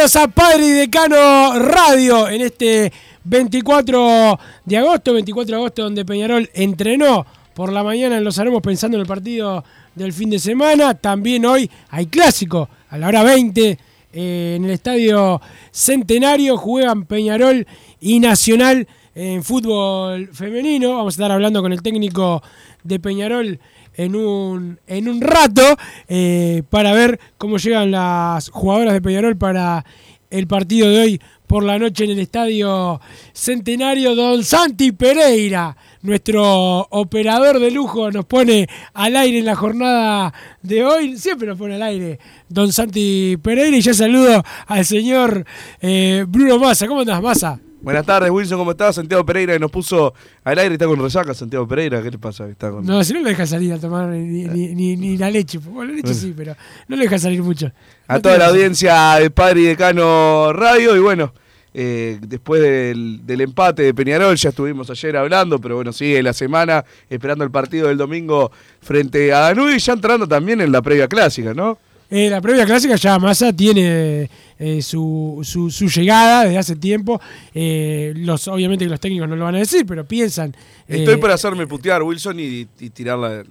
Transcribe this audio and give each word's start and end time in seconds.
Bienvenidos 0.00 0.16
a 0.16 0.28
Padre 0.28 0.66
y 0.66 0.70
Decano 0.70 1.58
Radio 1.58 2.26
en 2.30 2.40
este 2.40 2.90
24 3.24 4.40
de 4.64 4.78
agosto, 4.78 5.12
24 5.12 5.50
de 5.50 5.56
agosto 5.60 5.82
donde 5.82 6.06
Peñarol 6.06 6.48
entrenó 6.54 7.26
por 7.52 7.70
la 7.70 7.82
mañana 7.82 8.16
en 8.16 8.24
Los 8.24 8.38
Aromos 8.38 8.62
pensando 8.62 8.96
en 8.96 9.02
el 9.02 9.06
partido 9.06 9.62
del 9.94 10.14
fin 10.14 10.30
de 10.30 10.38
semana. 10.38 10.94
También 10.94 11.44
hoy 11.44 11.70
hay 11.90 12.06
clásico 12.06 12.70
a 12.88 12.96
la 12.96 13.08
hora 13.08 13.22
20 13.22 13.78
eh, 14.14 14.54
en 14.56 14.64
el 14.64 14.70
estadio 14.70 15.38
Centenario 15.70 16.56
juegan 16.56 17.04
Peñarol 17.04 17.66
y 18.00 18.20
Nacional 18.20 18.88
en 19.14 19.44
fútbol 19.44 20.30
femenino. 20.32 20.94
Vamos 20.94 21.12
a 21.12 21.16
estar 21.16 21.30
hablando 21.30 21.60
con 21.60 21.74
el 21.74 21.82
técnico 21.82 22.42
de 22.84 23.00
Peñarol 23.00 23.60
en 24.00 24.16
un, 24.16 24.80
en 24.86 25.08
un 25.08 25.20
rato 25.20 25.62
eh, 26.08 26.62
para 26.70 26.92
ver 26.94 27.20
cómo 27.36 27.58
llegan 27.58 27.90
las 27.90 28.48
jugadoras 28.48 28.94
de 28.94 29.02
Peñarol 29.02 29.36
para 29.36 29.84
el 30.30 30.46
partido 30.46 30.88
de 30.88 31.00
hoy 31.00 31.20
por 31.46 31.64
la 31.64 31.78
noche 31.78 32.04
en 32.04 32.12
el 32.12 32.20
estadio 32.20 32.98
Centenario. 33.34 34.14
Don 34.14 34.42
Santi 34.42 34.92
Pereira, 34.92 35.76
nuestro 36.00 36.86
operador 36.90 37.58
de 37.58 37.70
lujo, 37.70 38.10
nos 38.10 38.24
pone 38.24 38.66
al 38.94 39.16
aire 39.16 39.40
en 39.40 39.44
la 39.44 39.56
jornada 39.56 40.32
de 40.62 40.82
hoy. 40.82 41.18
Siempre 41.18 41.48
nos 41.48 41.58
pone 41.58 41.74
al 41.74 41.82
aire 41.82 42.18
Don 42.48 42.72
Santi 42.72 43.36
Pereira 43.42 43.76
y 43.76 43.82
ya 43.82 43.92
saludo 43.92 44.42
al 44.66 44.84
señor 44.86 45.44
eh, 45.82 46.24
Bruno 46.26 46.58
Massa. 46.58 46.86
¿Cómo 46.86 47.00
andás, 47.00 47.20
Massa? 47.20 47.60
Buenas 47.82 48.04
tardes, 48.04 48.30
Wilson, 48.30 48.58
¿cómo 48.58 48.72
estás? 48.72 48.96
Santiago 48.96 49.24
Pereira 49.24 49.54
que 49.54 49.58
nos 49.58 49.70
puso 49.70 50.12
al 50.44 50.58
aire, 50.58 50.74
está 50.74 50.86
con 50.86 51.00
resaca, 51.00 51.32
Santiago 51.32 51.66
Pereira, 51.66 52.02
¿qué 52.02 52.10
le 52.10 52.18
pasa? 52.18 52.46
Está 52.46 52.70
con... 52.70 52.84
No, 52.84 53.02
si 53.02 53.14
no 53.14 53.20
lo 53.20 53.28
deja 53.28 53.46
salir 53.46 53.72
a 53.72 53.78
tomar 53.78 54.08
ni, 54.08 54.44
ni- 54.44 54.74
ni- 54.74 54.96
ni 54.96 55.16
la 55.16 55.30
leche. 55.30 55.56
Bueno, 55.58 55.90
la 55.92 55.96
leche 55.96 56.12
sí, 56.12 56.34
pero 56.36 56.54
no 56.88 56.96
lo 56.96 57.02
deja 57.02 57.18
salir 57.18 57.42
mucho. 57.42 57.72
A 58.06 58.20
toda 58.20 58.36
la 58.36 58.48
audiencia 58.48 59.14
de 59.14 59.30
Padre 59.30 59.60
y 59.60 59.64
Decano 59.64 60.52
Radio, 60.52 60.94
y 60.94 61.00
bueno, 61.00 61.32
eh, 61.72 62.18
después 62.20 62.60
del, 62.60 63.20
del 63.24 63.40
empate 63.40 63.82
de 63.82 63.94
Peñarol, 63.94 64.36
ya 64.36 64.50
estuvimos 64.50 64.90
ayer 64.90 65.16
hablando, 65.16 65.58
pero 65.58 65.76
bueno, 65.76 65.92
sigue 65.94 66.22
la 66.22 66.34
semana 66.34 66.84
esperando 67.08 67.44
el 67.44 67.50
partido 67.50 67.88
del 67.88 67.96
domingo 67.96 68.52
frente 68.82 69.32
a 69.32 69.38
Danubio 69.38 69.74
y 69.74 69.78
ya 69.78 69.94
entrando 69.94 70.28
también 70.28 70.60
en 70.60 70.70
la 70.70 70.82
previa 70.82 71.08
clásica, 71.08 71.54
¿no? 71.54 71.78
Eh, 72.10 72.28
la 72.28 72.40
previa 72.40 72.66
clásica 72.66 72.96
ya 72.96 73.18
Massa 73.20 73.52
tiene 73.52 74.28
eh, 74.58 74.82
su, 74.82 75.40
su, 75.44 75.70
su 75.70 75.86
llegada 75.86 76.44
desde 76.44 76.58
hace 76.58 76.76
tiempo. 76.76 77.20
Eh, 77.54 78.12
los, 78.16 78.48
obviamente 78.48 78.84
que 78.84 78.90
los 78.90 78.98
técnicos 78.98 79.28
no 79.28 79.36
lo 79.36 79.44
van 79.44 79.54
a 79.54 79.58
decir, 79.58 79.86
pero 79.86 80.04
piensan. 80.04 80.54
Estoy 80.88 81.16
por 81.18 81.30
hacerme 81.30 81.66
putear, 81.68 82.02
Wilson, 82.02 82.40
y, 82.40 82.66
y 82.80 82.90
tirar 82.90 83.16
la, 83.18 83.44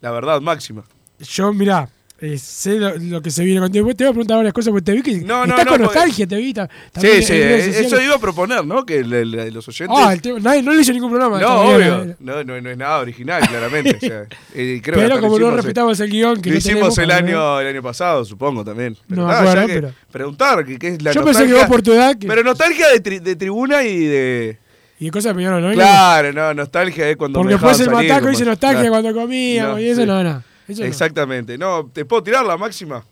la 0.00 0.10
verdad 0.10 0.40
máxima. 0.40 0.82
Yo, 1.20 1.52
mirá, 1.52 1.88
eh, 2.24 2.38
sé 2.38 2.76
lo, 2.78 2.96
lo 2.96 3.20
que 3.20 3.30
se 3.32 3.44
viene 3.44 3.60
contigo. 3.60 3.84
Te 3.94 4.04
voy 4.04 4.10
a 4.10 4.12
preguntar 4.12 4.36
varias 4.36 4.54
cosas 4.54 4.70
porque 4.70 4.84
te 4.84 4.92
vi 4.92 5.02
que 5.02 5.16
No, 5.26 5.44
no, 5.44 5.44
estás 5.44 5.48
no, 5.48 5.56
con 5.56 5.66
porque- 5.66 5.82
nostalgia, 5.82 6.26
te 6.26 6.36
vi. 6.36 6.54
ta- 6.54 6.68
Sí, 6.68 6.90
también 6.92 7.22
sí, 7.24 7.32
redes 7.32 7.76
eh, 7.76 7.80
eso 7.84 8.00
iba 8.00 8.14
a 8.14 8.18
proponer, 8.18 8.64
¿no? 8.64 8.86
Que 8.86 8.98
el- 8.98 9.12
el- 9.12 9.52
los 9.52 9.66
oyentes... 9.68 9.98
Ah, 10.00 10.12
el 10.12 10.22
nadie- 10.42 10.62
no 10.62 10.72
le 10.72 10.80
hizo 10.82 10.92
ningún 10.92 11.10
programa. 11.10 11.40
No, 11.40 11.60
obvio. 11.74 12.14
No, 12.20 12.44
no, 12.44 12.60
no 12.60 12.70
es 12.70 12.76
nada 12.78 12.98
original, 13.00 13.42
claramente. 13.48 13.96
o 13.96 14.00
sea, 14.00 14.22
eh, 14.54 14.80
creo 14.82 14.96
Pero 15.00 15.20
como 15.20 15.36
no 15.38 15.48
eh, 15.48 15.56
respetamos 15.56 15.98
el 15.98 16.10
guion 16.10 16.40
que 16.40 16.50
Lo 16.50 16.54
no 16.54 16.58
hicimos 16.58 16.94
tenemos, 16.94 16.98
el 16.98 17.10
año, 17.10 17.60
el 17.60 17.66
año 17.66 17.82
pasado, 17.82 18.24
supongo 18.24 18.64
también. 18.64 18.96
No 19.08 19.22
me 19.26 19.28
nada, 19.32 19.40
acuerdo, 19.40 19.60
ya 19.60 19.66
que 19.66 19.72
pero- 19.80 19.94
Preguntar, 20.12 20.64
¿qué, 20.64 20.88
es 20.88 21.02
la 21.02 21.10
Yo 21.12 21.24
pensé 21.24 21.46
que 21.46 21.54
vos 21.54 21.64
por 21.64 21.82
tu 21.82 21.92
edad. 21.92 22.16
que- 22.16 22.28
Pero 22.28 22.44
nostalgia 22.44 22.88
de, 22.88 23.02
tri- 23.02 23.20
de 23.20 23.34
tribuna 23.34 23.82
y 23.82 24.04
de... 24.04 24.58
y 25.00 25.10
cosas 25.10 25.32
de 25.32 25.34
Peñarol, 25.34 25.60
¿no? 25.60 25.72
Claro, 25.72 26.32
no, 26.32 26.54
nostalgia 26.54 27.08
es 27.08 27.16
cuando 27.16 27.40
Porque 27.40 27.54
me 27.54 27.60
después 27.60 27.80
el 27.80 27.86
salir, 27.86 28.08
mataco 28.10 28.28
dice 28.28 28.44
nostalgia 28.44 28.80
Claro. 28.88 29.02
cuando 29.02 29.20
comíamos 29.20 29.74
No, 29.74 29.80
y 29.80 29.88
eso 29.88 30.02
sí. 30.02 30.06
no, 30.06 30.22
no. 30.22 30.51
Eso. 30.68 30.84
Exactamente. 30.84 31.58
No, 31.58 31.90
¿te 31.92 32.04
puedo 32.04 32.22
tirar 32.22 32.44
la 32.44 32.56
máxima? 32.56 33.04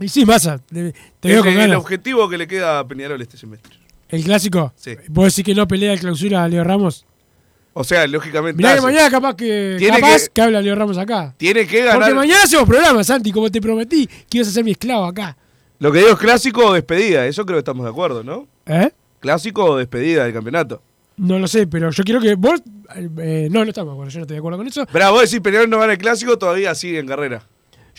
Y 0.00 0.08
sí, 0.08 0.24
te, 0.26 0.32
te 0.70 0.78
el, 0.80 0.94
veo 1.22 1.40
con 1.42 1.52
el 1.52 1.56
ganas. 1.58 1.76
objetivo 1.78 2.28
que 2.28 2.36
le 2.38 2.46
queda 2.46 2.78
a 2.80 2.86
Peñarol 2.86 3.20
este 3.22 3.36
semestre. 3.36 3.78
¿El 4.08 4.22
clásico? 4.24 4.72
Sí. 4.76 4.94
¿Vos 5.08 5.34
decís 5.34 5.44
que 5.44 5.54
no 5.54 5.66
pelea 5.66 5.92
de 5.92 5.98
clausura 5.98 6.44
a 6.44 6.48
Leo 6.48 6.62
Ramos? 6.64 7.04
O 7.72 7.82
sea, 7.84 8.06
lógicamente... 8.06 8.56
Mirá 8.56 8.74
que 8.76 8.80
mañana 8.80 9.10
capaz 9.10 9.34
que, 9.34 9.76
Tiene 9.78 10.00
capaz 10.00 10.24
que- 10.24 10.28
que 10.32 10.40
habla 10.42 10.60
Leo 10.62 10.74
Ramos 10.74 10.96
acá. 10.98 11.34
Tiene 11.36 11.66
que 11.66 11.78
Porque 11.82 11.98
ganar... 11.98 12.14
mañana 12.14 12.42
hacemos 12.44 12.66
programa, 12.66 13.02
Santi, 13.04 13.32
como 13.32 13.50
te 13.50 13.60
prometí, 13.60 14.06
que 14.06 14.38
ibas 14.38 14.48
a 14.48 14.52
ser 14.52 14.64
mi 14.64 14.70
esclavo 14.72 15.04
acá. 15.04 15.36
Lo 15.78 15.92
que 15.92 15.98
digo 15.98 16.10
es 16.12 16.18
clásico 16.18 16.66
o 16.66 16.72
despedida, 16.72 17.26
eso 17.26 17.44
creo 17.44 17.56
que 17.56 17.60
estamos 17.60 17.84
de 17.84 17.90
acuerdo, 17.90 18.22
¿no? 18.24 18.46
¿Eh? 18.66 18.90
Clásico 19.20 19.64
o 19.64 19.76
despedida 19.76 20.24
del 20.24 20.32
campeonato. 20.32 20.80
No 21.18 21.38
lo 21.38 21.48
sé, 21.48 21.66
pero 21.66 21.90
yo 21.90 22.04
quiero 22.04 22.20
que 22.20 22.34
vos... 22.34 22.60
eh, 22.94 23.48
no, 23.50 23.64
no 23.64 23.70
estamos 23.70 23.92
de 23.92 23.94
acuerdo, 23.94 24.10
yo 24.10 24.18
no 24.18 24.22
estoy 24.24 24.34
de 24.34 24.38
acuerdo 24.38 24.58
con 24.58 24.66
eso. 24.66 24.86
Pero 24.92 25.10
vos 25.12 25.22
decís 25.22 25.40
Peñarol 25.40 25.70
no 25.70 25.78
gana 25.78 25.92
el 25.94 25.98
clásico, 25.98 26.36
todavía 26.38 26.74
sigue 26.74 26.98
en 26.98 27.06
carrera. 27.06 27.42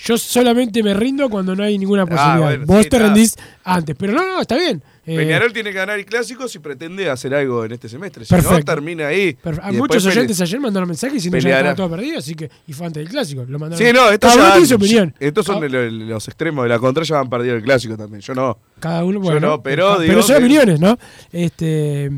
Yo 0.05 0.15
solamente 0.15 0.83
me 0.83 0.93
rindo 0.93 1.27
cuando 1.27 1.55
no 1.55 1.63
hay 1.63 1.75
ninguna 1.79 2.05
posibilidad. 2.05 2.35
Ah, 2.37 2.39
bueno, 2.39 2.65
vos 2.67 2.83
sí, 2.83 2.89
te 2.89 2.97
nada. 2.99 3.09
rendís 3.09 3.35
antes. 3.63 3.95
Pero 3.97 4.13
no, 4.13 4.27
no, 4.27 4.41
está 4.41 4.55
bien. 4.55 4.83
Eh, 5.07 5.15
Peñarol 5.17 5.51
tiene 5.51 5.71
que 5.71 5.77
ganar 5.77 5.97
el 5.97 6.05
clásico 6.05 6.47
si 6.47 6.59
pretende 6.59 7.09
hacer 7.09 7.33
algo 7.33 7.65
en 7.65 7.71
este 7.71 7.89
semestre. 7.89 8.23
Si 8.23 8.35
no, 8.35 8.41
Perfecto. 8.43 8.73
termina 8.73 9.07
ahí. 9.07 9.35
perf- 9.43 9.59
a 9.63 9.71
Y 9.73 9.77
muchos 9.77 10.05
oyentes 10.05 10.39
ayer 10.39 10.59
mandaron 10.59 10.87
mensajes 10.87 11.15
diciendo 11.15 11.37
que 11.39 11.43
ya 11.45 11.57
estaba 11.57 11.73
todo 11.73 11.89
perdido, 11.89 12.19
así 12.19 12.35
que. 12.35 12.47
Y 12.67 12.73
fue 12.73 12.85
antes 12.85 13.01
del 13.01 13.09
clásico. 13.11 13.43
Lo 13.49 13.57
mandaron. 13.57 13.83
Sí, 13.87 13.91
no, 13.91 14.07
estos 14.11 14.35
Cada 14.35 14.47
ya 14.49 14.51
tiene 14.53 14.67
su 14.67 14.73
han- 14.75 14.81
opinión. 14.81 15.15
Estos 15.19 15.45
son 15.47 15.61
Cada- 15.61 15.89
los 15.89 16.27
extremos 16.27 16.63
de 16.65 16.69
la 16.69 16.77
contra, 16.77 17.03
ya 17.03 17.19
han 17.19 17.29
perdido 17.31 17.55
el 17.55 17.63
clásico 17.63 17.97
también. 17.97 18.21
Yo 18.21 18.35
no. 18.35 18.59
Cada 18.79 19.03
uno, 19.03 19.19
bueno. 19.19 19.39
no, 19.39 19.63
pero 19.63 19.97
digo 19.99 20.11
pero 20.13 20.21
son 20.21 20.37
que- 20.37 20.43
opiniones, 20.43 20.79
¿no? 20.79 20.95
Este. 21.31 22.11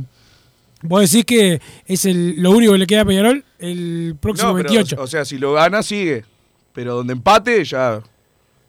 Vos 0.81 1.01
decís 1.11 1.25
que 1.25 1.61
es 1.85 2.05
el, 2.05 2.41
lo 2.41 2.51
único 2.51 2.71
que 2.73 2.77
le 2.79 2.87
queda 2.87 3.01
a 3.01 3.05
Peñarol 3.05 3.43
el 3.59 4.15
próximo 4.19 4.49
No, 4.49 4.55
pero, 4.55 4.69
28. 4.69 5.01
O 5.01 5.07
sea, 5.07 5.25
si 5.25 5.37
lo 5.37 5.53
gana, 5.53 5.83
sigue. 5.83 6.23
Pero 6.73 6.95
donde 6.95 7.13
empate, 7.13 7.63
ya. 7.65 8.01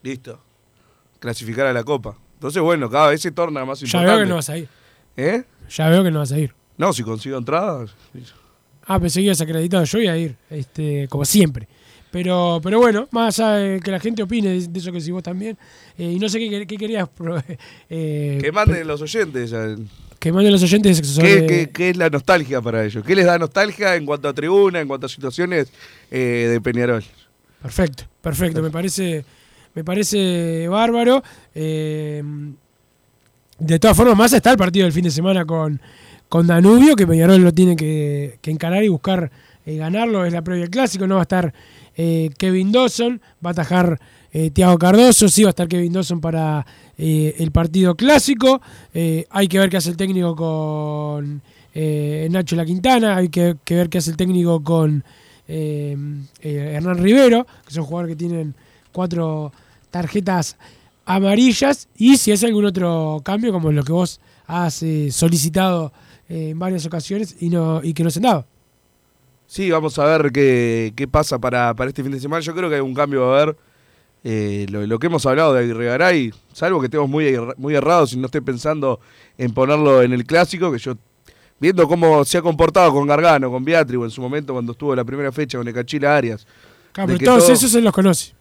Listo. 0.03 0.41
Clasificar 1.21 1.67
a 1.67 1.73
la 1.73 1.85
copa. 1.85 2.17
Entonces, 2.35 2.63
bueno, 2.63 2.91
cada 2.91 3.11
vez 3.11 3.21
se 3.21 3.31
torna 3.31 3.65
más 3.65 3.81
ya 3.81 3.87
importante. 3.87 4.11
veo 4.11 4.21
que 4.25 4.29
no 4.29 4.35
vas 4.37 4.51
a 4.51 4.59
ir. 4.59 4.69
¿Eh? 5.17 5.45
Ya 5.71 5.89
veo 5.89 6.03
que 6.03 6.11
no 6.11 6.19
vas 6.21 6.33
a 6.33 6.39
ir. 6.39 6.55
No, 6.77 6.93
si 6.93 7.03
consigo 7.03 7.37
entradas. 7.37 7.95
Ah, 8.87 8.99
pensé 8.99 9.21
que 9.21 9.27
ibas 9.27 9.41
acreditado. 9.41 9.85
Yo 9.85 9.99
voy 9.99 10.09
a 10.09 10.17
ir, 10.17 10.37
este, 10.49 11.07
como 11.09 11.25
siempre. 11.25 11.69
Pero, 12.11 12.59
pero 12.63 12.81
bueno, 12.81 13.07
más 13.13 13.39
allá 13.39 13.53
de 13.53 13.81
que 13.81 13.91
la 13.91 14.01
gente 14.01 14.23
opine 14.23 14.49
de, 14.61 14.79
eso 14.79 14.91
que 14.91 15.01
si 15.01 15.13
vos 15.13 15.23
también. 15.23 15.57
eh, 15.97 16.11
y 16.11 16.19
no 16.19 16.29
sé 16.29 16.41
qué, 16.41 16.67
qué 16.67 16.77
querías. 16.77 17.09
eh, 17.91 18.39
Que 18.41 18.51
manden 18.51 18.89
los 18.89 19.01
oyentes. 19.03 19.51
ya. 19.51 19.77
Que 20.21 20.31
manden 20.33 20.53
los 20.53 20.63
oyentes 20.63 20.99
sobre. 20.99 21.41
¿Qué, 21.41 21.47
qué- 21.47 21.71
qué 21.71 21.91
es 21.91 21.97
la 21.97 22.09
nostalgia 22.11 22.61
para 22.61 22.85
ellos? 22.85 23.03
¿Qué 23.05 23.17
les 23.17 23.27
da 23.27 23.37
nostalgia 23.39 23.97
en 23.97 24.07
cuanto 24.07 24.29
a 24.29 24.33
tribuna, 24.33 24.81
en 24.81 24.87
cuanto 24.87 25.07
a 25.07 25.09
situaciones 25.09 25.73
eh, 26.11 26.47
de 26.51 26.61
Peñarol? 26.61 27.03
Perfecto, 27.61 28.05
perfecto. 28.21 28.63
Me 28.63 28.71
parece, 28.71 29.25
me 29.75 29.83
parece 29.83 30.69
bárbaro. 30.69 31.23
Eh, 31.55 32.23
de 33.59 33.79
todas 33.79 33.97
formas, 33.97 34.17
más 34.17 34.33
está 34.33 34.51
el 34.53 34.57
partido 34.57 34.85
del 34.85 34.93
fin 34.93 35.05
de 35.05 35.11
semana 35.11 35.45
con, 35.45 35.81
con 36.29 36.47
Danubio, 36.47 36.97
que 36.97 37.07
Peñarol 37.07 37.41
lo 37.43 37.53
tiene 37.53 37.77
que, 37.77 38.39
que 38.41 38.51
encarar 38.51 38.83
y 38.85 38.89
buscar 38.89 39.31
eh, 39.67 39.77
ganarlo. 39.77 40.25
Es 40.25 40.33
la 40.33 40.43
previa 40.43 40.63
del 40.63 40.71
clásico. 40.71 41.07
No 41.07 41.17
va 41.17 41.23
a 41.23 41.25
estar 41.25 41.53
eh, 41.97 42.31
Kevin 42.39 42.73
Dawson, 42.73 43.21
va 43.45 43.51
a 43.51 43.53
atajar 43.53 43.99
eh, 44.33 44.51
Tiago 44.51 44.79
Cardoso, 44.79 45.29
sí 45.29 45.43
va 45.43 45.49
a 45.49 45.51
estar 45.51 45.67
Kevin 45.67 45.93
Dawson 45.93 46.21
para 46.21 46.65
eh, 46.97 47.35
el 47.39 47.51
partido 47.51 47.97
clásico. 47.97 48.61
Eh, 48.95 49.27
hay 49.31 49.49
que 49.49 49.59
ver 49.59 49.71
qué 49.71 49.77
hace 49.77 49.91
el 49.91 49.97
técnico 49.97 50.37
con 50.37 51.43
Nacho 51.75 52.57
La 52.57 52.65
Quintana, 52.65 53.17
hay 53.17 53.29
que, 53.29 53.57
ver 53.69 53.89
qué 53.89 53.99
hace 53.99 54.11
el 54.11 54.17
técnico 54.17 54.63
con 54.63 55.05
Hernán 55.49 56.99
Rivero, 56.99 57.47
que 57.67 57.73
son 57.73 57.85
jugadores 57.85 58.17
que 58.17 58.19
tienen 58.19 58.55
cuatro 58.93 59.53
tarjetas 59.91 60.57
amarillas, 61.05 61.89
y 61.97 62.17
si 62.17 62.33
hace 62.33 62.47
algún 62.47 62.65
otro 62.65 63.21
cambio, 63.25 63.53
como 63.53 63.73
lo 63.73 63.83
que 63.83 63.93
vos 63.93 64.21
has 64.47 64.85
solicitado 65.11 65.93
en 66.29 66.59
varias 66.59 66.87
ocasiones 66.87 67.37
y, 67.41 67.51
no, 67.51 67.81
y 67.83 67.95
que 67.95 68.05
no 68.05 68.11
se 68.11 68.19
han 68.19 68.25
dado. 68.25 68.47
Sí, 69.47 69.71
vamos 69.71 69.99
a 69.99 70.05
ver 70.05 70.31
qué, 70.31 70.93
qué 70.95 71.09
pasa 71.09 71.39
para, 71.39 71.75
para 71.75 71.89
este 71.89 72.03
fin 72.03 72.13
de 72.13 72.21
semana. 72.21 72.41
Yo 72.41 72.55
creo 72.55 72.69
que 72.69 72.77
hay 72.77 72.81
un 72.81 72.95
cambio 72.95 73.33
a 73.33 73.45
ver. 73.45 73.57
Eh, 74.23 74.67
lo, 74.71 74.87
lo 74.87 74.99
que 74.99 75.07
hemos 75.07 75.25
hablado 75.25 75.55
de 75.55 75.61
Aguirre 75.61 75.87
Garay, 75.87 76.31
salvo 76.53 76.79
que 76.81 76.87
estemos 76.87 77.09
muy, 77.09 77.35
muy 77.57 77.75
errados 77.75 78.13
y 78.13 78.19
no 78.19 78.27
estoy 78.27 78.43
pensando 78.43 79.01
en 79.39 79.53
ponerlo 79.55 80.03
en 80.03 80.13
el 80.13 80.25
clásico, 80.27 80.71
que 80.71 80.79
yo, 80.79 80.95
viendo 81.59 81.89
cómo 81.89 82.25
se 82.27 82.37
ha 82.39 82.43
comportado 82.43 82.93
con 82.93 83.07
Gargano, 83.07 83.51
con 83.51 83.65
Beatriz, 83.65 83.99
o 83.99 84.05
en 84.05 84.11
su 84.11 84.21
momento 84.21 84.53
cuando 84.53 84.73
estuvo 84.73 84.95
la 84.95 85.05
primera 85.05 85.33
fecha 85.33 85.57
con 85.57 85.67
Ecachila 85.69 86.17
Arias. 86.17 86.47
Claro, 86.93 87.07
pero 87.15 87.19
todos 87.25 87.45
todo- 87.45 87.53
esos 87.55 87.71
se 87.71 87.81
los 87.81 87.93
conoce. 87.95 88.35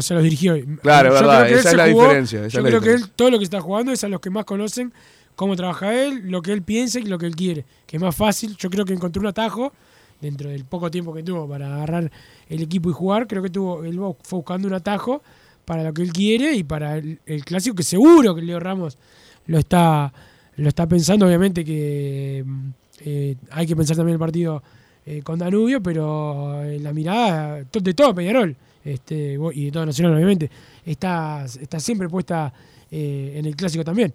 Se 0.00 0.14
los 0.14 0.22
dirigió. 0.22 0.54
Claro, 0.82 1.08
Yo 1.08 1.14
verdad, 1.14 1.48
él 1.48 1.58
esa 1.58 1.70
es 1.70 1.76
la 1.76 1.88
jugó- 1.88 2.02
diferencia, 2.02 2.40
Yo 2.46 2.60
es 2.60 2.66
creo 2.66 2.80
que 2.80 2.92
él, 2.92 3.10
todo 3.16 3.30
lo 3.30 3.38
que 3.38 3.44
está 3.44 3.60
jugando 3.60 3.90
es 3.92 4.04
a 4.04 4.08
los 4.08 4.20
que 4.20 4.30
más 4.30 4.44
conocen 4.44 4.92
cómo 5.34 5.56
trabaja 5.56 5.92
él, 6.00 6.30
lo 6.30 6.42
que 6.42 6.52
él 6.52 6.62
piensa 6.62 7.00
y 7.00 7.04
lo 7.04 7.18
que 7.18 7.26
él 7.26 7.34
quiere. 7.34 7.64
Que 7.86 7.96
es 7.96 8.02
más 8.02 8.14
fácil. 8.14 8.56
Yo 8.56 8.70
creo 8.70 8.84
que 8.84 8.92
encontró 8.92 9.20
un 9.20 9.26
atajo 9.26 9.72
dentro 10.20 10.50
del 10.50 10.64
poco 10.64 10.90
tiempo 10.90 11.12
que 11.12 11.22
tuvo 11.22 11.48
para 11.48 11.74
agarrar 11.74 12.10
el 12.48 12.62
equipo 12.62 12.90
y 12.90 12.92
jugar. 12.92 13.26
Creo 13.26 13.42
que 13.42 13.50
tuvo 13.50 13.84
él 13.84 13.98
fue 14.22 14.38
buscando 14.38 14.68
un 14.68 14.74
atajo 14.74 15.22
para 15.64 15.82
lo 15.82 15.92
que 15.92 16.02
él 16.02 16.12
quiere 16.12 16.54
y 16.54 16.64
para 16.64 16.96
el, 16.96 17.18
clásico 17.44 17.76
que 17.76 17.82
seguro 17.82 18.34
que 18.34 18.42
Leo 18.42 18.60
Ramos 18.60 18.98
lo 19.46 19.58
está 19.58 20.12
lo 20.56 20.68
está 20.68 20.86
pensando 20.86 21.26
obviamente 21.26 21.64
que 21.64 22.44
mm, 22.46 22.68
eh, 23.00 23.36
hay 23.50 23.66
que 23.66 23.74
pensar 23.74 23.96
también 23.96 24.14
el 24.14 24.20
partido 24.20 24.62
eh, 25.06 25.22
con 25.22 25.38
Danubio 25.38 25.82
pero 25.82 26.62
eh, 26.62 26.78
la 26.80 26.92
mirada 26.92 27.64
de 27.64 27.94
todo 27.94 28.14
Peñarol 28.14 28.54
este, 28.84 29.38
y 29.54 29.64
de 29.64 29.70
todo 29.72 29.86
Nacional 29.86 30.14
obviamente 30.14 30.50
está, 30.84 31.44
está 31.44 31.80
siempre 31.80 32.08
puesta 32.08 32.52
en 32.90 33.44
el 33.44 33.56
clásico 33.56 33.82
también 33.82 34.12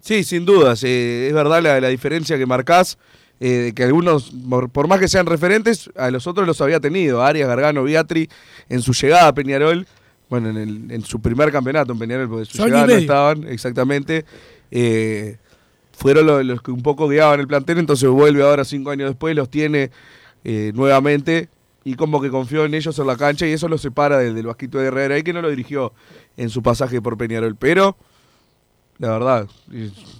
Sí, 0.00 0.24
sin 0.24 0.44
dudas. 0.44 0.82
es 0.82 1.32
verdad 1.32 1.62
la, 1.62 1.80
la 1.80 1.86
diferencia 1.86 2.36
que 2.36 2.44
marcás, 2.44 2.98
eh, 3.40 3.72
que 3.74 3.84
algunos, 3.84 4.32
por, 4.72 4.86
más 4.88 5.00
que 5.00 5.08
sean 5.08 5.26
referentes, 5.26 5.90
a 5.96 6.10
los 6.10 6.26
otros 6.26 6.46
los 6.46 6.60
había 6.60 6.78
tenido. 6.80 7.22
Arias, 7.22 7.48
Gargano, 7.48 7.82
Beatri, 7.84 8.28
en 8.68 8.82
su 8.82 8.92
llegada 8.92 9.28
a 9.28 9.34
Peñarol, 9.34 9.86
bueno, 10.28 10.50
en, 10.50 10.56
el- 10.56 10.90
en 10.90 11.02
su 11.04 11.20
primer 11.20 11.50
campeonato 11.52 11.92
en 11.92 11.98
Peñarol, 11.98 12.28
porque 12.28 12.44
su 12.46 12.58
llegada 12.64 12.86
no 12.86 12.92
estaban, 13.00 13.44
exactamente. 13.48 14.24
eh, 14.70 15.36
fueron 15.92 16.26
lo- 16.26 16.42
los, 16.42 16.62
que 16.62 16.70
un 16.70 16.82
poco 16.82 17.08
guiaban 17.08 17.38
el 17.40 17.46
plantel, 17.46 17.78
entonces 17.78 18.08
vuelve 18.08 18.42
ahora 18.42 18.64
cinco 18.64 18.90
años 18.90 19.10
después, 19.10 19.36
los 19.36 19.50
tiene 19.50 19.90
eh, 20.44 20.72
nuevamente 20.74 21.48
y 21.84 21.94
como 21.94 22.20
que 22.20 22.30
confió 22.30 22.64
en 22.64 22.74
ellos 22.74 22.98
en 22.98 23.06
la 23.06 23.16
cancha 23.16 23.46
y 23.46 23.52
eso 23.52 23.68
los 23.68 23.82
separa 23.82 24.18
del, 24.18 24.34
del 24.34 24.46
Vasquito 24.46 24.78
de 24.78 24.86
Herrera 24.86 25.18
y 25.18 25.22
que 25.22 25.32
no 25.32 25.42
lo 25.42 25.50
dirigió 25.50 25.92
en 26.36 26.48
su 26.48 26.62
pasaje 26.62 27.02
por 27.02 27.16
Peñarol. 27.18 27.56
Pero 27.56 27.96
la 28.98 29.10
verdad. 29.10 29.46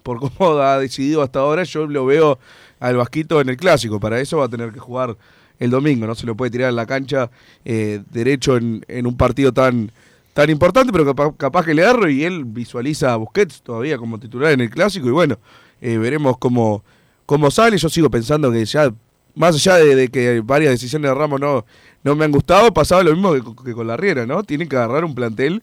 Por 0.02 0.18
cómo 0.20 0.58
ha 0.58 0.78
decidido 0.78 1.22
hasta 1.22 1.38
ahora, 1.40 1.62
yo 1.64 1.86
lo 1.86 2.04
veo 2.04 2.38
al 2.82 2.96
Vasquito 2.96 3.40
en 3.40 3.48
el 3.48 3.56
clásico. 3.56 4.00
Para 4.00 4.20
eso 4.20 4.38
va 4.38 4.46
a 4.46 4.48
tener 4.48 4.72
que 4.72 4.80
jugar 4.80 5.16
el 5.60 5.70
domingo. 5.70 6.06
No 6.06 6.14
se 6.14 6.26
lo 6.26 6.36
puede 6.36 6.50
tirar 6.50 6.70
en 6.70 6.76
la 6.76 6.84
cancha 6.84 7.30
eh, 7.64 8.02
derecho 8.10 8.56
en, 8.56 9.06
un 9.06 9.16
partido 9.16 9.52
tan, 9.52 9.92
tan 10.34 10.50
importante, 10.50 10.90
pero 10.92 11.06
capaz, 11.06 11.32
capaz 11.36 11.64
que 11.64 11.74
le 11.74 11.82
erro 11.82 12.10
y 12.10 12.24
él 12.24 12.44
visualiza 12.44 13.12
a 13.12 13.16
Busquets 13.16 13.62
todavía 13.62 13.96
como 13.96 14.18
titular 14.18 14.52
en 14.52 14.62
el 14.62 14.70
clásico. 14.70 15.06
Y 15.06 15.12
bueno, 15.12 15.38
eh, 15.80 15.96
veremos 15.96 16.36
cómo, 16.38 16.82
cómo 17.24 17.52
sale. 17.52 17.78
Yo 17.78 17.88
sigo 17.88 18.10
pensando 18.10 18.50
que 18.50 18.64
ya, 18.64 18.92
más 19.36 19.54
allá 19.54 19.76
de, 19.76 19.94
de 19.94 20.08
que 20.08 20.40
varias 20.40 20.72
decisiones 20.72 21.08
de 21.08 21.14
Ramos 21.14 21.40
no, 21.40 21.64
no 22.02 22.16
me 22.16 22.24
han 22.24 22.32
gustado, 22.32 22.74
pasaba 22.74 23.04
lo 23.04 23.12
mismo 23.12 23.32
que, 23.32 23.64
que 23.64 23.74
con 23.74 23.86
la 23.86 23.96
Riera, 23.96 24.26
¿no? 24.26 24.42
Tienen 24.42 24.68
que 24.68 24.74
agarrar 24.74 25.04
un 25.04 25.14
plantel 25.14 25.62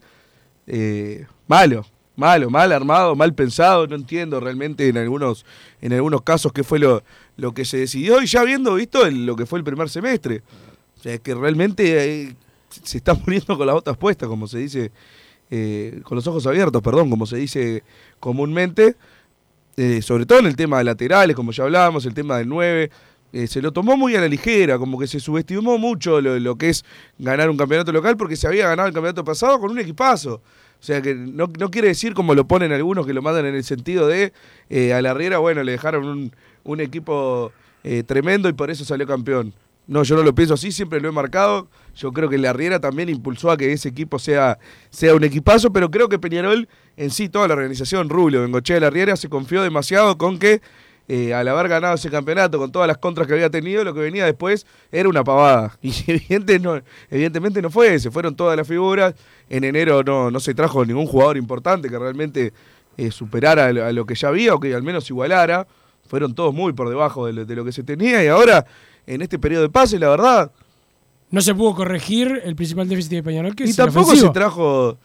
eh, 0.68 1.26
malo, 1.48 1.86
malo, 2.20 2.50
mal 2.50 2.72
armado, 2.72 3.16
mal 3.16 3.34
pensado, 3.34 3.88
no 3.88 3.96
entiendo 3.96 4.40
realmente 4.40 4.88
en 4.88 4.98
algunos, 4.98 5.46
en 5.82 5.94
algunos 5.94 6.22
casos 6.22 6.54
qué 6.54 6.64
fue 6.64 6.78
lo, 6.78 7.04
lo 7.38 7.54
que 7.54 7.66
se 7.66 7.78
decidió 7.78 8.22
y 8.22 8.28
ya 8.28 8.42
habiendo 8.42 8.76
visto 8.76 9.10
lo 9.10 9.36
que 9.36 9.46
fue 9.46 9.60
el 9.60 9.66
primer 9.66 9.90
semestre. 9.90 10.44
O 11.00 11.02
sea, 11.02 11.18
que 11.18 11.34
realmente 11.34 12.26
eh, 12.28 12.36
se 12.84 12.98
está 12.98 13.14
muriendo 13.26 13.58
con 13.58 13.66
las 13.66 13.74
botas 13.74 13.98
puestas, 13.98 14.28
como 14.28 14.48
se 14.48 14.60
dice, 14.60 14.92
eh, 15.50 16.02
con 16.04 16.16
los 16.16 16.28
ojos 16.28 16.46
abiertos, 16.46 16.82
perdón, 16.82 17.10
como 17.10 17.26
se 17.26 17.38
dice 17.38 17.84
comúnmente, 18.20 18.96
eh, 19.78 20.02
sobre 20.02 20.26
todo 20.26 20.40
en 20.40 20.48
el 20.48 20.56
tema 20.56 20.78
de 20.80 20.84
laterales, 20.84 21.36
como 21.36 21.52
ya 21.52 21.64
hablábamos, 21.64 22.06
el 22.06 22.14
tema 22.14 22.38
del 22.38 22.50
9. 22.50 22.92
eh, 23.32 23.48
se 23.48 23.62
lo 23.62 23.72
tomó 23.72 23.96
muy 23.96 24.16
a 24.16 24.22
la 24.22 24.28
ligera, 24.28 24.78
como 24.78 25.00
que 25.00 25.08
se 25.08 25.20
subestimó 25.20 25.78
mucho 25.78 26.20
lo, 26.20 26.40
lo 26.40 26.56
que 26.56 26.70
es 26.70 26.84
ganar 27.18 27.50
un 27.50 27.58
campeonato 27.58 27.92
local 27.92 28.18
porque 28.18 28.36
se 28.36 28.48
había 28.48 28.68
ganado 28.68 28.88
el 28.88 28.94
campeonato 28.94 29.24
pasado 29.24 29.60
con 29.60 29.72
un 29.72 29.80
equipazo. 29.80 30.42
O 30.80 30.84
sea 30.84 31.02
que 31.02 31.14
no, 31.14 31.50
no 31.60 31.72
quiere 31.72 31.90
decir 31.90 32.14
como 32.14 32.34
lo 32.36 32.48
ponen 32.48 32.72
algunos 32.72 33.06
que 33.06 33.14
lo 33.14 33.22
mandan 33.22 33.46
en 33.46 33.56
el 33.56 33.64
sentido 33.64 34.08
de 34.08 34.32
eh, 34.70 34.94
a 34.94 35.02
la 35.02 35.14
Riera, 35.14 35.40
bueno, 35.40 35.64
le 35.64 35.74
dejaron 35.74 36.32
un, 36.64 36.82
equipo 36.82 37.52
eh, 37.84 38.04
tremendo 38.04 38.48
y 38.48 38.54
por 38.54 38.70
eso 38.72 38.86
salió 38.86 39.06
campeón. 39.06 39.54
No, 39.88 40.04
yo 40.04 40.16
no 40.16 40.22
lo 40.22 40.36
pienso 40.36 40.54
así, 40.54 40.72
siempre 40.72 41.02
lo 41.02 41.10
he 41.10 41.12
marcado. 41.12 41.68
Yo 41.96 42.14
creo 42.14 42.30
que 42.30 42.38
la 42.38 42.54
Riera 42.54 42.80
también 42.80 43.10
impulsó 43.10 43.50
a 43.50 43.58
que 43.58 43.74
ese 43.74 43.90
equipo 43.90 44.20
sea, 44.20 44.60
sea 44.92 45.16
un 45.16 45.24
equipazo, 45.24 45.74
pero 45.74 45.90
creo 45.90 46.08
que 46.08 46.20
Peñarol 46.20 46.70
en 47.00 47.12
sí, 47.12 47.30
toda 47.30 47.48
la 47.48 47.54
organización, 47.54 48.10
Rubio, 48.10 48.42
Bengochea 48.42 48.76
de 48.76 48.82
la 48.82 48.90
Riera, 48.90 49.16
se 49.16 49.30
confió 49.30 49.64
demasiado 49.64 50.18
con 50.18 50.38
que 50.38 50.62
eh, 51.12 51.34
al 51.34 51.48
haber 51.48 51.68
ganado 51.68 51.96
ese 51.96 52.12
campeonato, 52.12 52.60
con 52.60 52.72
todas 52.72 52.88
las 52.88 53.00
contras 53.00 53.26
que 53.26 53.34
había 53.34 53.50
tenido, 53.50 53.84
lo 53.84 53.96
que 53.96 54.00
venía 54.00 54.26
después 54.26 54.68
era 54.92 55.10
una 55.10 55.24
pavada. 55.24 55.76
Y 55.82 55.92
evidente 56.06 56.60
no, 56.60 56.80
evidentemente 57.10 57.64
no 57.64 57.72
fue, 57.72 58.00
se 58.00 58.12
fueron 58.12 58.36
todas 58.36 58.56
las 58.56 58.68
figuras. 58.68 59.16
En 59.50 59.64
enero 59.64 60.04
no, 60.04 60.30
no 60.30 60.40
se 60.40 60.54
trajo 60.54 60.86
ningún 60.86 61.08
jugador 61.08 61.36
importante 61.38 61.90
que 61.90 61.98
realmente 61.98 62.54
eh, 62.96 63.10
superara 63.10 63.66
a 63.66 63.92
lo, 63.92 64.06
que 64.06 64.14
ya 64.14 64.28
había 64.28 64.54
o 64.54 64.60
que 64.60 64.76
al 64.76 64.84
menos 64.84 65.10
igualara. 65.10 65.66
Fueron 66.08 66.36
todos 66.36 66.54
muy 66.54 66.74
por 66.74 66.90
debajo 66.90 67.26
de 67.26 67.34
lo, 67.34 67.46
de 67.46 67.56
lo 67.56 67.66
que 67.66 67.72
se 67.72 67.82
tenía 67.82 68.24
y 68.24 68.28
ahora, 68.28 68.66
en 69.08 69.24
este 69.24 69.40
periodo 69.40 69.64
de 69.64 69.70
pase, 69.70 69.98
la 69.98 70.10
verdad, 70.10 70.52
no 71.32 71.42
se 71.42 71.56
pudo 71.56 71.74
corregir 71.74 72.42
el 72.44 72.56
principal 72.56 72.88
déficit 72.88 73.12
de 73.14 73.24
Peñarol 73.24 73.56
que 73.56 73.66
y 73.66 73.70
es 73.70 73.76
tampoco 73.76 74.16
se 74.16 74.30
trajo 74.30 74.98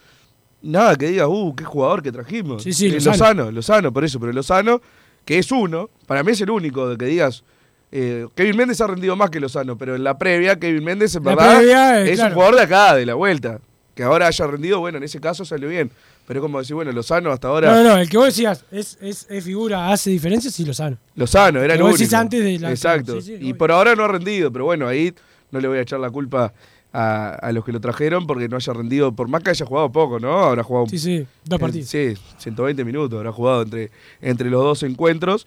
nada 0.61 0.97
que 0.97 1.09
diga, 1.09 1.29
uh, 1.29 1.55
qué 1.55 1.65
jugador 1.65 2.03
que 2.03 2.13
trajimos. 2.13 2.63
Sí, 2.63 2.73
sí, 2.75 2.87
Eh, 2.87 2.93
Lozano. 2.93 3.13
Lozano, 3.13 3.51
Lozano, 3.51 3.93
por 3.93 4.05
eso, 4.05 4.21
pero 4.21 4.33
Lozano, 4.33 4.81
que 5.25 5.39
es 5.39 5.51
uno, 5.53 5.91
para 6.07 6.23
mí 6.23 6.33
es 6.33 6.41
el 6.41 6.51
único 6.51 6.89
de 6.89 6.97
que 6.99 7.07
digas, 7.07 7.45
eh, 7.93 8.27
Kevin 8.35 8.57
Méndez 8.57 8.81
ha 8.81 8.87
rendido 8.87 9.15
más 9.17 9.31
que 9.31 9.41
Lozano, 9.41 9.79
pero 9.79 9.95
en 9.95 10.03
la 10.05 10.19
previa, 10.19 10.59
Kevin 10.59 10.85
Méndez 10.85 11.15
en 11.15 11.25
La 11.25 11.35
verdad 11.35 12.05
eh, 12.07 12.11
es 12.11 12.17
claro. 12.17 12.31
un 12.31 12.35
jugador 12.35 12.57
de 12.57 12.63
acá, 12.63 12.95
de 12.95 13.07
la 13.07 13.15
vuelta. 13.15 13.61
Que 13.95 14.03
ahora 14.03 14.27
haya 14.27 14.47
rendido, 14.49 14.81
bueno, 14.81 14.99
en 14.99 15.05
ese 15.05 15.21
caso 15.21 15.45
salió 15.45 15.69
bien. 15.69 15.91
Pero 16.27 16.41
es 16.41 16.43
como 16.43 16.59
decir, 16.59 16.75
bueno, 16.75 16.91
Lozano 16.91 17.31
hasta 17.31 17.47
ahora. 17.49 17.71
No, 17.73 17.85
no, 17.85 17.97
el 17.99 18.09
que 18.09 18.17
vos 18.17 18.27
decías 18.27 18.65
es, 18.73 18.99
es, 19.01 19.27
es 19.31 19.45
figura, 19.45 19.93
hace 19.93 20.11
diferencia, 20.11 20.51
sí 20.51 20.65
lo 20.65 20.75
sabe. 20.75 20.97
Lozano, 21.15 21.61
era 21.61 21.75
Que 21.75 21.77
el 21.77 21.83
vos 21.83 21.91
único. 21.91 21.99
decís 21.99 22.15
antes 22.15 22.43
de 22.43 22.59
la- 22.59 22.71
Exacto. 22.71 23.21
sí, 23.21 23.27
sí, 23.27 23.33
y 23.35 23.37
obvio. 23.45 23.59
por 23.59 23.71
ahora 23.71 23.95
no 23.95 24.03
ha 24.05 24.09
rendido, 24.09 24.51
pero 24.51 24.65
bueno, 24.65 24.89
ahí 24.89 25.15
no 25.53 25.61
le 25.61 25.69
voy 25.69 25.79
a 25.79 25.83
echar 25.83 26.01
la 26.01 26.11
culpa 26.11 26.53
a, 26.97 27.31
a 27.35 27.51
los 27.53 27.65
que 27.65 27.73
lo 27.73 27.81
trajeron 27.81 28.27
porque 28.27 28.49
no 28.49 28.57
haya 28.57 28.73
rendido, 28.73 29.13
por 29.13 29.27
más 29.29 29.43
que 29.43 29.51
haya 29.51 29.67
jugado 29.67 29.91
poco, 29.91 30.21
¿no? 30.21 30.45
Habrá 30.45 30.63
jugado 30.63 30.87
Sí, 30.87 30.99
sí, 30.99 31.27
dos 31.45 31.59
Eh, 31.59 31.61
partidos. 31.61 31.89
Sí, 31.89 32.15
120 32.39 32.85
minutos 32.85 33.17
habrá 33.19 33.33
jugado 33.33 33.63
entre, 33.63 33.91
entre 34.23 34.49
los 34.49 34.63
dos 34.63 34.83
encuentros. 34.85 35.47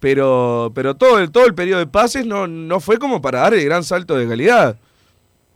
Pero, 0.00 0.72
pero 0.74 0.94
todo, 0.96 1.18
el, 1.20 1.30
todo 1.30 1.46
el 1.46 1.54
periodo 1.54 1.78
de 1.78 1.86
pases 1.86 2.26
no, 2.26 2.46
no 2.48 2.80
fue 2.80 2.98
como 2.98 3.22
para 3.22 3.40
dar 3.40 3.54
el 3.54 3.64
gran 3.64 3.84
salto 3.84 4.16
de 4.16 4.26
calidad. 4.28 4.76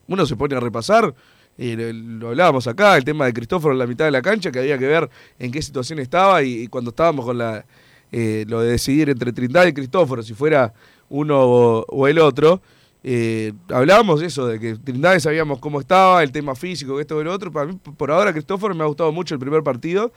Uno 0.08 0.24
se 0.24 0.36
pone 0.36 0.54
a 0.56 0.60
repasar, 0.60 1.12
y 1.58 1.74
lo, 1.74 1.92
lo 1.92 2.28
hablábamos 2.28 2.66
acá, 2.68 2.96
el 2.96 3.04
tema 3.04 3.26
de 3.26 3.32
Cristóforo 3.32 3.72
en 3.74 3.80
la 3.80 3.86
mitad 3.88 4.04
de 4.04 4.12
la 4.12 4.22
cancha, 4.22 4.52
que 4.52 4.60
había 4.60 4.78
que 4.78 4.86
ver 4.86 5.10
en 5.40 5.50
qué 5.50 5.60
situación 5.60 5.98
estaba 5.98 6.42
y, 6.44 6.62
y 6.62 6.66
cuando 6.68 6.90
estábamos 6.90 7.24
con 7.24 7.38
la 7.38 7.64
eh, 8.12 8.44
lo 8.46 8.60
de 8.60 8.70
decidir 8.70 9.10
entre 9.10 9.32
Trindade 9.32 9.70
y 9.70 9.72
Cristóforo, 9.72 10.22
si 10.22 10.32
fuera 10.32 10.72
uno 11.08 11.40
o, 11.40 11.84
o 11.88 12.06
el 12.06 12.20
otro. 12.20 12.62
Eh, 13.08 13.52
hablábamos 13.68 14.18
de 14.18 14.26
eso, 14.26 14.48
de 14.48 14.58
que 14.58 14.74
Trindade 14.74 15.20
sabíamos 15.20 15.60
cómo 15.60 15.78
estaba, 15.78 16.24
el 16.24 16.32
tema 16.32 16.56
físico, 16.56 16.98
esto 16.98 17.20
y 17.20 17.24
lo 17.24 17.32
otro. 17.32 17.52
Para 17.52 17.66
mí, 17.66 17.78
por 17.96 18.10
ahora, 18.10 18.32
Cristóforo 18.32 18.74
me 18.74 18.82
ha 18.82 18.86
gustado 18.88 19.12
mucho 19.12 19.32
el 19.32 19.38
primer 19.38 19.62
partido. 19.62 20.12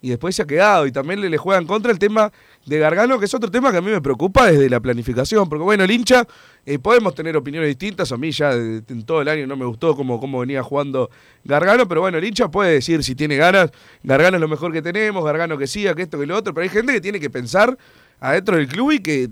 y 0.00 0.08
después 0.08 0.34
se 0.34 0.40
ha 0.40 0.46
quedado. 0.46 0.86
Y 0.86 0.92
también 0.92 1.20
le, 1.20 1.28
le 1.28 1.36
juegan 1.36 1.66
contra 1.66 1.92
el 1.92 1.98
tema 1.98 2.32
de 2.64 2.78
Gargano, 2.78 3.18
que 3.18 3.26
es 3.26 3.34
otro 3.34 3.50
tema 3.50 3.70
que 3.70 3.76
a 3.76 3.82
mí 3.82 3.90
me 3.90 4.00
preocupa 4.00 4.50
desde 4.50 4.70
la 4.70 4.80
planificación. 4.80 5.50
Porque 5.50 5.62
bueno, 5.62 5.84
el 5.84 5.90
hincha, 5.90 6.26
eh, 6.64 6.78
podemos 6.78 7.14
tener 7.14 7.36
opiniones 7.36 7.68
distintas. 7.68 8.10
A 8.10 8.16
mí 8.16 8.30
ya 8.30 8.52
en 8.52 9.02
todo 9.04 9.20
el 9.20 9.28
año 9.28 9.46
no 9.46 9.56
me 9.56 9.66
gustó 9.66 9.94
cómo, 9.94 10.18
cómo 10.18 10.40
venía 10.40 10.62
jugando 10.62 11.10
Gargano, 11.44 11.86
pero 11.86 12.00
bueno, 12.00 12.16
el 12.16 12.24
hincha 12.24 12.50
puede 12.50 12.72
decir 12.72 13.04
si 13.04 13.14
tiene 13.14 13.36
ganas, 13.36 13.70
Gargano 14.02 14.38
es 14.38 14.40
lo 14.40 14.48
mejor 14.48 14.72
que 14.72 14.80
tenemos, 14.80 15.22
Gargano 15.22 15.58
que 15.58 15.66
siga, 15.66 15.94
que 15.94 16.00
esto, 16.00 16.18
que 16.18 16.24
lo 16.24 16.38
otro. 16.38 16.54
Pero 16.54 16.62
hay 16.62 16.70
gente 16.70 16.94
que 16.94 17.02
tiene 17.02 17.20
que 17.20 17.28
pensar 17.28 17.76
adentro 18.18 18.56
del 18.56 18.66
club 18.66 18.92
y 18.92 19.00
que 19.00 19.28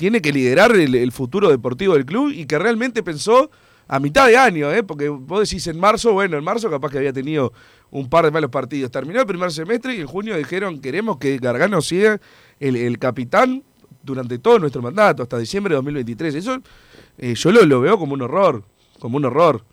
tiene 0.00 0.22
que 0.22 0.32
liderar 0.32 0.74
el, 0.74 1.12
futuro 1.12 1.50
deportivo 1.50 1.92
del 1.92 2.06
club 2.06 2.32
y 2.34 2.46
que 2.46 2.58
realmente 2.58 3.02
pensó 3.02 3.50
a 3.86 4.00
mitad 4.00 4.28
de 4.28 4.38
año, 4.38 4.72
¿eh? 4.72 4.82
porque 4.82 5.10
vos 5.10 5.46
decís 5.46 5.66
en 5.66 5.78
marzo, 5.78 6.14
bueno, 6.14 6.38
en 6.38 6.42
marzo 6.42 6.70
capaz 6.70 6.90
que 6.90 6.96
había 6.96 7.12
tenido 7.12 7.52
un 7.90 8.08
par 8.08 8.24
de 8.24 8.30
malos 8.30 8.48
partidos. 8.50 8.90
Terminó 8.90 9.20
el 9.20 9.26
primer 9.26 9.52
semestre 9.52 9.94
y 9.94 10.00
en 10.00 10.06
junio 10.06 10.38
dijeron 10.38 10.80
queremos 10.80 11.18
que 11.18 11.36
Gargano 11.36 11.82
siga 11.82 12.18
el, 12.58 12.76
el 12.76 12.98
capitán 12.98 13.62
durante 14.02 14.38
todo 14.38 14.58
nuestro 14.58 14.80
mandato, 14.80 15.22
hasta 15.22 15.36
diciembre 15.36 15.72
de 15.72 15.76
2023. 15.76 16.34
Eso 16.34 16.62
eh, 17.18 17.34
yo 17.34 17.52
lo, 17.52 17.66
lo 17.66 17.82
veo 17.82 17.98
como 17.98 18.14
un 18.14 18.22
horror, 18.22 18.64
como 19.00 19.18
un 19.18 19.26
horror. 19.26 19.66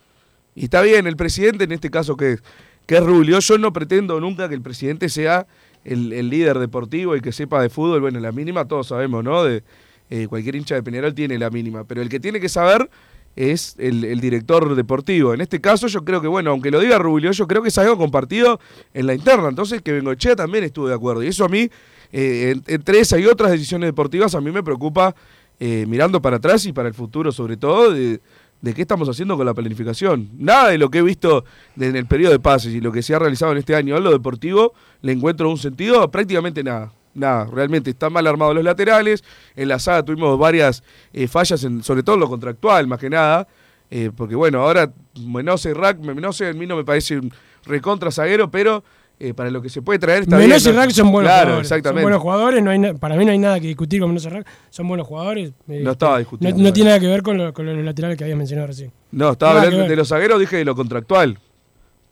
Y 0.55 0.65
está 0.65 0.81
bien, 0.81 1.07
el 1.07 1.15
presidente 1.15 1.63
en 1.63 1.71
este 1.71 1.89
caso 1.89 2.17
que, 2.17 2.39
que 2.85 2.97
es 2.97 3.01
Rubio, 3.01 3.39
yo 3.39 3.57
no 3.57 3.71
pretendo 3.71 4.19
nunca 4.19 4.49
que 4.49 4.55
el 4.55 4.61
presidente 4.61 5.07
sea 5.07 5.47
el, 5.85 6.11
el 6.11 6.29
líder 6.29 6.59
deportivo 6.59 7.15
y 7.15 7.21
que 7.21 7.31
sepa 7.31 7.61
de 7.61 7.69
fútbol, 7.69 8.01
bueno, 8.01 8.19
la 8.19 8.33
mínima 8.33 8.67
todos 8.67 8.87
sabemos, 8.87 9.23
¿no? 9.23 9.45
De, 9.45 9.63
eh, 10.09 10.27
cualquier 10.27 10.55
hincha 10.55 10.75
de 10.75 10.83
Peñarol 10.83 11.13
tiene 11.13 11.37
la 11.37 11.49
mínima, 11.49 11.83
pero 11.83 12.01
el 12.01 12.09
que 12.09 12.19
tiene 12.19 12.39
que 12.39 12.49
saber 12.49 12.89
es 13.35 13.75
el, 13.77 14.19
director 14.19 14.73
deportivo. 14.75 15.33
En 15.33 15.41
este 15.41 15.61
caso 15.61 15.87
yo 15.87 16.03
creo 16.03 16.21
que, 16.21 16.27
bueno, 16.27 16.49
aunque 16.51 16.71
lo 16.71 16.79
diga 16.79 16.97
Rubio, 16.97 17.31
yo 17.31 17.47
creo 17.47 17.61
que 17.61 17.69
es 17.69 17.77
algo 17.77 17.97
compartido 17.97 18.59
en 18.93 19.05
la 19.05 19.13
interna, 19.13 19.47
entonces 19.49 19.81
que 19.83 19.91
Bengochea 19.91 20.35
también 20.35 20.63
estuvo 20.63 20.87
de 20.87 20.95
acuerdo. 20.95 21.21
Y 21.23 21.27
eso 21.27 21.45
a 21.45 21.49
mí, 21.49 21.69
eh, 22.11 22.53
en- 22.55 22.63
entre 22.67 22.99
esa 22.99 23.19
y 23.19 23.25
otras 23.25 23.51
decisiones 23.51 23.89
deportivas, 23.89 24.33
a 24.33 24.41
mí 24.41 24.51
me 24.51 24.63
preocupa 24.63 25.15
eh, 25.59 25.85
mirando 25.87 26.21
para 26.21 26.37
atrás 26.37 26.65
y 26.65 26.73
para 26.73 26.87
el 26.87 26.93
futuro 26.93 27.31
sobre 27.31 27.57
todo, 27.57 27.91
de, 27.91 28.21
de 28.61 28.73
qué 28.73 28.81
estamos 28.81 29.07
haciendo 29.09 29.37
con 29.37 29.45
la 29.45 29.53
planificación. 29.53 30.29
Nada 30.37 30.69
de 30.69 30.77
lo 30.79 30.89
que 30.89 30.99
he 30.99 31.03
visto 31.03 31.45
en 31.79 31.95
el 31.95 32.05
periodo 32.07 32.31
de 32.31 32.39
pases 32.39 32.73
y 32.73 32.81
lo 32.81 32.91
que 32.91 33.03
se 33.03 33.13
ha 33.13 33.19
realizado 33.19 33.51
en 33.51 33.59
este 33.59 33.75
año 33.75 33.97
en 33.97 34.03
lo 34.03 34.11
deportivo, 34.11 34.73
le 35.01 35.11
encuentro 35.11 35.49
un 35.49 35.57
sentido, 35.57 36.09
prácticamente 36.09 36.63
nada. 36.63 36.91
Nada, 37.17 37.45
realmente 37.51 37.89
están 37.89 38.13
mal 38.13 38.25
armados 38.27 38.53
los 38.55 38.63
laterales. 38.63 39.23
En 39.55 39.67
la 39.69 39.79
saga 39.79 40.03
tuvimos 40.03 40.37
varias 40.37 40.83
eh, 41.13 41.27
fallas, 41.27 41.63
en, 41.63 41.83
sobre 41.83 42.03
todo 42.03 42.15
en 42.15 42.21
lo 42.21 42.29
contractual, 42.29 42.85
más 42.87 42.99
que 42.99 43.09
nada. 43.09 43.47
eh, 43.89 44.11
porque 44.15 44.35
bueno, 44.35 44.61
ahora 44.61 44.91
Menose, 45.25 45.73
Rack, 45.73 45.97
Menose 45.99 46.47
a 46.49 46.53
mí 46.53 46.65
no 46.67 46.75
me 46.75 46.83
parece 46.85 47.17
un 47.17 47.31
recontra 47.65 48.11
zaguero, 48.11 48.51
pero 48.51 48.83
eh, 49.19 49.33
para 49.33 49.49
lo 49.49 49.63
que 49.63 49.69
se 49.69 49.81
puede 49.81 49.97
traer 49.97 50.21
está 50.23 50.37
Menos 50.37 50.61
y 50.61 50.65
bien. 50.65 50.75
¿no? 50.75 50.81
Rack 50.83 50.91
son 50.91 51.11
buenos 51.11 51.29
claro, 51.31 51.43
jugadores. 51.45 51.71
exactamente. 51.71 51.97
Son 51.97 52.03
buenos 52.03 52.21
jugadores, 52.21 52.63
no 52.63 52.69
hay 52.69 52.77
na- 52.79 52.93
para 52.93 53.15
mí 53.15 53.25
no 53.25 53.31
hay 53.31 53.39
nada 53.39 53.59
que 53.59 53.65
discutir 53.67 53.99
con 53.99 54.09
Menos 54.09 54.25
y 54.25 54.29
Rack. 54.29 54.47
Son 54.69 54.87
buenos 54.87 55.07
jugadores. 55.07 55.49
eh, 55.69 55.81
No 55.83 55.91
estaba 55.91 56.19
discutiendo, 56.19 56.61
No, 56.61 56.71
tiene 56.71 56.89
nada 56.91 56.99
que 56.99 57.07
ver 57.07 57.23
con, 57.23 57.35
lo- 57.37 57.51
con 57.51 57.65
los 57.65 57.83
laterales 57.83 58.15
que 58.15 58.25
habías 58.25 58.37
mencionado 58.37 58.67
recién. 58.67 58.91
No, 59.11 59.31
estaba 59.31 59.61
hablando 59.63 59.87
de 59.89 59.95
los 59.95 60.07
zagueros, 60.09 60.39
dije 60.39 60.57
de 60.57 60.65
lo 60.65 60.75
contractual. 60.75 61.39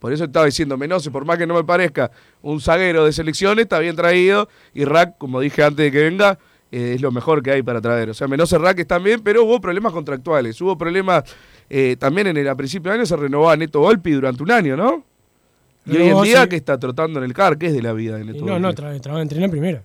Por 0.06 0.14
eso 0.14 0.26
estaba 0.26 0.46
diciendo, 0.46 0.78
Menose, 0.78 1.10
por 1.10 1.26
más 1.26 1.36
que 1.36 1.48
no 1.48 1.56
me 1.56 1.64
parezca 1.64 2.12
un 2.44 2.62
zaguero 2.62 3.06
de 3.06 3.12
selecciones, 3.12 3.64
está 3.64 3.80
bien 3.80 3.96
traído. 3.96 4.48
Y 4.76 4.86
Rack, 4.86 5.18
como 5.18 5.40
dije 5.40 5.64
antes 5.64 5.84
de 5.84 5.92
que 5.92 6.04
venga, 6.04 6.38
eh, 6.72 6.94
es 6.94 7.02
lo 7.02 7.12
mejor 7.12 7.42
que 7.42 7.50
hay 7.50 7.64
para 7.64 7.82
traer. 7.82 8.12
O 8.12 8.14
sea, 8.14 8.28
Menose 8.28 8.56
Rack 8.60 8.78
están 8.78 9.04
bien, 9.04 9.22
pero 9.24 9.44
hubo 9.44 9.60
problemas 9.60 9.92
contractuales. 9.92 10.62
Hubo 10.62 10.78
problemas 10.78 11.24
eh, 11.72 11.96
también 11.98 12.28
en 12.28 12.38
el 12.38 12.48
a 12.48 12.54
principio 12.54 12.92
de 12.92 13.00
año 13.00 13.06
se 13.08 13.16
renovó 13.16 13.50
a 13.50 13.58
Neto 13.58 13.80
Volpi 13.80 14.12
durante 14.12 14.44
un 14.44 14.52
año, 14.52 14.78
¿no? 14.78 15.04
Y 15.88 15.98
hoy 15.98 16.10
en 16.10 16.22
día 16.22 16.44
sí. 16.44 16.50
que 16.50 16.56
está 16.58 16.78
trotando 16.78 17.18
en 17.18 17.26
el 17.26 17.34
CAR, 17.34 17.58
¿qué 17.58 17.66
es 17.66 17.74
de 17.74 17.82
la 17.82 17.94
vida 17.94 18.16
de 18.18 18.26
Neto 18.26 18.46
no, 18.46 18.60
no, 18.60 18.68
Volpi? 18.68 18.76
tra 18.76 19.02
trabaja 19.02 19.24
entrenar 19.24 19.46
en 19.46 19.52
primera. 19.52 19.84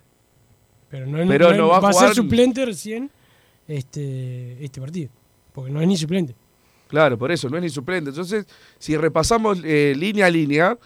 Pero 0.90 1.06
no, 1.06 1.26
Pero 1.26 1.54
no 1.54 1.68
va 1.68 1.78
a 1.78 1.80
va 1.80 1.88
a 1.88 1.92
jugar- 1.92 2.08
ser 2.08 2.16
suplente 2.16 2.66
recién 2.66 3.10
este, 3.66 4.62
este 4.62 4.82
partido. 4.82 5.08
Porque 5.54 5.70
no 5.70 5.80
es 5.80 5.88
ni 5.88 5.96
suplente. 5.96 6.34
Claro, 6.90 7.16
por 7.16 7.30
eso, 7.30 7.48
no 7.48 7.56
es 7.56 7.62
ni 7.62 7.68
suplente. 7.70 8.10
Entonces, 8.10 8.46
si 8.78 8.96
repasamos 8.96 9.60
eh, 9.64 9.94
línea 9.96 10.26
a 10.26 10.30
línea, 10.30 10.76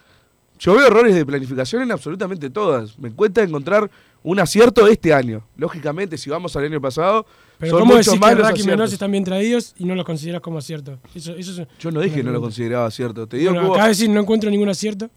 yo 0.59 0.75
veo 0.75 0.87
errores 0.87 1.15
de 1.15 1.25
planificación 1.25 1.83
en 1.83 1.91
absolutamente 1.93 2.51
todas. 2.51 2.99
Me 2.99 3.11
cuenta 3.11 3.43
encontrar 3.43 3.91
un 4.23 4.39
acierto 4.39 4.87
este 4.87 5.13
año. 5.15 5.43
Lógicamente, 5.57 6.19
si 6.19 6.29
vamos 6.31 6.55
al 6.57 6.65
año 6.65 6.81
pasado, 6.81 7.27
Pero 7.59 7.73
son 7.73 7.81
¿cómo 7.81 7.95
decís 7.97 8.13
que 8.13 8.35
Rack 8.35 8.59
y 8.59 8.65
Menos 8.65 8.93
están 8.93 9.11
bien 9.11 9.25
traídos 9.25 9.75
y 9.79 9.87
no 9.87 9.95
los 9.95 10.05
consideras 10.05 10.43
como 10.43 10.59
acierto? 10.59 10.99
Eso, 11.15 11.35
eso 11.37 11.63
es- 11.63 11.69
Yo 11.79 11.91
no 11.91 12.01
dije 12.01 12.17
que 12.17 12.23
no 12.23 12.33
lo 12.33 12.41
consideraba 12.41 12.87
acierto. 12.87 13.27
Te 13.27 13.39
digo 13.39 13.53
Bueno, 13.53 13.87
decir 13.87 14.11
no 14.11 14.21
encuentro 14.21 14.51
ningún 14.51 14.69
acierto 14.69 15.11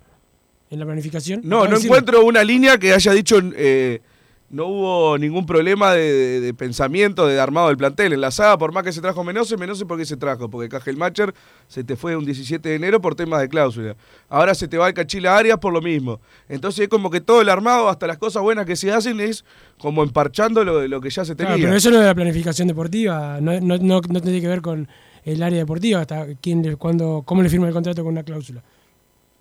en 0.69 0.79
la 0.79 0.85
planificación. 0.85 1.41
No, 1.43 1.65
no 1.65 1.71
decirlo. 1.71 1.85
encuentro 1.97 2.25
una 2.25 2.43
línea 2.43 2.77
que 2.77 2.93
haya 2.93 3.11
dicho 3.11 3.39
eh, 3.55 4.01
no 4.49 4.65
hubo 4.67 5.17
ningún 5.17 5.45
problema 5.45 5.93
de, 5.93 6.13
de- 6.13 6.39
de 6.41 6.53
pensamiento, 6.53 7.27
de 7.27 7.37
armado 7.39 7.67
del 7.67 7.75
plantel. 7.77 8.13
En 8.13 8.21
la 8.21 8.31
saga, 8.31 8.57
por 8.57 8.71
más 8.71 8.83
que 8.83 8.93
se 8.93 9.01
trajo 9.01 9.23
Menose, 9.23 9.57
Menose 9.57 9.85
¿por 9.85 9.97
qué 9.97 10.05
se 10.05 10.15
trajo? 10.15 10.49
Porque 10.49 10.69
Cajelmacher 10.69 11.33
se 11.67 11.83
te 11.83 11.97
fue 11.97 12.15
un 12.15 12.23
17 12.23 12.69
de 12.69 12.75
enero 12.75 13.01
por 13.01 13.15
temas 13.15 13.41
de 13.41 13.49
cláusula. 13.49 13.95
Ahora 14.29 14.55
se 14.55 14.67
te 14.69 14.77
va 14.77 14.87
el 14.87 14.93
Cachila 14.93 15.35
Arias 15.37 15.57
por 15.59 15.73
lo 15.73 15.81
mismo. 15.81 16.21
Entonces 16.47 16.83
es 16.83 16.87
como 16.87 17.09
que 17.09 17.19
todo 17.19 17.41
el 17.41 17.49
armado, 17.49 17.89
hasta 17.89 18.07
las 18.07 18.17
cosas 18.17 18.41
buenas 18.41 18.65
que 18.65 18.77
se 18.77 18.89
hacen, 18.91 19.19
es 19.19 19.43
como 19.79 20.01
emparchando 20.01 20.63
lo, 20.63 20.87
lo 20.87 21.01
que 21.01 21.09
ya 21.09 21.25
se 21.25 21.35
tenía. 21.35 21.55
Claro, 21.55 21.63
pero 21.67 21.75
eso 21.77 21.89
no 21.89 21.95
es 21.97 22.01
de 22.03 22.07
la 22.07 22.15
planificación 22.15 22.67
deportiva, 22.69 23.39
no, 23.41 23.59
no, 23.59 23.77
no, 23.77 23.99
no 24.07 24.21
tiene 24.21 24.39
que 24.39 24.47
ver 24.47 24.61
con 24.61 24.87
el 25.25 25.43
área 25.43 25.59
deportiva, 25.59 25.99
hasta 25.99 26.25
quién 26.41 26.63
le, 26.63 26.77
cuando, 26.77 27.23
cómo 27.25 27.41
le 27.43 27.49
firma 27.49 27.67
el 27.67 27.73
contrato 27.73 28.01
con 28.01 28.13
una 28.13 28.23
cláusula. 28.23 28.63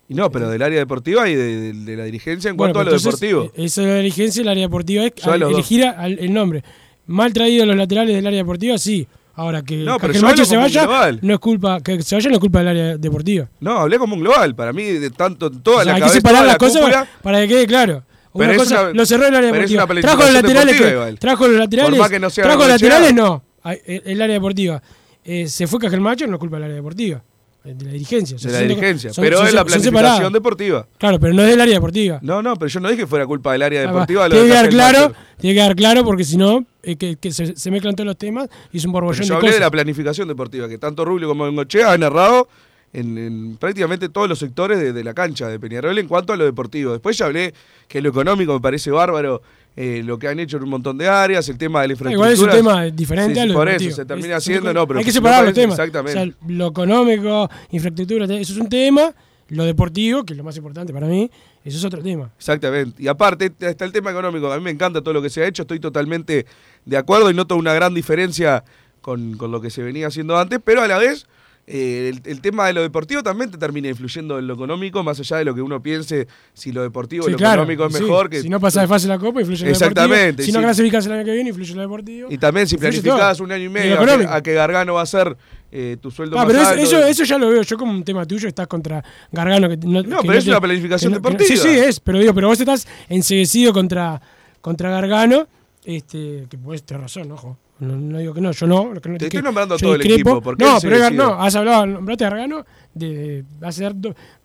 Y 0.09 0.13
no, 0.13 0.31
pero 0.31 0.49
del 0.49 0.61
área 0.61 0.79
deportiva 0.79 1.27
y 1.27 1.35
de, 1.35 1.43
de- 1.61 1.73
de 1.73 1.95
la 1.97 2.03
dirigencia 2.05 2.49
en 2.49 2.55
Bueno, 2.57 2.73
cuanto 2.73 2.89
a 2.89 2.93
lo 2.93 2.97
deportivo. 2.97 3.43
eh, 3.55 3.65
Eso 3.65 3.81
de 3.81 3.87
la 3.89 3.95
dirigencia, 3.97 4.41
el 4.41 4.47
área 4.47 4.63
deportiva 4.63 5.03
es 5.05 5.13
al- 5.27 5.41
elegir 5.43 5.85
al- 5.85 6.17
el 6.19 6.33
nombre. 6.33 6.63
Mal 7.07 7.33
traído 7.33 7.65
los 7.65 7.75
laterales 7.75 8.15
del 8.15 8.25
área 8.25 8.39
deportiva, 8.39 8.77
sí. 8.77 9.07
Ahora 9.35 9.61
que 9.61 9.77
No, 9.77 9.99
pero 9.99 10.13
que 10.13 10.17
el 10.19 10.23
macho 10.25 10.45
se 10.45 10.57
vaya, 10.57 10.83
global. 10.83 11.19
no 11.21 11.33
es 11.35 11.39
culpa, 11.39 11.79
que 11.81 12.01
se 12.01 12.15
vaya 12.15 12.29
no 12.29 12.35
es 12.35 12.39
culpa 12.39 12.59
del 12.59 12.67
área 12.69 12.97
deportiva. 12.97 13.47
No, 13.59 13.77
hablé 13.79 13.99
como 13.99 14.15
un 14.15 14.21
global. 14.21 14.55
Para 14.55 14.73
mí, 14.73 14.83
de 14.83 15.09
tanto, 15.11 15.51
toda 15.51 15.77
O 15.81 15.83
sea, 15.83 15.91
la 15.91 15.95
hay 15.97 16.01
que 16.03 16.09
separar 16.09 16.43
las 16.43 16.53
la 16.53 16.57
cosas 16.57 16.81
para, 16.81 17.07
para 17.21 17.41
que 17.41 17.47
quede 17.49 17.67
claro. 17.67 18.03
Una 18.33 18.47
Pero 18.47 18.51
es 18.53 18.57
cosa, 18.69 18.81
una- 18.83 18.93
los 18.93 19.07
cerró 19.09 19.27
el 19.27 19.35
área 19.35 19.51
deportiva. 19.51 19.85
Trajo 20.01 20.23
los 20.23 20.33
laterales, 20.33 20.75
que- 20.81 21.17
trajo 21.19 21.47
los 21.47 21.57
laterales, 21.59 22.09
que 22.09 22.19
no 22.19 22.29
sea 22.29 22.43
trajo 22.45 22.59
los 22.61 22.67
laterales 22.69 23.13
no. 23.13 23.43
El, 23.85 24.01
el 24.05 24.21
área 24.21 24.33
deportiva. 24.35 24.81
Eh, 25.23 25.47
se 25.47 25.67
fue 25.67 25.79
Cajelmacho, 25.79 26.25
no 26.27 26.35
es 26.35 26.39
culpa 26.39 26.55
del 26.55 26.63
área 26.65 26.75
deportiva, 26.77 27.21
de 27.63 27.85
la 27.85 27.91
dirigencia. 27.91 28.35
O 28.37 28.39
sea, 28.39 28.51
de 28.51 28.57
la 28.61 28.67
dirigencia. 28.67 29.13
son- 29.13 29.23
pero 29.23 29.43
es 29.45 29.53
la 29.53 29.65
planificación 29.65 30.31
deportiva. 30.33 30.87
Claro, 30.97 31.19
pero 31.19 31.33
no 31.33 31.41
es 31.43 31.49
del 31.49 31.59
área 31.61 31.73
deportiva. 31.73 32.19
No, 32.21 32.41
no, 32.41 32.55
pero 32.55 32.69
yo 32.69 32.79
no 32.79 32.87
dije 32.89 33.01
que 33.01 33.07
fuera 33.07 33.25
culpa 33.25 33.51
del 33.53 33.61
área 33.63 33.81
Ah, 33.81 33.85
va. 33.85 33.91
deportiva. 33.91 34.27
lo 34.29 34.35
tiene 34.35 34.43
de 34.47 34.47
que 34.53 34.57
quedar 34.57 34.69
claro, 34.69 35.13
tiene 35.37 35.53
que 35.55 35.59
quedar 35.61 35.75
claro 35.75 36.03
porque 36.05 36.23
si 36.23 36.37
no, 36.37 36.65
eh, 36.83 36.95
que, 36.95 37.17
que 37.17 37.31
se, 37.31 37.55
se 37.57 37.71
mezclan 37.71 37.95
todos 37.95 38.05
los 38.07 38.17
temas 38.17 38.47
y 38.71 38.77
es 38.77 38.85
un 38.85 38.91
borbollón 38.93 39.21
yo 39.23 39.27
de 39.27 39.35
hablé 39.35 39.47
cosas. 39.49 39.55
de 39.59 39.65
la 39.65 39.71
planificación 39.71 40.27
deportiva, 40.27 40.69
que 40.69 40.77
tanto 40.77 41.03
Rubio 41.03 41.27
como 41.27 41.43
Bengochea 41.45 41.91
han 41.91 42.03
errado 42.03 42.47
en, 42.93 43.17
en 43.17 43.57
prácticamente 43.57 44.07
todos 44.07 44.29
los 44.29 44.39
sectores 44.39 44.79
de, 44.79 44.93
de 44.93 45.03
la 45.03 45.13
cancha 45.13 45.49
de 45.49 45.59
Peñarol 45.59 45.97
en 45.99 46.07
cuanto 46.07 46.31
a 46.31 46.37
lo 46.37 46.45
deportivo. 46.45 46.93
Después 46.93 47.17
ya 47.17 47.25
hablé 47.25 47.53
que 47.89 48.01
lo 48.01 48.09
económico 48.09 48.53
me 48.53 48.61
parece 48.61 48.91
bárbaro, 48.91 49.41
eh, 49.79 50.01
lo 50.03 50.17
que 50.17 50.27
han 50.27 50.39
hecho 50.39 50.57
en 50.57 50.63
un 50.63 50.69
montón 50.69 50.97
de 50.97 51.07
áreas, 51.07 51.47
el 51.49 51.57
tema 51.57 51.81
de 51.83 51.87
la 51.89 51.91
Ah, 51.91 51.93
infraestructura. 51.93 52.31
Igual 52.33 52.33
es 52.33 52.39
un 52.55 52.65
tema 52.65 52.83
diferente 52.85 53.33
Sí, 53.35 53.39
a 53.39 53.45
lo 53.45 53.53
por 53.53 53.69
eso 53.69 53.91
se 53.95 54.05
termina 54.05 54.29
Es- 54.29 54.37
haciendo, 54.43 54.73
no, 54.73 54.87
pero 54.87 54.99
Hay 54.99 55.05
que 55.05 55.11
separar 55.11 55.45
los 55.45 55.53
temas. 55.53 55.77
Exactamente. 55.77 56.19
O 56.19 56.23
sea, 56.25 56.33
lo 56.47 56.67
económico, 56.67 57.49
infraestructura, 57.69 58.25
eso 58.25 58.53
es 58.53 58.57
un 58.59 58.67
tema. 58.69 59.13
Lo 59.49 59.63
deportivo, 59.63 60.25
que 60.25 60.33
es 60.33 60.37
lo 60.37 60.43
más 60.43 60.57
importante 60.57 60.91
para 60.91 61.07
mí, 61.07 61.31
eso 61.63 61.77
es 61.77 61.85
otro 61.85 62.01
tema. 62.01 62.29
Exactamente. 62.37 63.01
Y 63.01 63.07
aparte 63.07 63.49
está 63.59 63.85
el 63.85 63.93
tema 63.93 64.11
económico. 64.11 64.51
A 64.51 64.57
mí 64.57 64.63
me 64.63 64.71
encanta 64.71 64.99
todo 65.01 65.13
lo 65.13 65.21
que 65.21 65.29
se 65.29 65.41
ha 65.41 65.47
hecho. 65.47 65.61
Estoy 65.61 65.79
totalmente 65.79 66.45
de 66.83 66.97
acuerdo 66.97 67.29
y 67.31 67.33
noto 67.33 67.55
una 67.55 67.73
gran 67.73 67.93
diferencia 67.93 68.65
con, 68.99 69.37
con 69.37 69.51
lo 69.51 69.61
que 69.61 69.69
se 69.69 69.83
venía 69.83 70.07
haciendo 70.07 70.37
antes. 70.37 70.59
Pero 70.61 70.81
a 70.81 70.87
la 70.87 70.97
vez, 70.97 71.27
eh, 71.69 72.13
el, 72.13 72.21
el 72.31 72.39
tema 72.39 72.65
de 72.67 72.71
lo 72.73 72.81
deportivo 72.81 73.21
también 73.21 73.51
te 73.51 73.57
termina 73.57 73.89
influyendo 73.89 74.39
en 74.39 74.47
lo 74.47 74.53
económico, 74.53 75.03
más 75.03 75.19
allá 75.19 75.35
de 75.37 75.43
lo 75.45 75.53
que 75.53 75.61
uno 75.61 75.83
piense 75.83 76.25
si 76.53 76.71
lo 76.71 76.81
deportivo 76.81 77.23
o 77.23 77.27
Sí, 77.27 77.31
lo 77.33 77.37
claro, 77.37 77.63
económico 77.63 77.85
es 77.87 77.93
sí. 77.95 78.03
mejor. 78.03 78.29
que 78.29 78.41
Si 78.41 78.47
no 78.49 78.59
pasa 78.61 78.79
de 78.81 78.87
fase 78.87 79.07
la 79.09 79.19
copa, 79.19 79.41
influye 79.41 79.61
en 79.63 79.67
lo. 79.67 79.71
Exactamente, 79.73 80.43
Si 80.43 80.51
no 80.53 80.59
sí. 80.59 80.63
clasificas 80.65 81.05
el 81.07 81.11
año 81.11 81.25
que 81.25 81.33
viene, 81.33 81.49
influye 81.49 81.71
en 81.71 81.75
lo 81.77 81.81
deportivo. 81.83 82.27
Y 82.31 82.37
también 82.37 82.67
si 82.67 82.77
planificás 82.77 83.37
todo. 83.37 83.45
un 83.45 83.51
año 83.51 83.63
y 83.63 83.65
Y 83.65 83.69
medio 83.69 83.95
lo 83.95 84.01
a 84.01 84.05
que, 84.05 84.11
económico. 84.11 84.33
a 84.33 84.41
que 84.41 84.53
Gargano 84.53 84.93
va 84.93 85.01
a 85.01 85.05
ser 85.05 85.35
eh, 85.69 85.97
tu 86.01 86.09
sueldo 86.09 86.37
Ah, 86.39 86.45
más 86.45 86.47
pero 86.53 86.61
es- 86.61 86.67
alto. 86.69 86.81
eso, 86.83 87.05
eso 87.05 87.23
ya 87.25 87.37
lo 87.37 87.49
veo. 87.49 87.61
Yo 87.63 87.77
como 87.77 87.91
un 87.91 88.03
tema 88.05 88.25
tuyo 88.25 88.47
estás 88.47 88.67
contra 88.67 89.03
Gargano. 89.33 89.67
Que 89.67 89.75
no, 89.75 90.01
No, 90.03 90.21
que 90.21 90.27
pero 90.27 90.39
es 90.39 90.45
te- 90.45 90.49
una 90.51 90.61
planificación 90.61 91.11
no- 91.11 91.17
no- 91.19 91.21
deportiva. 91.29 91.47
sí, 91.49 91.57
sí, 91.57 91.67
es. 91.77 91.99
Pero 91.99 92.19
digo, 92.19 92.33
pero 92.33 92.47
vos 92.47 92.57
estás 92.59 92.87
enseguecido 93.09 93.73
contra, 93.73 94.21
contra 94.61 94.89
Gargano. 94.89 95.47
Este, 95.83 96.45
que 96.49 96.57
puedes 96.57 96.83
tener 96.83 97.01
razón, 97.01 97.29
ojo. 97.31 97.57
No, 97.79 97.95
no 97.95 98.17
digo 98.17 98.33
que 98.33 98.41
no, 98.41 98.51
yo 98.51 98.65
no. 98.65 98.93
lo 98.93 98.99
que 99.01 99.09
no 99.09 99.15
Te 99.17 99.25
que 99.25 99.37
estoy 99.37 99.41
nombrando 99.43 99.77
yo 99.77 99.85
todo 99.87 99.95
el 99.95 100.01
equipo, 100.01 100.41
¿por 100.41 100.57
qué 100.57 100.65
No, 100.65 100.79
pero 100.81 101.09
no, 101.11 101.33
has 101.39 101.55
hablado, 101.55 101.85
nombraste 101.85 102.25
a 102.25 102.29
Gargano 102.29 102.65
de, 102.95 103.43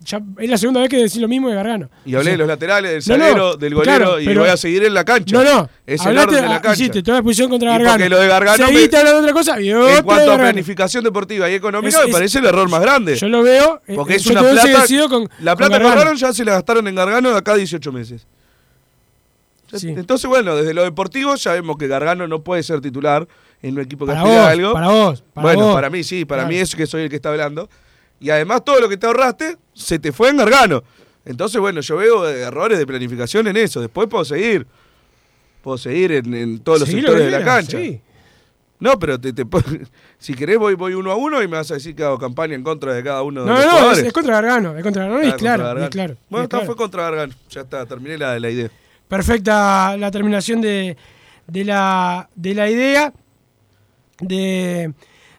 ya 0.05 0.21
es 0.39 0.51
la 0.51 0.59
segunda 0.59 0.81
vez 0.81 0.91
que 0.91 0.99
decís 0.99 1.17
lo 1.17 1.29
mismo 1.29 1.49
de 1.49 1.55
Gargano. 1.55 1.89
Y 2.05 2.15
hablé 2.15 2.19
O 2.19 2.23
sea, 2.25 2.33
de 2.33 2.37
los 2.39 2.47
laterales, 2.49 3.07
del 3.07 3.19
No, 3.19 3.25
no, 3.25 3.31
zaguero, 3.31 3.57
del 3.57 3.75
golero 3.75 3.97
claro, 3.97 4.21
y 4.21 4.37
voy 4.37 4.49
a 4.49 4.57
seguir 4.59 4.85
en 4.85 4.93
la 4.93 5.05
cancha. 5.05 5.37
No, 5.37 5.45
no. 5.45 5.71
Es 5.87 6.05
el 6.05 6.19
orden 6.19 6.43
de 6.43 6.49
la 6.49 6.57
ah, 6.57 6.61
cancha. 6.61 6.83
Hiciste 6.83 7.03
toda 7.03 7.19
la 7.19 7.23
posición 7.23 7.49
contra 7.49 7.71
Y 7.71 7.73
Gargano. 7.73 7.93
porque 7.95 8.09
lo 8.11 8.19
de 8.21 8.29
Gargano 8.29 8.67
Seguiste 8.67 8.97
hablando 8.99 9.23
de 9.23 9.29
otra 9.29 9.33
cosa 9.33 9.61
y 9.61 9.73
otra 9.73 9.97
En 9.99 10.05
cuanto 10.05 10.33
a 10.33 10.37
planificación 10.39 11.05
deportiva 11.05 11.51
y 11.51 11.55
económica, 11.55 11.89
Es- 11.97 12.05
me 12.05 12.11
es- 12.11 12.15
parece 12.15 12.39
el 12.39 12.45
error 12.47 12.69
más 12.69 12.83
grande. 12.83 13.17
Yo 13.17 13.29
lo 13.29 13.43
veo. 13.43 13.81
eh, 13.87 13.95
Porque 13.95 14.15
eh, 14.15 14.17
es 14.17 14.27
una 14.27 14.43
te 14.43 14.53
plata. 14.53 15.09
con- 15.09 15.29
la 15.41 15.53
con 15.53 15.59
plata 15.59 15.79
que 15.79 15.85
ahorraron 15.87 16.17
ya 16.17 16.33
se 16.33 16.45
la 16.45 16.53
gastaron 16.53 16.87
en 16.87 16.95
Gargano 16.95 17.31
de 17.31 17.39
acá 17.39 17.53
a 17.53 17.57
18 17.57 17.91
meses. 17.93 18.27
Sí. 19.79 19.89
Entonces, 19.91 20.29
bueno, 20.29 20.55
desde 20.57 20.75
lo 20.75 20.83
deportivo 20.83 21.35
ya 21.37 21.53
vemos 21.53 21.77
que 21.79 21.87
Gargano 21.89 22.27
no 22.29 22.43
puede 22.43 22.63
ser 22.63 22.81
titular 22.81 23.27
en 23.63 23.75
un 23.75 23.81
equipo 23.81 24.05
que 24.07 24.13
Para 24.13 24.21
aspira 24.23 24.41
a 24.41 24.45
vos, 24.45 24.53
algo. 24.53 24.73
para 24.73 24.89
vos, 24.89 25.25
para 25.35 25.43
bueno, 25.47 25.63
vos. 25.67 25.75
para 25.75 25.91
mí 25.91 26.03
sí, 26.05 26.25
para 26.25 26.43
Claro. 26.43 26.55
mí 26.55 26.61
es 26.61 26.75
que 26.75 26.87
soy 26.87 27.03
el 27.05 27.09
que 27.11 27.17
está 27.17 27.31
hablando. 27.31 27.69
Y 28.21 28.31
además 28.31 28.65
todo 28.65 28.81
lo 28.81 28.89
que 28.89 28.97
te 28.97 29.07
ahorraste 29.07 29.57
se 29.73 29.99
te 29.99 30.13
fue 30.13 30.29
en 30.31 30.37
Gargano. 30.37 30.83
Entonces, 31.25 31.61
bueno, 31.61 31.81
yo 31.81 31.97
veo 31.97 32.29
errores 32.29 32.79
de 32.79 32.87
planificación 32.87 33.47
en 33.49 33.57
eso. 33.57 33.81
Después 33.81 34.09
puedo 34.09 34.25
seguir. 34.25 34.67
Puedo 35.63 35.79
seguir 35.79 36.13
en, 36.13 36.35
en 36.35 36.59
todos 36.61 36.81
los 36.81 36.89
sectores 36.89 37.25
de 37.25 37.31
la 37.31 37.45
cancha. 37.45 37.79
sí. 37.79 38.01
No, 38.81 38.99
pero 38.99 39.21
te, 39.21 39.33
te 39.33 39.45
si 40.19 40.35
querés 40.35 40.59
voy, 40.59 40.75
voy 40.75 40.95
uno 40.95 41.13
a 41.13 41.15
uno 41.15 41.41
y 41.41 41.47
me 41.47 41.57
vas 41.57 41.71
a 41.71 41.75
decir 41.75 41.95
que 41.95 42.03
hago 42.03 42.19
campaña 42.19 42.57
en 42.57 42.65
contra 42.65 42.93
de 42.93 43.05
cada 43.05 43.23
uno 43.23 43.43
de 43.45 43.47
No, 43.47 43.53
los 43.55 43.61
no, 43.65 43.69
es, 43.71 43.75
jugadores. 43.79 44.05
es 44.07 44.13
contra 44.13 44.35
Gargano, 44.35 44.77
es 44.77 44.83
contra 44.83 45.03
Gargano 45.05 45.23
y 45.25 45.31
Ah, 45.31 45.37
claro, 45.37 45.63
y 45.63 45.67
Gargano. 45.67 45.91
claro. 45.91 46.13
y 46.15 46.17
Bueno, 46.29 46.43
está, 46.45 46.57
claro. 46.59 46.67
fue 46.67 46.77
contra 46.77 47.03
Gargano. 47.05 47.33
Ya 47.51 47.61
está, 47.61 47.87
terminé 47.87 48.19
la, 48.19 48.41
la 48.41 48.51
idea. 48.51 48.71
Perfecta 49.13 49.95
la 49.99 50.11
terminación 50.11 50.63
de, 50.63 50.97
de, 51.47 51.65
la, 51.67 52.31
de 52.35 52.55
la 52.55 52.71
idea, 52.71 53.13
de, 54.19 54.91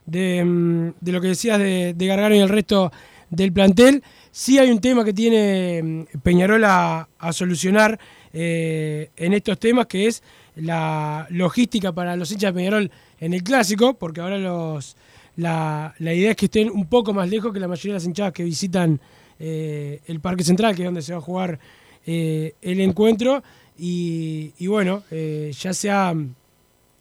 mm, 0.06 0.90
de 1.02 1.12
lo 1.12 1.20
que 1.20 1.30
decías 1.30 1.58
de, 1.58 1.96
de 1.96 2.06
Gargano 2.06 2.36
y 2.36 2.40
el 2.40 2.50
resto 2.50 2.92
del 3.32 3.52
plantel. 3.52 4.04
Sí 4.30 4.60
hay 4.60 4.70
un 4.70 4.80
tema 4.80 5.04
que 5.04 5.12
tiene 5.12 5.82
mm, 5.82 6.20
Peñarol 6.20 6.64
a, 6.66 7.10
a 7.18 7.34
solucionar 7.34 8.00
eh, 8.32 9.10
en 9.16 9.34
estos 9.34 9.58
temas, 9.58 9.88
que 9.88 10.06
es 10.06 10.22
la 10.56 11.26
logística 11.32 11.92
para 11.92 12.16
los 12.16 12.32
hinchas 12.32 12.54
de 12.54 12.60
Peñarol 12.60 12.92
en 13.20 13.34
el 13.34 13.42
clásico, 13.42 13.96
porque 13.96 14.22
ahora 14.22 14.38
los, 14.38 14.96
la, 15.36 15.96
la 15.98 16.14
idea 16.14 16.30
es 16.30 16.38
que 16.38 16.46
estén 16.46 16.70
un 16.70 16.86
poco 16.86 17.12
más 17.12 17.28
lejos 17.28 17.52
que 17.52 17.60
la 17.60 17.68
mayoría 17.68 17.94
de 17.94 17.98
las 18.02 18.06
hinchadas 18.06 18.34
que 18.34 18.44
visitan 18.44 19.02
eh, 19.40 20.00
el 20.06 20.20
Parque 20.20 20.44
Central, 20.44 20.76
que 20.76 20.84
es 20.84 20.86
donde 20.86 21.02
se 21.02 21.14
va 21.14 21.18
a 21.18 21.22
jugar 21.22 21.58
eh, 22.06 22.54
el 22.62 22.82
encuentro. 22.82 23.42
Y, 23.78 24.54
y 24.58 24.68
bueno, 24.68 25.04
eh, 25.12 25.52
ya, 25.58 25.74
se 25.74 25.90
ha, 25.90 26.14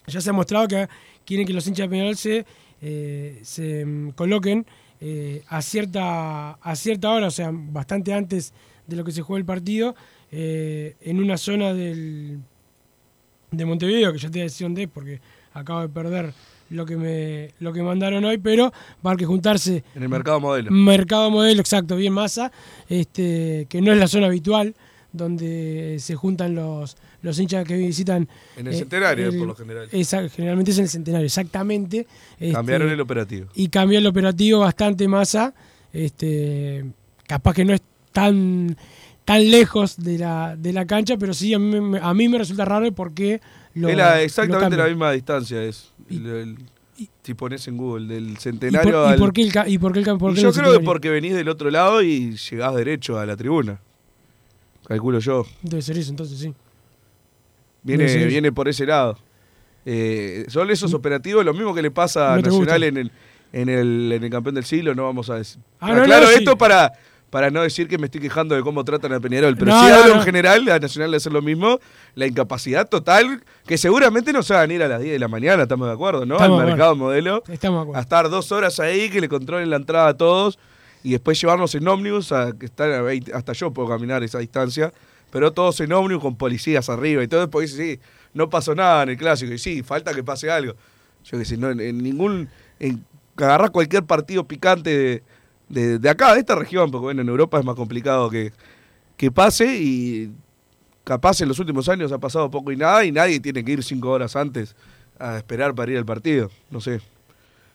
ya 0.06 0.20
se 0.20 0.30
ha 0.30 0.32
mostrado 0.32 0.68
que 0.68 0.88
quieren 1.24 1.46
que 1.46 1.52
los 1.52 1.66
hinchas 1.66 1.86
de 1.86 1.90
Peñarol 1.90 2.16
se, 2.16 2.44
eh, 2.80 3.40
se 3.42 3.84
mm, 3.84 4.10
coloquen 4.10 4.66
eh, 5.00 5.42
a, 5.48 5.62
cierta, 5.62 6.52
a 6.52 6.76
cierta 6.76 7.10
hora, 7.10 7.26
o 7.26 7.30
sea, 7.30 7.50
bastante 7.52 8.12
antes 8.12 8.52
de 8.86 8.96
lo 8.96 9.04
que 9.04 9.12
se 9.12 9.22
juega 9.22 9.38
el 9.38 9.44
partido, 9.44 9.94
eh, 10.30 10.94
en 11.00 11.20
una 11.20 11.36
zona 11.36 11.74
del, 11.74 12.38
de 13.50 13.64
Montevideo, 13.64 14.12
que 14.12 14.18
ya 14.18 14.28
te 14.28 14.38
voy 14.38 14.40
a 14.40 14.44
decir 14.44 14.64
dónde 14.64 14.84
es, 14.84 14.88
porque 14.88 15.20
acabo 15.54 15.80
de 15.80 15.88
perder 15.88 16.32
lo 16.70 16.86
que 16.86 16.96
me 16.96 17.50
lo 17.60 17.72
que 17.72 17.82
mandaron 17.82 18.24
hoy, 18.24 18.38
pero 18.38 18.72
va 19.04 19.12
a 19.12 19.16
que 19.16 19.26
juntarse 19.26 19.84
En 19.94 20.04
el 20.04 20.08
mercado 20.08 20.40
modelo. 20.40 20.70
Mercado 20.70 21.30
Modelo, 21.30 21.60
exacto, 21.60 21.96
bien 21.96 22.12
masa, 22.12 22.50
este, 22.88 23.66
que 23.68 23.82
no 23.82 23.92
es 23.92 23.98
la 23.98 24.08
zona 24.08 24.26
habitual 24.26 24.74
donde 25.12 25.96
se 26.00 26.14
juntan 26.14 26.54
los, 26.54 26.96
los 27.22 27.38
hinchas 27.38 27.66
que 27.66 27.76
visitan. 27.76 28.28
En 28.56 28.66
el 28.66 28.74
eh, 28.74 28.78
centenario, 28.78 29.28
el- 29.28 29.38
por 29.38 29.46
lo 29.48 29.54
general. 29.54 29.88
esa- 29.92 30.28
generalmente 30.28 30.70
es 30.72 30.78
en 30.78 30.84
el 30.84 30.90
centenario, 30.90 31.26
exactamente. 31.26 32.06
este, 32.40 32.52
Cambiaron 32.52 32.90
el 32.90 33.00
operativo. 33.00 33.48
y 33.54 33.68
cambió 33.68 33.98
el 33.98 34.06
operativo 34.06 34.60
bastante 34.60 35.06
masa. 35.08 35.54
Este, 35.92 36.84
capaz 37.26 37.54
que 37.54 37.64
no 37.64 37.74
es 37.74 37.82
tan, 38.12 38.76
tan 39.24 39.50
lejos 39.50 39.96
de 40.02 40.18
la, 40.18 40.56
de 40.56 40.72
la 40.72 40.86
cancha, 40.86 41.16
pero 41.16 41.32
sí 41.34 41.54
a 41.54 41.58
mí, 41.58 41.80
me- 41.80 41.98
a 42.00 42.12
mí 42.14 42.28
me 42.28 42.38
resulta 42.38 42.64
raro 42.64 42.90
porque 42.92 43.40
lo, 43.74 43.88
es 43.88 43.96
la- 43.96 44.16
lo 44.16 44.20
exactamente 44.22 44.76
la 44.76 44.86
misma 44.88 45.12
distancia. 45.12 45.62
Es 45.62 45.90
Y- 46.08 46.16
el- 46.16 46.26
el- 46.26 46.56
y- 46.98 47.08
si 47.22 47.34
pones 47.34 47.66
en 47.68 47.76
Google 47.76 48.12
del 48.14 48.30
¿Y 48.30 48.32
por, 48.32 48.40
centenario 48.42 49.04
y 49.06 49.12
al. 49.12 49.18
por 49.18 49.32
qué 49.32 49.42
el, 49.42 49.52
ca- 49.52 49.68
y 49.68 49.78
por 49.78 49.92
qué 49.92 50.00
el 50.00 50.18
por 50.18 50.32
Y 50.32 50.34
qué 50.36 50.40
yo 50.42 50.52
creo 50.52 50.72
que 50.78 50.80
porque 50.84 51.10
venís 51.10 51.34
del 51.34 51.48
otro 51.48 51.70
lado 51.70 52.02
y 52.02 52.36
llegás 52.36 52.74
derecho 52.74 53.18
a 53.18 53.26
la 53.26 53.36
tribuna. 53.36 53.80
Calculo 54.86 55.18
yo. 55.18 55.46
Debe 55.62 55.82
ser 55.82 55.98
eso, 55.98 56.10
entonces 56.10 56.38
sí. 56.38 56.54
Viene, 57.82 58.26
viene 58.26 58.52
por 58.52 58.68
ese 58.68 58.86
lado. 58.86 59.18
Eh, 59.84 60.44
son 60.48 60.70
esos 60.70 60.94
operativos, 60.94 61.44
lo 61.44 61.52
mismo 61.52 61.74
que 61.74 61.82
le 61.82 61.90
pasa 61.90 62.34
a 62.34 62.36
No 62.36 62.42
Nacional 62.42 62.82
en 62.84 62.96
el, 62.96 63.12
en, 63.52 63.68
el, 63.68 64.12
en 64.12 64.22
el 64.24 64.30
campeón 64.30 64.54
del 64.54 64.64
siglo, 64.64 64.94
no 64.94 65.04
vamos 65.04 65.28
a 65.30 65.36
decir. 65.36 65.60
Ah, 65.80 65.88
no, 65.88 65.96
no, 65.96 66.04
claro, 66.04 66.28
sí. 66.28 66.34
esto 66.38 66.56
para, 66.56 66.92
para 67.30 67.50
no 67.50 67.62
decir 67.62 67.88
que 67.88 67.98
me 67.98 68.06
estoy 68.06 68.20
quejando 68.20 68.54
de 68.54 68.62
cómo 68.62 68.84
tratan 68.84 69.12
a 69.12 69.18
Peñarol, 69.18 69.56
pero 69.56 69.72
no, 69.72 69.80
hablo 69.80 70.14
en 70.14 70.22
general, 70.22 70.68
a 70.68 70.78
Nacional 70.78 71.10
de 71.10 71.16
hacer 71.16 71.32
lo 71.32 71.42
mismo, 71.42 71.80
la 72.14 72.26
incapacidad 72.26 72.88
total, 72.88 73.42
que 73.66 73.76
seguramente 73.76 74.32
no 74.32 74.44
se 74.44 74.54
van 74.54 74.70
a 74.70 74.74
ir 74.74 74.82
a 74.84 74.88
las 74.88 75.00
10 75.00 75.14
de 75.14 75.18
la 75.18 75.28
mañana, 75.28 75.64
estamos 75.64 75.88
de 75.88 75.94
acuerdo, 75.94 76.24
¿no? 76.24 76.36
Estamos 76.36 76.60
Al 76.60 76.66
mercado 76.66 76.94
modelo. 76.94 77.42
Estamos 77.48 77.78
de 77.78 77.80
A 77.80 77.82
acuerdo. 77.82 78.00
estar 78.02 78.30
dos 78.30 78.52
horas 78.52 78.78
ahí, 78.78 79.10
que 79.10 79.20
le 79.20 79.28
controlen 79.28 79.68
la 79.68 79.76
entrada 79.76 80.08
a 80.08 80.16
todos 80.16 80.58
y 81.02 81.12
después 81.12 81.40
llevarnos 81.40 81.74
en 81.74 81.86
ómnibus 81.88 82.32
a 82.32 82.52
que 82.52 82.66
estar 82.66 82.90
a 82.90 83.02
20 83.02 83.32
hasta 83.34 83.52
yo 83.52 83.72
puedo 83.72 83.88
caminar 83.88 84.22
esa 84.22 84.38
distancia, 84.38 84.92
pero 85.30 85.52
todos 85.52 85.80
en 85.80 85.92
ómnibus 85.92 86.22
con 86.22 86.36
policías 86.36 86.88
arriba 86.88 87.22
y 87.22 87.28
todo, 87.28 87.48
porque 87.50 87.68
sí, 87.68 88.00
no 88.34 88.48
pasó 88.50 88.74
nada 88.74 89.02
en 89.04 89.10
el 89.10 89.16
clásico, 89.16 89.52
y 89.52 89.58
sí, 89.58 89.82
falta 89.82 90.14
que 90.14 90.22
pase 90.22 90.50
algo. 90.50 90.74
Yo 91.24 91.38
que 91.38 91.44
sé, 91.44 91.56
no, 91.56 91.70
en, 91.70 91.80
en 91.80 92.02
ningún, 92.02 92.48
en, 92.78 93.04
agarrás 93.36 93.70
cualquier 93.70 94.04
partido 94.04 94.46
picante 94.46 94.90
de, 94.90 95.22
de, 95.68 95.98
de 95.98 96.08
acá, 96.08 96.34
de 96.34 96.40
esta 96.40 96.54
región, 96.54 96.90
porque 96.90 97.04
bueno, 97.04 97.22
en 97.22 97.28
Europa 97.28 97.58
es 97.58 97.64
más 97.64 97.76
complicado 97.76 98.28
que, 98.30 98.52
que 99.16 99.30
pase 99.30 99.76
y 99.78 100.32
capaz 101.04 101.40
en 101.40 101.48
los 101.48 101.58
últimos 101.58 101.88
años 101.88 102.12
ha 102.12 102.18
pasado 102.18 102.50
poco 102.50 102.72
y 102.72 102.76
nada 102.76 103.04
y 103.04 103.12
nadie 103.12 103.40
tiene 103.40 103.64
que 103.64 103.72
ir 103.72 103.82
cinco 103.82 104.10
horas 104.10 104.36
antes 104.36 104.76
a 105.18 105.36
esperar 105.36 105.74
para 105.74 105.92
ir 105.92 105.98
al 105.98 106.04
partido, 106.04 106.50
no 106.70 106.80
sé. 106.80 107.00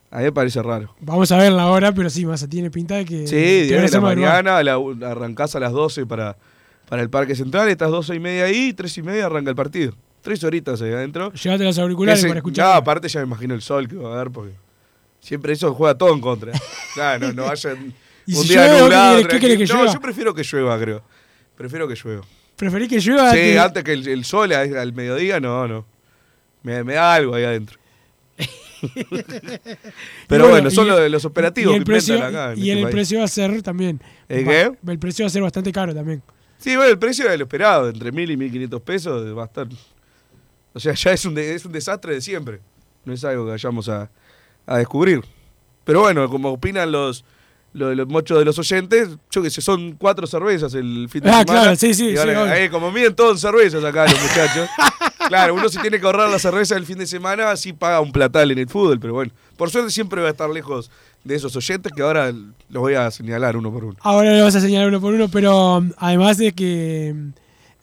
A 0.10 0.20
mí 0.20 0.24
me 0.24 0.32
parece 0.32 0.62
raro. 0.64 0.96
Vamos 1.02 1.32
a 1.32 1.38
ver 1.38 1.52
la 1.52 1.68
hora, 1.68 1.92
pero 1.92 2.10
sí, 2.10 2.26
Massa 2.26 2.48
tiene 2.48 2.72
pinta 2.72 2.96
de 2.96 3.06
que. 3.06 3.28
Sí, 3.28 3.36
que 3.36 3.64
10 3.68 3.72
van 3.72 3.84
a 3.84 3.86
de 3.86 3.92
la 3.92 4.02
mañana, 4.02 4.64
la- 4.64 5.12
arrancás 5.12 5.56
a 5.56 5.60
las 5.60 5.74
12 5.74 6.06
para, 6.06 6.38
para 6.88 7.02
el 7.02 7.10
Parque 7.10 7.36
Central, 7.36 7.68
estás 7.70 7.92
12 7.92 8.16
y 8.16 8.20
media 8.20 8.46
ahí, 8.46 8.74
3 8.74 8.98
y 8.98 9.02
media 9.02 9.26
arranca 9.26 9.50
el 9.50 9.56
partido. 9.56 9.94
Tres 10.22 10.44
horitas 10.44 10.82
ahí 10.82 10.92
adentro. 10.92 11.32
Llévate 11.34 11.64
los 11.64 11.78
auriculares 11.78 12.20
Ese- 12.20 12.28
para 12.30 12.40
escuchar. 12.40 12.66
No, 12.66 12.72
aparte 12.74 13.08
ya 13.10 13.20
me 13.22 13.26
imagino 13.28 13.54
el 13.54 13.62
sol 13.62 13.88
que 13.88 13.96
va 13.96 14.12
a 14.12 14.16
haber 14.16 14.32
porque 14.32 14.54
siempre 15.20 15.54
eso 15.54 15.74
juega 15.74 15.98
todo 15.98 16.14
en 16.14 16.22
contra. 16.22 16.52
Claro, 16.94 17.28
no, 17.28 17.34
no 17.34 17.44
vayan 17.46 17.94
¿Y 18.26 18.34
un 18.36 18.42
si 18.44 18.50
día 18.50 18.66
llueve, 18.68 18.82
nublado. 18.82 19.18
qué 19.28 19.40
querés- 19.40 19.58
que 19.58 19.66
no, 19.66 19.76
llueva? 19.80 19.94
yo 19.94 20.02
prefiero 20.02 20.34
que 20.34 20.44
llueva, 20.44 20.80
creo. 20.80 21.02
Prefiero 21.56 21.88
que 21.88 21.96
llueva. 21.96 22.24
¿Preferís 22.56 22.90
que 22.90 23.00
llueva? 23.00 23.32
Sí, 23.32 23.38
que- 23.38 23.60
antes 23.60 23.84
que 23.84 23.94
el, 23.94 24.08
el 24.08 24.26
sol 24.26 24.52
al 24.54 24.94
mediodía, 24.94 25.40
no, 25.40 25.68
no. 25.68 25.86
Me, 26.64 26.84
me 26.84 26.96
da 26.96 27.14
algo 27.14 27.36
ahí 27.36 27.44
adentro. 27.44 27.78
Pero 30.28 30.50
bueno, 30.50 30.70
son 30.72 30.88
los, 30.88 31.10
los 31.12 31.26
operativos 31.26 31.74
y 31.74 31.78
el 31.78 31.84
que 31.84 31.92
precio, 31.92 32.24
acá. 32.24 32.54
en 32.54 32.60
Y 32.60 32.70
este 32.70 32.74
el 32.74 32.82
país. 32.84 32.94
precio 32.94 33.20
va 33.20 33.26
a 33.26 33.28
ser 33.28 33.62
también. 33.62 34.02
¿El 34.28 34.46
qué? 34.46 34.72
El 34.88 35.00
precio 35.00 35.24
va 35.26 35.28
a 35.28 35.32
ser 35.32 35.42
bastante 35.42 35.72
caro 35.72 35.94
también. 35.94 36.22
Sí, 36.58 36.76
bueno, 36.76 36.92
el 36.92 37.00
precio 37.00 37.26
era 37.26 37.36
lo 37.38 37.44
esperado, 37.44 37.90
entre 37.90 38.12
mil 38.12 38.30
y 38.32 38.38
mil 38.38 38.52
quinientos 38.52 38.82
pesos 38.82 39.38
va 39.38 39.44
a 39.44 39.46
estar. 39.46 39.68
O 40.74 40.80
sea, 40.80 40.94
ya 40.94 41.12
es 41.12 41.26
un, 41.26 41.34
de- 41.36 41.56
es 41.56 41.66
un 41.66 41.72
desastre 41.72 42.14
de 42.16 42.22
siempre. 42.22 42.60
No 43.06 43.14
es 43.14 43.24
algo 43.24 43.46
que 43.46 43.52
vayamos 43.52 43.88
a, 43.90 44.10
a 44.66 44.78
descubrir. 44.78 45.22
Pero 45.84 46.02
bueno, 46.02 46.28
como 46.30 46.50
opinan 46.50 46.92
los, 46.92 47.24
los, 47.74 47.96
los 47.96 48.08
muchos 48.08 48.38
de 48.40 48.46
los 48.46 48.60
oyentes, 48.60 49.10
yo 49.32 49.42
que 49.42 49.50
sé, 49.50 49.62
son 49.62 49.94
cuatro 49.94 50.28
cervezas 50.28 50.74
el 50.74 51.08
fin 51.10 51.22
de 51.24 51.30
Ah, 51.30 51.40
semana. 51.40 51.46
claro, 51.62 51.76
sí, 51.76 51.94
sí, 51.94 52.14
como 52.70 52.92
miden 52.92 53.16
todos 53.16 53.40
cervezas 53.40 53.84
acá 53.84 54.04
los 54.06 54.22
muchachos. 54.22 54.70
claro, 55.28 55.54
uno 55.56 55.70
si 55.70 55.80
tiene 55.80 56.00
que 56.00 56.06
ahorrar 56.06 56.30
la 56.30 56.40
cerveza 56.40 56.76
del 56.76 56.86
fin 56.86 56.98
de 56.98 57.08
semana, 57.08 57.56
sí 57.56 57.74
paga 57.74 58.00
un 58.02 58.12
platal 58.12 58.52
en 58.52 58.58
el 58.60 58.68
fútbol, 58.70 59.00
pero 59.00 59.14
bueno, 59.14 59.32
por 59.56 59.70
suerte 59.70 59.92
siempre 59.92 60.22
va 60.22 60.28
a 60.28 60.32
estar 60.32 60.50
lejos 60.50 60.90
de 61.24 61.36
esos 61.36 61.56
oyentes 61.56 61.92
que 61.96 62.02
ahora 62.02 62.32
los 62.32 62.82
voy 62.82 62.94
a 62.94 63.12
señalar 63.12 63.58
uno 63.58 63.72
por 63.72 63.84
uno. 63.86 63.98
Ahora 64.02 64.32
le 64.34 64.42
vas 64.42 64.56
a 64.56 64.62
señalar 64.62 64.88
uno 64.88 65.02
por 65.02 65.14
uno, 65.14 65.28
pero 65.30 65.78
um, 65.78 65.92
además 65.98 66.38
de 66.38 66.54
que 66.54 67.14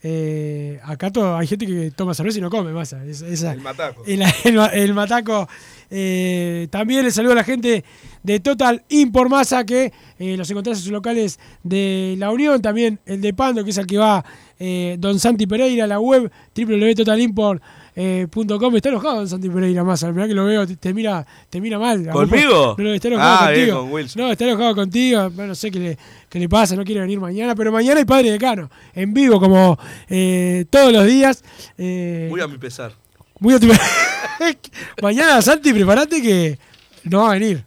eh, 0.03 0.81
acá 0.85 1.11
todo, 1.11 1.37
hay 1.37 1.47
gente 1.47 1.67
que 1.67 1.91
toma 1.91 2.13
cerveza 2.15 2.39
y 2.39 2.43
no 2.43 2.51
come 2.51 2.73
masa. 2.73 3.05
Es- 3.05 3.23
esa- 3.23 3.53
El 3.53 3.61
mataco. 3.61 4.03
el, 4.07 4.23
el 4.45 4.55
ma- 4.55 4.67
el 4.67 4.95
mataco. 4.95 5.49
eh, 5.91 6.69
también 6.71 7.05
le 7.05 7.11
saludo 7.11 7.33
a 7.33 7.37
la 7.37 7.45
gente 7.45 7.85
de 8.25 8.41
Total 8.41 8.83
Import 8.89 9.31
Masa 9.31 9.65
que 9.65 9.93
eh, 10.19 10.37
los 10.37 10.51
encontrás 10.51 10.79
en 10.79 10.83
sus 10.83 10.93
locales 10.93 11.39
de 11.63 12.17
La 12.19 12.33
Unión. 12.33 12.61
También 12.61 12.99
el 13.07 13.21
de 13.21 13.33
Pando, 13.33 13.63
que 13.63 13.71
es 13.71 13.79
el 13.79 13.87
que 13.87 13.99
va 13.99 14.25
eh, 14.59 14.97
Don 14.99 15.21
Santi 15.21 15.47
Pereira, 15.47 15.87
la 15.87 16.01
web 16.01 16.29
www.totalimport.com. 16.57 18.77
Está 18.77 18.89
enojado 18.89 19.17
Don 19.17 19.29
Santi 19.29 19.49
Pereira 19.49 19.85
Masa. 19.85 20.11
Mirá 20.13 20.27
que 20.27 20.35
lo 20.35 20.45
veo, 20.47 20.67
te, 20.67 20.77
te 20.77 20.93
mira, 20.95 21.27
te 21.51 21.61
mira 21.61 21.79
mal. 21.79 22.09
¿Conmigo? 22.09 22.75
No, 22.79 22.95
está 22.95 23.09
enojado 23.09 23.37
Ah, 23.47 23.51
bien, 23.51 23.61
contigo. 23.67 23.81
con 23.83 23.93
Wilson. 23.93 24.23
No, 24.23 24.33
está 24.33 24.45
enojado 24.45 24.75
contigo. 24.75 25.31
No 25.37 25.55
sé 25.55 25.71
qué 25.71 25.79
le, 25.79 25.99
qué 26.29 26.39
le 26.39 26.49
pasa, 26.49 26.75
no 26.77 26.85
quiere 26.85 27.01
venir 27.03 27.21
mañana. 27.21 27.55
Pero 27.55 27.71
mañana 27.73 27.99
hay 28.01 28.05
Padre 28.07 28.31
Decano, 28.33 28.71
en 28.95 29.13
vivo, 29.15 29.39
como 29.41 29.79
eh, 30.09 30.65
todos 30.71 30.93
los 30.93 31.07
días. 31.07 31.43
Eh, 31.79 32.27
Muy 32.31 32.41
a 32.41 32.49
mi 32.49 32.59
pesar. 32.59 32.93
muy 33.39 33.55
a 33.55 33.61
tu- 33.61 33.69
Mañana, 35.03 35.41
Santi, 35.43 35.73
prepárate 35.73 36.21
que 36.23 36.59
no 37.05 37.21
va 37.23 37.31
a 37.31 37.33
venir. 37.39 37.65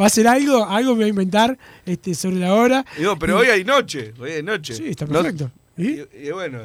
Va 0.00 0.06
a 0.06 0.10
ser 0.10 0.26
algo, 0.28 0.64
algo 0.64 0.94
me 0.94 1.00
va 1.00 1.06
a 1.06 1.08
inventar 1.08 1.58
este, 1.84 2.14
sobre 2.14 2.36
la 2.36 2.54
hora. 2.54 2.84
Digo, 2.98 3.18
pero 3.18 3.38
hoy 3.38 3.46
hay 3.46 3.64
noche, 3.64 4.12
hoy 4.18 4.30
hay 4.32 4.42
noche. 4.42 4.74
Sí, 4.74 4.88
está 4.88 5.06
No- 5.06 5.22
perfecto. 5.22 5.50
¿Y? 5.78 6.00
y, 6.00 6.06
y 6.24 6.30
bueno, 6.32 6.58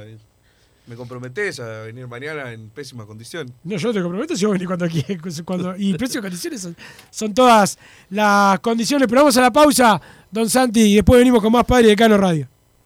me 0.88 0.96
comprometés 0.96 1.60
a 1.60 1.84
venir 1.84 2.08
mañana 2.08 2.52
en 2.52 2.70
pésima 2.70 3.06
condición. 3.06 3.52
No, 3.64 3.78
yo 3.78 3.94
te 3.94 4.02
comprometo 4.02 4.36
si 4.36 4.46
vos 4.46 4.54
venís 4.54 4.68
cuando 4.68 4.88
quieras. 4.88 5.42
Cuando, 5.46 5.76
y 5.78 5.92
y 5.96 6.18
condiciones 6.20 6.62
son, 6.62 6.76
son 7.10 7.34
todas 7.34 7.78
las 8.10 8.60
condiciones. 8.60 9.08
Pero 9.08 9.22
vamos 9.22 9.38
a 9.38 9.42
la 9.42 9.52
pausa, 9.52 10.02
don 10.30 10.50
Santi, 10.50 10.82
y 10.82 10.96
después 10.96 11.20
venimos 11.20 11.42
con 11.42 11.52
más 11.54 11.66
Padre 11.66 11.88
de 11.88 11.96
Cano 11.96 12.18
Radio. 12.18 12.48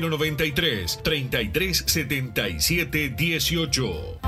093 0.00 1.00
33 1.02 1.84
77 1.86 3.14
18. 3.16 4.20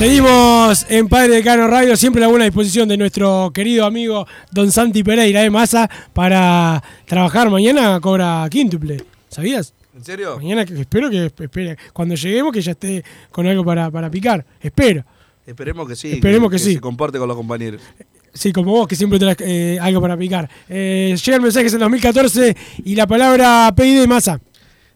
Seguimos 0.00 0.86
en 0.88 1.08
Padre 1.08 1.34
Decano 1.34 1.68
Radio, 1.68 1.94
siempre 1.94 2.24
a 2.24 2.28
buena 2.28 2.46
disposición 2.46 2.88
de 2.88 2.96
nuestro 2.96 3.50
querido 3.52 3.84
amigo 3.84 4.26
Don 4.50 4.72
Santi 4.72 5.02
Pereira 5.04 5.42
de 5.42 5.50
Massa 5.50 5.90
para 6.14 6.82
trabajar 7.04 7.50
mañana 7.50 8.00
cobra 8.00 8.48
quíntuple. 8.50 9.04
¿Sabías? 9.28 9.74
¿En 9.94 10.02
serio? 10.02 10.38
Mañana 10.38 10.64
que- 10.64 10.80
espero 10.80 11.10
que 11.10 11.26
espere, 11.26 11.76
cuando 11.92 12.14
lleguemos 12.14 12.50
que 12.50 12.62
ya 12.62 12.70
esté 12.70 13.04
con 13.30 13.46
algo 13.46 13.62
para, 13.62 13.90
para 13.90 14.10
picar. 14.10 14.42
Espero. 14.58 15.04
Esperemos 15.46 15.86
que 15.86 15.94
sí. 15.94 16.12
Esperemos 16.12 16.50
que 16.50 16.58
sí. 16.58 16.72
se 16.76 16.80
comporte 16.80 17.18
con 17.18 17.28
los 17.28 17.36
compañeros. 17.36 17.82
Sí, 18.32 18.54
como 18.54 18.72
vos, 18.72 18.88
que 18.88 18.96
siempre 18.96 19.18
tenés 19.18 19.36
eh, 19.40 19.76
algo 19.82 20.00
para 20.00 20.16
picar. 20.16 20.48
Eh, 20.66 21.14
llegan 21.22 21.42
mensajes 21.42 21.74
en 21.74 21.80
2014 21.80 22.56
y 22.86 22.94
la 22.94 23.06
palabra 23.06 23.70
PID 23.76 24.00
de 24.00 24.06
masa. 24.06 24.40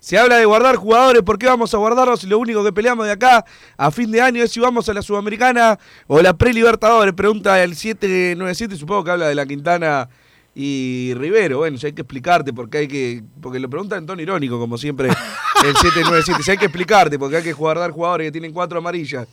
Se 0.04 0.18
habla 0.18 0.36
de 0.36 0.44
guardar 0.44 0.76
jugadores, 0.76 1.22
¿por 1.22 1.38
qué 1.38 1.46
vamos 1.46 1.72
a 1.72 1.78
guardarlos? 1.78 2.20
Si 2.20 2.26
lo 2.26 2.38
único 2.38 2.62
que 2.62 2.74
peleamos 2.74 3.06
de 3.06 3.12
acá 3.12 3.42
a 3.74 3.90
fin 3.90 4.10
de 4.10 4.20
año 4.20 4.42
es 4.42 4.50
si 4.50 4.60
vamos 4.60 4.86
a 4.90 4.92
la 4.92 5.00
Sudamericana 5.00 5.78
o 6.06 6.20
la 6.20 6.36
Pre-Libertadores. 6.36 7.14
Pregunta 7.14 7.64
el 7.64 7.74
797, 7.74 8.76
supongo 8.76 9.02
que 9.02 9.12
habla 9.12 9.28
de 9.28 9.34
la 9.34 9.46
Quintana 9.46 10.10
y 10.54 11.14
Rivero. 11.14 11.56
Bueno, 11.56 11.78
si 11.78 11.86
hay 11.86 11.94
que 11.94 12.02
explicarte 12.02 12.52
porque 12.52 12.76
hay 12.76 12.86
que. 12.86 13.22
Porque 13.40 13.58
lo 13.58 13.70
preguntan 13.70 14.00
en 14.00 14.06
tono 14.06 14.20
irónico, 14.20 14.58
como 14.60 14.76
siempre, 14.76 15.08
el 15.08 15.74
797. 15.80 16.42
Si 16.42 16.50
hay 16.50 16.58
que 16.58 16.66
explicarte 16.66 17.18
porque 17.18 17.38
hay 17.38 17.42
que 17.42 17.54
guardar 17.54 17.90
jugadores 17.90 18.26
que 18.26 18.32
tienen 18.32 18.52
cuatro 18.52 18.76
amarillas 18.80 19.26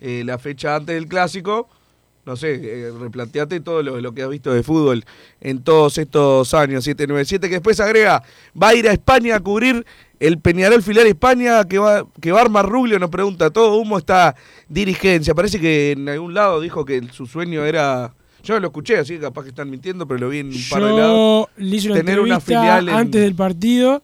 eh, 0.00 0.22
la 0.24 0.38
fecha 0.38 0.76
antes 0.76 0.94
del 0.94 1.08
clásico. 1.08 1.68
No 2.24 2.36
sé, 2.36 2.60
eh, 2.62 2.92
replanteate 2.96 3.58
todo 3.58 3.82
lo, 3.82 4.00
lo 4.00 4.14
que 4.14 4.22
has 4.22 4.28
visto 4.28 4.52
de 4.52 4.62
fútbol 4.62 5.04
en 5.40 5.64
todos 5.64 5.98
estos 5.98 6.54
años. 6.54 6.84
797, 6.84 7.48
que 7.48 7.54
después 7.56 7.80
agrega, 7.80 8.22
va 8.60 8.68
a 8.68 8.74
ir 8.76 8.88
a 8.88 8.92
España 8.92 9.34
a 9.34 9.40
cubrir 9.40 9.84
el 10.26 10.38
Peñarol 10.38 10.82
Filial 10.82 11.06
España, 11.06 11.64
que 11.66 11.78
va, 11.78 12.06
que 12.20 12.32
va 12.32 12.38
a 12.40 12.42
armar 12.42 12.68
Rubio, 12.68 12.98
nos 12.98 13.10
pregunta, 13.10 13.50
todo 13.50 13.76
humo 13.76 13.98
está 13.98 14.34
dirigencia. 14.68 15.34
Parece 15.34 15.58
que 15.60 15.92
en 15.92 16.08
algún 16.08 16.32
lado 16.34 16.60
dijo 16.60 16.84
que 16.84 17.02
su 17.12 17.26
sueño 17.26 17.64
era... 17.64 18.14
Yo 18.44 18.58
lo 18.58 18.66
escuché, 18.68 18.98
así 18.98 19.14
que 19.14 19.20
capaz 19.20 19.42
que 19.44 19.48
están 19.50 19.70
mintiendo, 19.70 20.06
pero 20.06 20.18
lo 20.20 20.28
vi 20.28 20.38
en 20.38 20.48
un 20.48 20.62
par 20.70 20.82
de 20.82 20.92
lados. 20.92 21.46
le 21.56 21.76
hice 21.76 21.88
una 21.90 21.96
Tener 21.96 22.18
una 22.20 22.40
filial 22.40 22.88
en- 22.88 22.94
antes 22.94 23.20
del 23.20 23.34
partido 23.36 24.02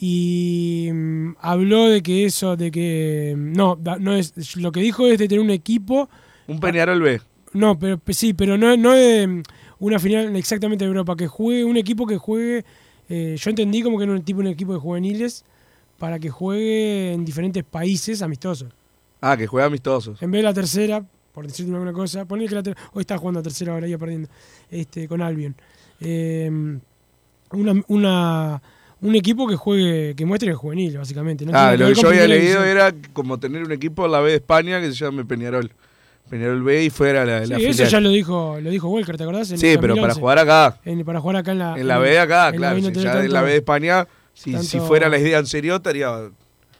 y 0.00 0.90
mm, 0.92 1.30
habló 1.40 1.88
de 1.88 2.02
que 2.02 2.24
eso, 2.24 2.56
de 2.56 2.70
que 2.70 3.34
mm, 3.36 3.52
no, 3.54 3.78
no 4.00 4.14
es 4.14 4.56
lo 4.56 4.70
que 4.72 4.80
dijo 4.80 5.06
es 5.06 5.18
de 5.18 5.28
tener 5.28 5.42
un 5.42 5.50
equipo. 5.50 6.08
Un 6.46 6.60
Peñarol 6.60 7.00
B. 7.02 7.20
No, 7.54 7.78
pero 7.78 7.98
pe- 7.98 8.14
sí, 8.14 8.34
pero 8.34 8.56
no, 8.58 8.76
no 8.76 8.92
de 8.92 9.26
mm, 9.26 9.42
una 9.80 9.98
final 9.98 10.36
exactamente 10.36 10.84
de 10.84 10.88
Europa, 10.88 11.16
que 11.16 11.26
juegue 11.26 11.64
un 11.64 11.76
equipo 11.76 12.06
que 12.06 12.16
juegue. 12.18 12.64
Eh, 13.08 13.36
yo 13.38 13.50
entendí 13.50 13.82
como 13.82 13.96
que 13.98 14.04
era 14.04 14.12
un 14.12 14.22
tipo 14.22 14.40
un 14.40 14.46
equipo 14.48 14.72
de 14.74 14.78
juveniles 14.80 15.44
para 15.98 16.18
que 16.18 16.30
juegue 16.30 17.12
en 17.12 17.24
diferentes 17.24 17.64
países 17.64 18.22
amistosos. 18.22 18.72
Ah, 19.20 19.36
que 19.36 19.46
juega 19.46 19.66
amistosos. 19.66 20.22
En 20.22 20.30
vez 20.30 20.40
de 20.40 20.42
la 20.44 20.54
tercera, 20.54 21.04
por 21.32 21.46
decirte 21.46 21.72
alguna 21.72 21.92
cosa, 21.92 22.24
ponle 22.24 22.46
que 22.46 22.54
la 22.54 22.62
ter- 22.62 22.76
hoy 22.92 23.00
está 23.00 23.18
jugando 23.18 23.40
a 23.40 23.42
tercera 23.42 23.72
ahora, 23.72 23.88
iba 23.88 23.98
perdiendo, 23.98 24.28
este, 24.70 25.08
con 25.08 25.20
Albion. 25.22 25.56
Eh, 26.00 26.48
una, 27.52 27.82
una- 27.88 28.62
un 29.00 29.14
equipo 29.14 29.46
que 29.48 29.54
juegue, 29.56 30.14
que 30.16 30.26
muestre 30.26 30.50
el 30.50 30.56
juvenil, 30.56 30.98
básicamente. 30.98 31.44
No 31.46 31.52
Ah, 31.54 31.76
lo 31.76 31.86
que 31.88 31.94
yo 31.94 32.08
había 32.08 32.26
leído 32.26 32.60
división. 32.62 32.64
era 32.66 32.92
como 33.12 33.38
tener 33.38 33.62
un 33.62 33.72
equipo 33.72 34.04
en 34.06 34.12
la 34.12 34.20
B 34.20 34.30
de 34.30 34.36
España 34.36 34.80
que 34.80 34.88
se 34.88 34.94
llame 34.94 35.24
Peñarol. 35.24 35.70
Peñarol 36.28 36.62
B 36.62 36.84
y 36.84 36.90
fuera 36.90 37.24
la, 37.24 37.44
Sí, 37.44 37.50
la 37.50 37.56
eso 37.58 37.68
filial. 37.72 37.88
ya 37.88 38.00
lo 38.00 38.10
dijo, 38.10 38.58
lo 38.60 38.70
dijo 38.70 38.88
Welker, 38.88 39.16
¿te 39.16 39.22
acordás? 39.22 39.50
En 39.50 39.58
Sí, 39.58 39.66
pero 39.80 39.94
para 39.96 40.14
2011. 40.14 40.20
jugar 40.20 40.38
acá. 40.38 40.80
En- 40.84 41.04
para 41.04 41.20
jugar 41.20 41.36
acá 41.36 41.52
en 41.52 41.58
la. 41.58 41.78
En 41.78 41.88
la 41.88 41.98
B 41.98 42.10
de 42.10 42.18
acá, 42.18 42.48
en 42.48 42.52
la 42.54 42.58
claro. 42.58 42.76
B 42.76 42.82
no 42.82 42.90
ya 42.90 43.24
en 43.24 43.32
la 43.32 43.42
B 43.42 43.50
de 43.50 43.56
España, 43.56 44.06
si, 44.34 44.56
si 44.58 44.78
fuera 44.80 45.08
la 45.08 45.18
idea 45.18 45.38
en 45.38 45.46
serio, 45.46 45.76
estaría 45.76 46.30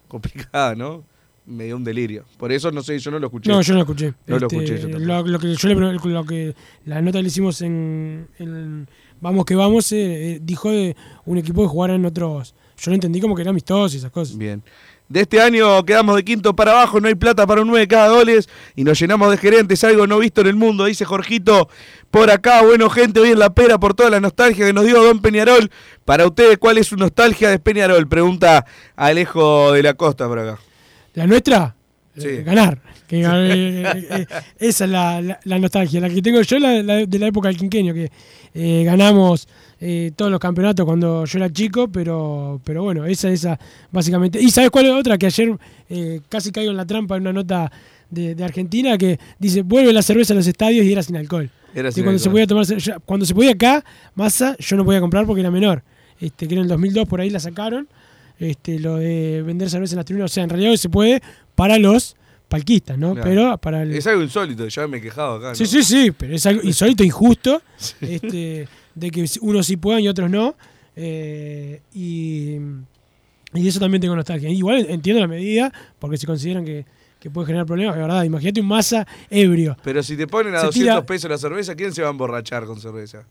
complicada, 0.07 0.75
¿no? 0.75 1.05
Me 1.47 1.65
dio 1.65 1.77
un 1.77 1.85
delirio. 1.85 2.25
Por 2.37 2.53
eso 2.53 2.71
no 2.71 2.83
sé, 2.83 2.99
yo 2.99 3.11
no 3.11 3.19
lo 3.19 3.27
escuché. 3.29 3.51
No, 3.51 3.63
yo 3.63 3.73
no 3.73 3.79
lo 3.79 3.83
escuché. 3.85 4.13
No 4.27 4.39
lo 4.39 4.47
Este, 4.49 4.57
escuché 4.65 4.81
yo 4.93 4.99
lo, 4.99 5.23
lo 5.27 5.39
que 5.39 5.55
yo 5.55 5.69
le 5.69 5.75
lo 6.11 6.25
que 6.27 6.55
la 6.85 7.01
nota 7.01 7.23
le 7.23 7.29
hicimos 7.29 7.63
en, 7.63 8.29
en 8.39 8.87
Vamos 9.21 9.45
que 9.47 9.55
vamos 9.57 9.91
eh, 9.93 10.35
eh, 10.35 10.41
dijo 10.43 10.71
de 10.71 10.95
un 11.25 11.39
equipo 11.39 11.63
que 11.63 11.69
jugara 11.69 11.95
en 11.95 12.05
otros. 12.05 12.55
Yo 12.79 12.91
lo 12.91 12.95
entendí 12.95 13.21
como 13.21 13.35
que 13.35 13.43
era 13.43 13.51
amistoso 13.51 13.95
y 13.97 13.99
esas 13.99 14.11
cosas. 14.13 14.37
Bien. 14.39 14.63
De 15.09 15.21
este 15.23 15.41
año 15.41 15.83
quedamos 15.87 16.17
de 16.17 16.25
quinto 16.25 16.55
para 16.55 16.73
abajo, 16.73 17.01
no 17.01 17.09
hay 17.09 17.15
plata 17.15 17.47
para 17.47 17.63
un 17.63 17.69
9 17.69 17.89
cada 17.89 18.11
goles 18.11 18.49
y 18.77 18.85
nos 18.85 19.01
llenamos 19.01 19.31
de 19.31 19.39
gerentes, 19.39 19.83
algo 19.83 20.07
no 20.07 20.19
visto 20.19 20.43
en 20.43 20.49
el 20.49 20.57
mundo, 20.57 20.85
dice 20.85 21.07
Jorgito. 21.07 21.71
Por 22.11 22.31
acá, 22.31 22.61
bueno 22.61 22.91
gente, 22.91 23.21
hoy 23.21 23.31
en 23.31 23.39
la 23.39 23.55
pera 23.55 23.79
por 23.79 23.95
toda 23.95 24.11
la 24.11 24.21
nostalgia 24.21 24.67
que 24.67 24.73
nos 24.75 24.85
dio 24.85 25.03
Don 25.03 25.21
Peñarol. 25.21 25.71
Para 26.05 26.27
ustedes, 26.27 26.59
¿cuál 26.59 26.77
es 26.77 26.89
su 26.89 26.97
nostalgia 26.97 27.49
de 27.49 27.59
Peñarol? 27.59 28.07
Pregunta 28.07 28.67
Alejo 28.97 29.73
de 29.73 29.83
la 29.83 29.95
Costa 29.95 30.29
por 30.29 30.41
acá. 30.41 30.59
¿La 31.15 31.27
nuestra? 31.27 31.78
Sí. 32.19 32.29
Eh, 32.29 32.43
ganar. 32.43 32.81
Que, 33.07 33.23
eh, 33.23 33.83
eh, 34.11 34.27
esa 34.59 34.85
es 34.85 34.91
la, 34.91 35.21
la- 35.23 35.41
la 35.45 35.59
nostalgia. 35.59 36.01
La 36.01 36.11
que 36.11 36.21
tengo 36.21 36.41
yo 36.43 36.59
la, 36.59 36.83
la 36.83 37.07
de 37.07 37.19
la 37.19 37.27
época 37.29 37.49
del 37.49 37.57
quinquenio, 37.57 37.95
que 37.95 38.11
eh, 38.55 38.83
ganamos 38.85 39.49
eh, 39.81 40.11
todos 40.17 40.31
los 40.31 40.41
campeonatos 40.41 40.85
cuando 40.85 41.25
yo 41.25 41.39
era 41.39 41.51
chico, 41.53 41.89
pero, 41.89 42.61
pero 42.65 42.83
bueno, 42.83 43.07
esa, 43.07 43.31
esa, 43.31 43.59
básicamente. 43.91 44.41
¿Y 44.41 44.51
sabes 44.51 44.71
cuál 44.71 44.87
es 44.87 44.93
otra? 44.93 45.17
Que 45.17 45.27
ayer 45.27 45.57
eh, 45.89 46.21
casi 46.29 46.51
caigo 46.53 46.71
en 46.71 46.77
la 46.77 46.85
trampa 46.87 47.17
en 47.17 47.23
una 47.23 47.33
nota 47.33 47.71
de, 48.11 48.35
de 48.35 48.45
Argentina 48.45 48.97
que 48.99 49.19
dice, 49.39 49.63
vuelve 49.63 49.93
la 49.93 50.03
cerveza 50.03 50.33
a 50.35 50.37
los 50.37 50.47
estadios 50.47 50.85
y 50.85 50.93
era 50.93 51.03
sin 51.03 51.17
alcohol. 51.17 51.51
Era 51.75 51.93
sin 51.93 52.05
cuando 52.05 52.19
se 52.19 52.31
podía 52.31 52.47
tomar 52.47 52.67
cuando 53.05 53.27
se 53.27 53.35
podía 53.35 53.53
acá, 53.53 53.85
masa, 54.15 54.57
yo 54.59 54.77
no 54.77 54.85
podía 54.85 55.01
comprar 55.01 55.27
porque 55.27 55.41
era 55.41 55.51
menor. 55.51 55.83
Este, 56.21 56.49
que 56.49 56.55
en 56.55 56.63
el 56.63 56.69
2002 56.69 57.07
por 57.07 57.21
ahí 57.21 57.31
la 57.31 57.39
sacaron. 57.41 57.87
Este, 58.39 58.79
lo 58.79 58.97
de 58.97 59.43
vender 59.43 59.69
cerveza 59.69 59.95
en 59.95 59.97
las 59.99 60.07
tribunas, 60.07 60.31
o 60.31 60.35
sea, 60.35 60.45
en 60.45 60.51
realidad 60.51 60.71
hoy 60.73 60.79
se 60.79 60.89
puede 60.89 61.21
para 61.55 61.77
los 61.79 62.15
palquistas, 62.49 62.97
¿no? 62.97 63.15
Claro. 63.15 63.29
Pero 63.29 63.59
para 63.59 63.83
el 63.83 63.93
Es 63.93 64.07
algo 64.07 64.23
insólito, 64.23 64.67
ya 64.69 64.87
me 64.87 64.99
he 64.99 65.01
quejado 65.03 65.37
acá. 65.37 65.49
¿no? 65.51 65.55
Sí, 65.55 65.67
sí, 65.67 65.83
sí, 65.83 66.11
pero 66.17 66.35
es 66.35 66.47
algo 66.47 66.63
insólito, 66.65 67.03
injusto, 67.05 67.61
este, 68.01 68.69
de 68.95 69.11
que 69.11 69.27
unos 69.41 69.67
sí 69.67 69.77
puedan 69.77 70.01
y 70.03 70.09
otros 70.09 70.31
no. 70.31 70.55
eh, 70.97 71.81
y, 71.95 72.57
y 73.55 73.63
de 73.63 73.69
eso 73.69 73.81
también 73.81 74.01
tengo 74.01 74.15
nostalgia. 74.17 74.49
Igual 74.51 74.87
entiendo 74.89 75.21
la 75.21 75.29
medida, 75.29 75.73
porque 75.99 76.17
si 76.17 76.27
consideran 76.27 76.65
que, 76.65 76.87
que 77.19 77.31
puede 77.31 77.47
generar 77.49 77.67
problemas, 77.67 77.97
de 77.97 78.03
verdad. 78.03 78.23
Imagínate 78.25 78.61
un 78.61 78.69
masa 78.69 79.07
ebrio. 79.31 79.77
Pero 79.83 80.03
si 80.03 80.17
te 80.17 80.27
ponen 80.27 80.55
a 80.55 80.61
Se 80.61 80.67
200 80.67 80.95
tira- 80.95 81.07
pesos 81.07 81.31
la 81.31 81.39
cerveza, 81.39 81.75
¿quién 81.75 81.93
se 81.93 82.03
va 82.03 82.09
a 82.09 82.11
emborrachar 82.13 82.65
con 82.67 82.81
cerveza? 82.81 83.25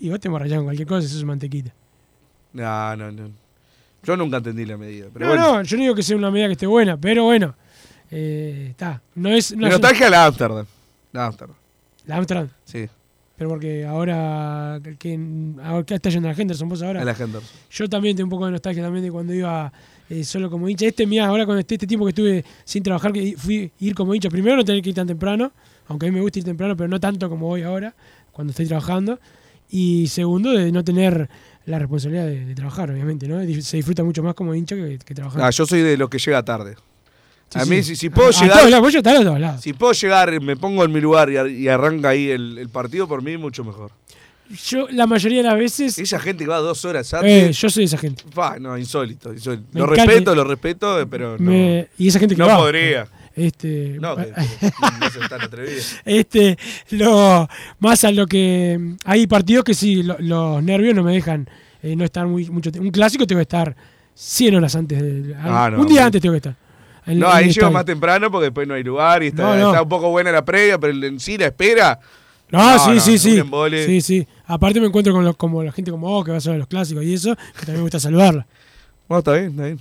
Y 0.00 0.08
vos 0.10 0.20
te 0.20 0.28
emborrachás 0.28 0.56
con 0.56 0.64
cualquier 0.64 0.88
cosa, 0.88 1.06
eso 1.06 1.18
es 1.18 1.24
mantequita. 1.24 1.74
No, 2.54 2.96
no, 2.96 3.12
no. 3.12 3.30
Yo 4.02 4.16
nunca 4.16 4.38
entendí 4.38 4.64
la 4.64 4.76
medida. 4.76 5.06
Pero 5.12 5.26
no, 5.26 5.32
bueno. 5.32 5.56
no, 5.58 5.62
yo 5.62 5.76
no 5.76 5.82
digo 5.82 5.94
que 5.94 6.02
sea 6.02 6.16
una 6.16 6.30
medida 6.30 6.46
que 6.46 6.52
esté 6.52 6.66
buena, 6.66 6.96
pero 6.96 7.24
bueno, 7.24 7.54
eh, 8.10 8.68
está. 8.70 9.02
No 9.14 9.30
es. 9.30 9.52
No 9.52 9.58
Mi 9.58 9.64
es- 9.66 9.70
nostalgia 9.72 10.08
la 10.10 10.26
Amsterdam. 10.26 10.66
La 11.12 11.26
Amsterdam. 11.26 11.56
La 12.06 12.16
Amsterdam. 12.16 12.48
Sí. 12.64 12.86
Pero 13.36 13.50
porque 13.50 13.84
ahora 13.86 14.80
que 14.98 15.18
ahora 15.62 15.84
está 15.94 16.10
yendo 16.10 16.28
a 16.28 16.32
la 16.32 16.40
Henderson 16.40 16.68
vos 16.68 16.82
ahora. 16.82 17.02
A 17.02 17.04
la 17.04 17.12
Henderson. 17.12 17.42
Yo 17.70 17.88
también 17.88 18.16
tengo 18.16 18.26
un 18.26 18.30
poco 18.30 18.46
de 18.46 18.52
nostalgia 18.52 18.82
también 18.82 19.04
de 19.04 19.12
cuando 19.12 19.32
iba 19.32 19.72
eh, 20.10 20.24
solo 20.24 20.50
como 20.50 20.68
hincha. 20.68 20.86
Este, 20.86 21.06
mira, 21.06 21.26
ahora 21.26 21.46
con 21.46 21.56
este, 21.58 21.74
este 21.76 21.86
tiempo 21.86 22.04
que 22.06 22.10
estuve 22.10 22.44
sin 22.64 22.82
trabajar, 22.82 23.12
que 23.12 23.34
fui 23.36 23.70
ir 23.78 23.94
como 23.94 24.12
hincha. 24.14 24.28
Primero 24.28 24.56
no 24.56 24.64
tener 24.64 24.82
que 24.82 24.88
ir 24.88 24.94
tan 24.96 25.06
temprano, 25.06 25.52
aunque 25.86 26.06
a 26.06 26.08
mí 26.10 26.14
me 26.16 26.20
gusta 26.20 26.40
ir 26.40 26.44
temprano, 26.44 26.76
pero 26.76 26.88
no 26.88 26.98
tanto 26.98 27.28
como 27.28 27.46
voy 27.46 27.62
ahora, 27.62 27.94
cuando 28.32 28.50
estoy 28.50 28.66
trabajando. 28.66 29.20
Y 29.70 30.08
segundo, 30.08 30.50
de 30.52 30.72
no 30.72 30.82
tener 30.82 31.28
la 31.68 31.78
responsabilidad 31.78 32.26
de, 32.26 32.44
de 32.46 32.54
trabajar, 32.54 32.90
obviamente, 32.90 33.28
¿no? 33.28 33.40
Se 33.62 33.76
disfruta 33.76 34.02
mucho 34.02 34.22
más 34.22 34.34
como 34.34 34.54
hincha 34.54 34.74
que, 34.74 34.98
que 35.04 35.14
trabajando. 35.14 35.44
Ah, 35.44 35.50
yo 35.50 35.66
soy 35.66 35.80
de 35.82 35.96
los 35.96 36.08
que 36.08 36.18
llega 36.18 36.42
tarde. 36.42 36.74
Sí, 37.50 37.58
a 37.58 37.64
sí. 37.64 37.70
mí, 37.70 37.82
si, 37.82 37.96
si 37.96 38.10
puedo 38.10 38.28
A- 38.28 38.30
a 38.30 38.42
llegar. 38.42 38.58
todos 38.58 38.70
lados, 38.70 38.84
vos 38.84 38.92
llegás 38.92 39.14
a 39.20 39.22
todos 39.24 39.40
lados. 39.40 39.60
Si 39.62 39.72
puedo 39.72 39.92
llegar, 39.92 40.40
me 40.40 40.56
pongo 40.56 40.84
en 40.84 40.92
mi 40.92 41.00
lugar 41.00 41.30
y, 41.30 41.36
ar- 41.36 41.48
y 41.50 41.68
arranca 41.68 42.10
ahí 42.10 42.28
el, 42.30 42.58
el 42.58 42.68
partido, 42.68 43.06
por 43.08 43.22
mí 43.22 43.36
mucho 43.36 43.64
mejor. 43.64 43.90
Yo, 44.66 44.88
la 44.90 45.06
mayoría 45.06 45.38
de 45.42 45.48
las 45.48 45.58
veces. 45.58 45.98
Esa 45.98 46.18
gente 46.18 46.44
que 46.44 46.48
va 46.50 46.56
dos 46.58 46.82
horas 46.86 47.12
Eh, 47.12 47.16
antes. 47.16 47.58
yo 47.60 47.68
soy 47.68 47.84
esa 47.84 47.98
gente. 47.98 48.24
no, 48.60 48.78
insólito. 48.78 49.32
insólito. 49.34 49.64
Lo 49.74 49.84
encanta- 49.84 50.04
respeto, 50.06 50.34
lo 50.34 50.44
respeto, 50.44 51.06
pero 51.10 51.36
no, 51.38 51.50
Me- 51.50 51.88
y 51.98 52.08
esa 52.08 52.18
gente 52.18 52.34
que 52.34 52.40
no 52.40 52.48
va. 52.48 52.56
podría. 52.56 53.06
Este, 53.38 53.96
No, 54.00 54.16
que- 54.16 54.32
no 55.00 55.10
se 55.10 55.18
tan 55.28 55.40
atrevido. 55.42 55.80
este, 56.04 56.58
lo, 56.90 57.48
más 57.78 58.04
a 58.04 58.10
lo 58.12 58.26
que. 58.26 58.96
Hay 59.04 59.26
partidos 59.26 59.64
que 59.64 59.74
sí, 59.74 60.02
lo- 60.02 60.16
los 60.18 60.62
nervios 60.62 60.94
no 60.94 61.02
me 61.02 61.12
dejan 61.12 61.48
eh, 61.82 61.94
no 61.94 62.04
estar 62.04 62.26
muy, 62.26 62.48
mucho 62.50 62.72
tiempo. 62.72 62.86
Un 62.86 62.92
clásico 62.92 63.26
tengo 63.26 63.38
que 63.38 63.42
estar 63.42 63.76
100 64.14 64.54
horas 64.56 64.74
antes. 64.74 65.00
de- 65.00 65.34
Ah, 65.40 65.70
no, 65.72 65.80
un 65.82 65.86
día 65.86 66.04
antes 66.06 66.20
tengo 66.20 66.32
que 66.32 66.38
estar. 66.38 66.56
En- 67.06 67.20
No, 67.20 67.30
en 67.30 67.36
ahí 67.36 67.50
llego 67.50 67.70
más 67.70 67.84
temprano 67.84 68.30
porque 68.30 68.46
después 68.46 68.66
no 68.66 68.74
hay 68.74 68.82
lugar 68.82 69.22
y 69.22 69.28
está, 69.28 69.56
No, 69.56 69.68
está 69.68 69.82
un 69.82 69.88
poco 69.88 70.10
buena 70.10 70.30
la 70.32 70.44
previa, 70.44 70.76
pero 70.78 70.92
en 71.06 71.20
sí 71.20 71.38
la 71.38 71.46
espera. 71.46 71.98
No, 72.50 72.78
sí, 72.78 72.98
sí, 73.00 73.18
sí. 73.18 73.42
Sí, 73.86 74.00
sí. 74.00 74.26
Aparte 74.46 74.80
me 74.80 74.86
encuentro 74.86 75.12
con 75.12 75.24
los, 75.24 75.36
como 75.36 75.62
la 75.62 75.70
gente 75.70 75.90
como 75.90 76.08
vos 76.08 76.24
que 76.24 76.30
va 76.32 76.38
a 76.38 76.40
ser 76.40 76.56
los 76.56 76.66
clásicos 76.66 77.04
y 77.04 77.14
eso, 77.14 77.36
que 77.36 77.58
también 77.60 77.76
me 77.76 77.82
gusta 77.82 78.00
saludarla. 78.00 78.46
Bueno, 79.06 79.18
está 79.20 79.32
bien, 79.34 79.50
está 79.50 79.64
bien. 79.64 79.80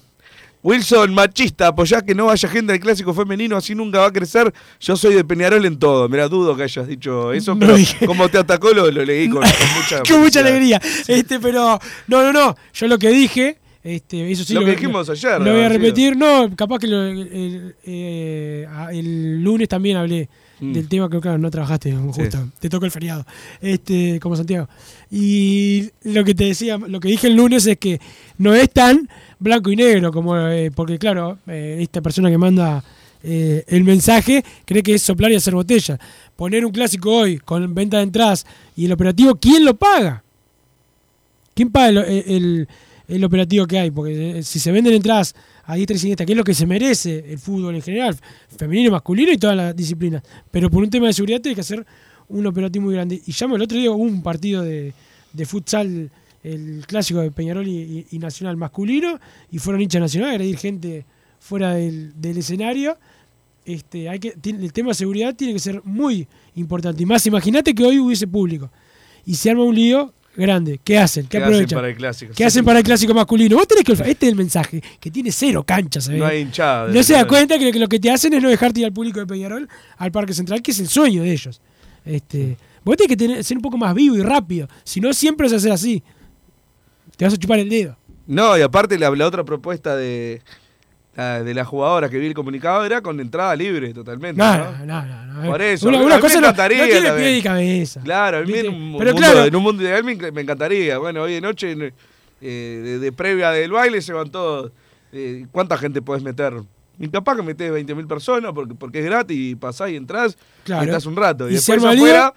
Wilson, 0.64 1.14
machista, 1.14 1.68
apoyá 1.68 2.02
que 2.02 2.14
no 2.16 2.26
vaya 2.26 2.50
gente 2.50 2.74
al 2.74 2.80
clásico 2.80 3.14
femenino, 3.14 3.56
así 3.56 3.74
nunca 3.76 4.00
va 4.00 4.08
a 4.08 4.12
crecer. 4.12 4.54
Yo 4.80 4.98
soy 4.98 5.14
de 5.16 5.24
Peñarol 5.24 5.66
en 5.66 5.78
todo. 5.80 6.10
Mira, 6.10 6.28
dudo 6.28 6.56
que 6.58 6.64
hayas 6.64 6.88
dicho 6.88 7.32
eso, 7.32 7.54
No 7.54 7.60
pero 7.60 7.76
dije. 7.78 8.06
como 8.06 8.28
te 8.28 8.38
atacó 8.38 8.72
lo, 8.72 8.90
lo 8.92 9.06
leí 9.06 9.30
con, 9.30 9.42
con 9.42 9.52
mucha 9.82 10.04
Con 10.12 10.22
mucha 10.22 10.40
alegría. 10.42 10.82
Este, 11.08 11.40
pero, 11.40 11.80
no, 12.08 12.24
no, 12.24 12.34
no. 12.34 12.56
Yo 12.74 12.88
lo 12.88 12.98
que 12.98 13.10
dije, 13.10 13.58
este, 13.84 14.30
eso 14.32 14.44
sí 14.44 14.54
Lo 14.54 14.62
lo, 14.62 14.66
que 14.66 14.72
dijimos 14.74 15.10
ayer, 15.10 15.40
Lo 15.40 15.54
voy 15.54 15.62
a 15.64 15.70
repetir. 15.70 16.18
No, 16.18 16.50
capaz 16.56 16.80
que 16.80 16.88
lo- 16.88 17.06
el, 17.06 17.76
eh, 17.86 18.68
el 18.92 19.42
lunes 19.44 19.70
también 19.70 19.98
hablé 19.98 20.28
Mm. 20.60 20.74
del 20.74 20.88
tema 20.90 21.08
que, 21.08 21.20
claro, 21.20 21.38
no 21.38 21.52
trabajaste 21.52 21.94
justo. 21.96 22.50
Te 22.60 22.68
tocó 22.68 22.86
el 22.86 22.90
feriado. 22.90 23.24
Este, 23.62 24.20
como 24.20 24.36
Santiago. 24.36 24.68
Y 25.12 25.92
lo 26.04 26.24
que 26.24 26.34
te 26.34 26.46
decía, 26.46 26.80
lo 26.80 27.00
que 27.00 27.10
dije 27.10 27.28
el 27.28 27.36
lunes 27.36 27.68
es 27.68 27.78
que 27.78 28.02
no 28.40 28.56
es 28.56 28.68
tan 28.72 29.08
blanco 29.40 29.72
y 29.72 29.76
negro 29.76 30.12
como, 30.12 30.38
eh, 30.38 30.72
porque 30.74 30.98
claro, 30.98 31.38
eh, 31.48 31.78
esta 31.82 32.02
persona 32.02 32.30
que 32.30 32.38
manda 32.38 32.84
eh, 33.24 33.64
el 33.68 33.84
mensaje 33.84 34.44
cree 34.66 34.84
que 34.84 34.96
es 34.96 35.02
soplar 35.02 35.32
y 35.32 35.36
hacer 35.36 35.54
botella. 35.54 36.00
Poner 36.36 36.66
un 36.66 36.72
clásico 36.72 37.12
hoy 37.12 37.38
con 37.40 37.74
venta 37.74 37.98
de 37.98 38.04
entradas 38.04 38.46
y 38.76 38.86
el 38.86 38.92
operativo, 38.92 39.36
¿quién 39.36 39.66
lo 39.66 39.76
paga? 39.76 40.24
¿Quién 41.54 41.72
paga 41.72 41.90
el, 41.90 42.08
el- 42.08 42.68
el 43.08 43.24
operativo 43.24 43.66
que 43.66 43.80
hay? 43.80 43.90
Porque 43.92 44.40
eh, 44.40 44.44
si 44.44 44.60
se 44.60 44.72
venden 44.72 44.94
entradas 44.94 45.34
a 45.64 45.76
diestra 45.76 45.96
y 45.96 46.00
siniestra, 46.00 46.26
que 46.26 46.34
es 46.34 46.38
lo 46.38 46.44
que 46.44 46.54
se 46.54 46.66
merece 46.66 47.26
el 47.32 47.40
fútbol 47.40 47.76
en 47.76 47.82
general, 47.82 48.16
femenino, 48.58 48.92
masculino 48.92 49.32
y 49.32 49.38
todas 49.38 49.56
las 49.56 49.76
disciplinas. 49.76 50.24
Pero 50.52 50.70
por 50.70 50.84
un 50.84 50.90
tema 50.90 51.08
de 51.08 51.14
seguridad 51.14 51.42
tiene 51.42 51.56
que 51.56 51.62
hacer 51.62 51.86
un 52.30 52.46
operativo 52.46 52.86
muy 52.86 52.94
grande. 52.94 53.22
Y 53.26 53.32
ya 53.32 53.46
el 53.46 53.62
otro 53.62 53.78
día 53.78 53.92
un 53.92 54.22
partido 54.22 54.62
de, 54.62 54.94
de 55.34 55.46
futsal, 55.46 56.12
el 56.54 56.86
clásico 56.88 57.20
de 57.22 57.32
Peñarol 57.32 57.68
y, 57.68 57.78
y- 57.78 58.06
y 58.12 58.20
Nacional 58.20 58.58
masculino, 58.58 59.20
y 59.52 59.60
fueron 59.60 59.82
hinchas 59.82 60.02
nacionales 60.02 60.32
a 60.32 60.36
agredir 60.36 60.58
gente 60.58 61.06
fuera 61.40 61.74
del, 61.76 62.14
del 62.20 62.38
escenario. 62.38 62.98
Este, 63.66 64.08
hay 64.08 64.20
que, 64.20 64.34
el 64.44 64.72
tema 64.72 64.90
de 64.90 64.96
seguridad 64.96 65.36
tiene 65.36 65.54
que 65.54 65.60
ser 65.60 65.82
muy 65.84 66.28
importante. 66.56 67.04
Y 67.04 67.06
más, 67.06 67.26
imagínate 67.26 67.76
que 67.76 67.84
hoy 67.84 68.00
hubiese 68.00 68.26
público 68.28 68.72
y 69.26 69.36
se 69.36 69.50
arma 69.50 69.64
un 69.64 69.76
lío 69.76 70.14
grande. 70.38 70.80
¿Qué 70.84 70.98
hacen? 70.98 71.24
¿Qué, 71.26 71.32
¿Qué 71.32 71.38
hacen 71.40 71.48
aprovechan? 71.54 71.78
para 71.78 71.90
el 71.90 71.96
clásico? 71.98 72.32
¿Qué 72.32 72.38
Sí. 72.38 72.44
hacen 72.44 72.64
para 72.64 72.80
el 72.80 72.86
clásico 72.86 73.14
masculino? 73.14 73.58
Vos 73.58 73.68
tenés 73.68 73.84
que. 73.84 73.92
Este 73.92 74.26
es 74.28 74.32
el 74.32 74.36
mensaje, 74.36 74.82
que 75.02 75.12
tiene 75.12 75.32
cero 75.34 75.64
canchas. 75.68 76.06
¿sabés? 76.06 76.20
No 76.22 76.26
hay 76.28 76.42
hinchada. 76.44 76.88
No 76.94 77.04
se 77.04 77.14
da 77.14 77.28
cuenta 77.28 77.60
que, 77.60 77.74
lo 77.74 77.90
que 77.90 78.00
te 78.00 78.10
hacen 78.10 78.34
es 78.34 78.42
no 78.42 78.48
dejarte 78.50 78.80
ir 78.80 78.86
al 78.86 78.94
público 78.94 79.20
de 79.20 79.26
Peñarol 79.28 79.68
al 79.98 80.12
Parque 80.14 80.34
Central, 80.34 80.62
que 80.62 80.72
es 80.72 80.80
el 80.80 80.88
sueño 80.88 81.24
de 81.24 81.32
ellos. 81.34 81.60
Este, 82.06 82.56
vos 82.86 82.96
tenés 82.96 83.10
que 83.10 83.18
tener- 83.18 83.44
ser 83.44 83.58
un 83.58 83.64
poco 83.64 83.78
más 83.78 83.94
vivo 83.94 84.16
y 84.16 84.22
rápido. 84.22 84.70
Si 84.86 85.02
no, 85.02 85.12
siempre 85.12 85.48
a 85.48 85.60
ser 85.60 85.74
así. 85.74 86.02
Te 87.18 87.26
vas 87.26 87.34
a 87.34 87.38
chupar 87.38 87.60
el 87.60 87.70
dedo. 87.70 87.98
No, 88.26 88.58
y 88.58 88.62
aparte 88.62 88.98
la, 88.98 89.10
la 89.12 89.26
otra 89.28 89.44
propuesta 89.44 89.96
de 89.96 90.42
la, 91.16 91.44
de 91.44 91.54
la 91.54 91.66
jugadora 91.66 92.10
que 92.10 92.18
vi 92.20 92.28
el 92.28 92.34
comunicado 92.34 92.86
era 92.86 93.02
con 93.02 93.20
entrada 93.20 93.56
libre 93.56 93.94
totalmente. 93.94 94.38
No, 94.42 94.58
¿no? 94.58 94.86
no, 94.86 95.06
no. 95.06 95.26
no, 95.42 95.50
Por 95.50 95.62
eso. 95.62 95.88
Una, 95.88 95.98
a 95.98 96.00
mí 96.02 96.06
una 96.06 96.16
me 96.16 96.22
cosa 96.22 96.42
no, 96.42 96.48
no 96.48 96.54
tiene 96.54 97.12
pie 97.14 97.38
y 97.38 97.42
cabeza. 97.42 98.02
Claro, 98.02 98.38
a 98.38 98.42
mí 98.44 98.54
en 98.54 98.68
un, 98.70 98.98
Pero 98.98 99.12
mundo, 99.14 99.16
claro, 99.28 99.46
en 99.46 99.56
un 99.56 99.64
mundo 99.64 99.82
ideal 99.84 100.04
me, 100.04 100.18
enc- 100.18 100.32
me 100.32 100.42
encantaría. 100.42 100.98
Bueno, 100.98 101.24
hoy 101.24 101.34
de 101.34 101.42
noche, 101.42 101.76
eh, 102.42 102.82
de, 102.84 103.00
de 103.00 103.12
previa 103.12 103.52
del 103.52 103.72
baile, 103.72 104.02
se 104.02 104.14
van 104.14 104.30
todos. 104.30 104.72
eh, 105.12 105.46
¿Cuánta 105.52 105.78
gente 105.78 106.02
podés 106.02 106.22
meter? 106.24 106.54
Y 107.00 107.08
capaz 107.10 107.36
que 107.36 107.44
metés 107.44 107.72
20.000 107.72 108.08
personas 108.08 108.52
porque, 108.54 108.74
porque 108.76 109.00
es 109.00 109.06
gratis 109.06 109.38
y 109.38 109.56
pasás 109.56 109.90
y 109.92 109.96
entrás 109.96 110.36
Claro. 110.66 110.84
y 110.84 110.88
estás 110.88 111.06
un 111.06 111.16
rato. 111.16 111.48
Y, 111.48 111.54
Y 111.54 111.56
después 111.56 111.78
lío. 111.96 112.34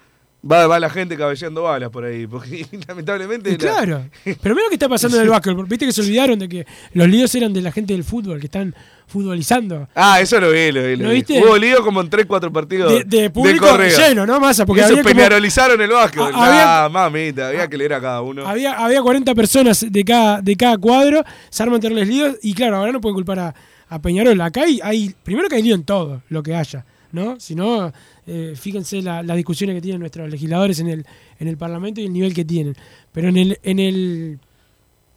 Va, 0.49 0.67
va 0.67 0.79
la 0.79 0.89
gente 0.89 1.15
cabeceando 1.17 1.63
balas 1.63 1.89
por 1.89 2.03
ahí. 2.05 2.27
Porque 2.27 2.65
lamentablemente. 2.87 3.51
La- 3.51 3.57
claro. 3.57 4.05
Pero 4.23 4.55
mira 4.55 4.63
lo 4.63 4.69
que 4.69 4.75
está 4.75 4.89
pasando 4.89 5.17
en 5.17 5.23
el 5.23 5.29
básquetbol. 5.29 5.65
Viste 5.67 5.85
que 5.85 5.91
se 5.91 6.01
olvidaron 6.01 6.39
de 6.39 6.47
que 6.49 6.65
los 6.93 7.07
líos 7.07 7.33
eran 7.35 7.53
de 7.53 7.61
la 7.61 7.71
gente 7.71 7.93
del 7.93 8.03
fútbol, 8.03 8.39
que 8.39 8.45
están 8.47 8.73
futbolizando. 9.07 9.89
Ah, 9.93 10.21
eso 10.21 10.39
lo 10.39 10.51
vi, 10.51 10.71
lo 10.71 10.81
vi. 10.83 10.95
lo 10.95 11.03
¿No 11.03 11.09
vi. 11.09 11.15
viste? 11.15 11.39
Hubo 11.43 11.57
lío 11.57 11.83
como 11.83 11.99
en 12.01 12.09
3, 12.09 12.25
4 12.25 12.51
partidos. 12.53 12.91
De, 12.93 13.03
de 13.03 13.29
público 13.29 13.67
correo. 13.67 13.97
lleno, 13.97 14.25
¿no? 14.25 14.39
Masa, 14.39 14.65
porque 14.65 14.81
eso 14.83 14.91
como- 14.91 15.03
peñarolizaron 15.03 15.81
el 15.81 15.89
básquetbol. 15.91 16.31
Ah, 16.33 16.45
había- 16.47 16.85
Ah, 16.85 16.89
mamita, 16.89 17.49
había 17.49 17.67
que 17.67 17.77
leer 17.77 17.93
a 17.93 18.01
cada 18.01 18.21
uno. 18.21 18.47
Había, 18.47 18.73
había 18.73 19.01
40 19.01 19.35
personas 19.35 19.85
de 19.89 20.03
cada, 20.05 20.41
de 20.41 20.55
cada 20.55 20.77
cuadro, 20.77 21.23
se 21.49 21.61
arman 21.63 21.81
terribles 21.81 22.07
líos 22.07 22.35
y 22.41 22.53
claro, 22.53 22.77
ahora 22.77 22.91
no 22.93 23.01
pueden 23.01 23.15
culpar 23.15 23.39
a, 23.39 23.55
a 23.89 24.01
Peñarol. 24.01 24.39
Acá 24.39 24.61
hay, 24.61 24.79
hay- 24.81 25.13
primero 25.23 25.49
que 25.49 25.55
hay 25.55 25.63
lío 25.63 25.75
en 25.75 25.83
todo 25.83 26.21
lo 26.29 26.41
que 26.41 26.55
haya, 26.55 26.85
¿no? 27.11 27.39
Si 27.39 27.55
no, 27.55 27.91
eh, 28.27 28.53
fíjense 28.55 29.01
la- 29.01 29.23
las 29.23 29.35
discusiones 29.37 29.75
que 29.75 29.81
tienen 29.81 29.99
nuestros 29.99 30.29
legisladores 30.29 30.79
en 30.79 30.87
el, 30.89 31.05
en 31.39 31.47
el 31.47 31.57
Parlamento 31.57 32.01
y 32.01 32.05
el 32.05 32.13
nivel 32.13 32.33
que 32.33 32.45
tienen. 32.45 32.75
Pero 33.11 33.29
en 33.29 33.37
el, 33.37 33.59
en 33.63 33.79
el, 33.79 34.39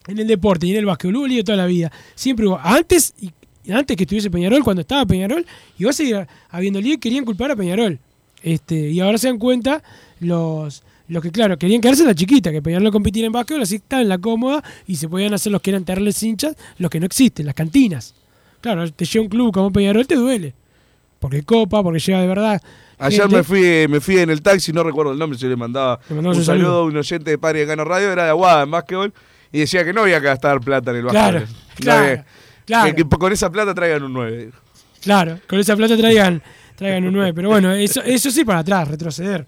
en 0.06 0.18
el 0.18 0.26
deporte 0.26 0.66
y 0.66 0.70
en 0.72 0.76
el 0.78 0.86
básquetbol 0.86 1.16
hubo 1.16 1.26
lío 1.26 1.44
toda 1.44 1.56
la 1.58 1.66
vida. 1.66 1.90
Siempre 2.14 2.46
hubo. 2.46 2.58
Antes, 2.62 3.14
y, 3.20 3.30
antes 3.72 3.96
que 3.96 4.04
estuviese 4.04 4.30
Peñarol, 4.30 4.62
cuando 4.64 4.82
estaba 4.82 5.06
Peñarol, 5.06 5.46
iba 5.78 5.90
a 5.90 5.92
seguir 5.92 6.26
habiendo 6.50 6.80
lío 6.80 6.94
y 6.94 6.98
querían 6.98 7.24
culpar 7.24 7.50
a 7.50 7.56
Peñarol. 7.56 7.98
Este, 8.42 8.90
y 8.90 9.00
ahora 9.00 9.16
se 9.16 9.28
dan 9.28 9.38
cuenta 9.38 9.82
los, 10.20 10.82
los 11.08 11.22
que, 11.22 11.30
claro, 11.30 11.56
querían 11.58 11.80
quedarse 11.80 12.02
en 12.02 12.08
la 12.08 12.14
chiquita, 12.14 12.52
que 12.52 12.60
Peñarol 12.60 12.84
no 12.84 12.92
compitiera 12.92 13.26
en 13.26 13.32
básquetbol, 13.32 13.62
así 13.62 13.76
estaban 13.76 14.02
en 14.02 14.08
la 14.10 14.18
cómoda 14.18 14.62
y 14.86 14.96
se 14.96 15.08
podían 15.08 15.32
hacer 15.32 15.50
los 15.50 15.62
que 15.62 15.70
eran 15.70 15.84
terribles 15.84 16.22
hinchas, 16.22 16.54
los 16.76 16.90
que 16.90 17.00
no 17.00 17.06
existen, 17.06 17.46
las 17.46 17.54
cantinas. 17.54 18.14
Claro, 18.60 18.90
te 18.92 19.04
llega 19.06 19.22
un 19.22 19.28
club 19.28 19.52
como 19.52 19.70
Peñarol, 19.72 20.06
te 20.06 20.14
duele. 20.16 20.52
Porque 21.24 21.42
copa, 21.42 21.82
porque 21.82 22.00
llega 22.00 22.20
de 22.20 22.26
verdad. 22.26 22.60
Ayer 22.98 23.22
gente. 23.22 23.36
me 23.36 23.42
fui, 23.42 23.88
me 23.88 23.98
fui 23.98 24.18
en 24.18 24.28
el 24.28 24.42
taxi, 24.42 24.74
no 24.74 24.82
recuerdo 24.82 25.12
el 25.12 25.18
nombre, 25.18 25.38
si 25.38 25.46
le 25.46 25.56
mandaba 25.56 25.98
un 26.10 26.44
saludo, 26.44 26.80
a 26.80 26.84
un 26.84 26.94
oyente 26.94 27.30
de 27.30 27.38
Padre 27.38 27.60
de 27.60 27.66
Cano 27.68 27.82
Radio, 27.82 28.12
era 28.12 28.24
de 28.24 28.28
Aguada 28.28 28.64
en 28.64 28.70
básquetbol, 28.70 29.14
y 29.50 29.60
decía 29.60 29.86
que 29.86 29.94
no 29.94 30.02
había 30.02 30.20
que 30.20 30.26
gastar 30.26 30.60
plata 30.60 30.90
en 30.90 30.98
el 30.98 31.06
Claro, 31.06 31.40
básquetbol. 31.40 31.64
Claro, 31.76 32.24
claro. 32.66 32.94
Que, 32.94 33.04
que 33.04 33.08
con 33.08 33.32
esa 33.32 33.50
plata 33.50 33.74
traigan 33.74 34.02
un 34.02 34.12
9. 34.12 34.50
Claro, 35.00 35.38
con 35.48 35.58
esa 35.58 35.74
plata 35.76 35.96
traigan, 35.96 36.42
traigan 36.76 37.06
un 37.06 37.14
9. 37.14 37.32
Pero 37.32 37.48
bueno, 37.48 37.72
eso, 37.72 38.02
eso 38.02 38.30
sí 38.30 38.44
para 38.44 38.58
atrás, 38.58 38.86
retroceder. 38.86 39.46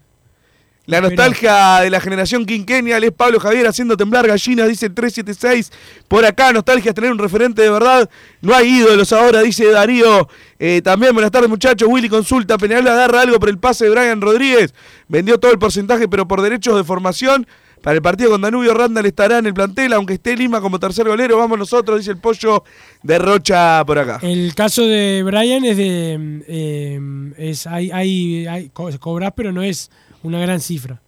La 0.87 1.01
nostalgia 1.01 1.81
de 1.81 1.89
la 1.89 1.99
generación 1.99 2.45
quinquennial 2.45 3.03
es 3.03 3.11
Pablo 3.11 3.39
Javier 3.41 3.67
haciendo 3.67 3.97
temblar 3.97 4.25
gallinas, 4.25 4.69
dice 4.69 4.85
el 4.85 4.93
376. 4.93 5.71
Por 6.07 6.23
acá, 6.25 6.53
nostalgia 6.53 6.89
es 6.89 6.95
tener 6.95 7.11
un 7.11 7.17
referente 7.17 7.61
de 7.61 7.69
verdad. 7.69 8.09
No 8.41 8.55
hay 8.55 8.69
ídolos 8.79 9.11
ahora, 9.11 9.41
dice 9.41 9.69
Darío. 9.69 10.29
Eh, 10.59 10.81
también, 10.81 11.13
buenas 11.13 11.31
tardes, 11.31 11.49
muchachos. 11.49 11.89
Willy 11.91 12.07
consulta. 12.07 12.57
Peñarol 12.57 12.87
agarra 12.87 13.21
algo 13.21 13.37
por 13.37 13.49
el 13.49 13.57
pase 13.59 13.83
de 13.83 13.91
Brian 13.91 14.21
Rodríguez. 14.21 14.73
Vendió 15.09 15.37
todo 15.37 15.51
el 15.51 15.59
porcentaje, 15.59 16.07
pero 16.07 16.25
por 16.27 16.41
derechos 16.41 16.77
de 16.77 16.83
formación. 16.85 17.45
Para 17.81 17.95
el 17.97 18.01
partido 18.01 18.31
con 18.31 18.41
Danubio, 18.41 18.73
Randall 18.73 19.05
estará 19.05 19.37
en 19.37 19.45
el 19.45 19.53
plantel, 19.53 19.93
aunque 19.93 20.13
esté 20.13 20.35
Lima 20.35 20.61
como 20.61 20.79
tercer 20.79 21.05
golero. 21.07 21.37
Vamos 21.37 21.59
nosotros, 21.59 21.99
dice 21.99 22.11
el 22.11 22.17
pollo 22.17 22.63
de 23.03 23.19
Rocha 23.19 23.83
por 23.85 23.99
acá. 23.99 24.19
El 24.23 24.55
caso 24.55 24.83
de 24.87 25.21
Brian 25.23 25.63
es 25.63 25.77
de. 25.77 26.17
mm, 26.17 26.41
eh, 26.47 27.33
es, 27.37 27.67
hay, 27.67 27.91
hay, 27.91 28.47
hay, 28.47 28.69
co- 28.69 28.89
cobras, 28.99 29.33
pero 29.35 29.51
no 29.51 29.61
es 29.61 29.91
una 30.27 30.39
gran 30.39 30.59
cifra. 30.59 31.01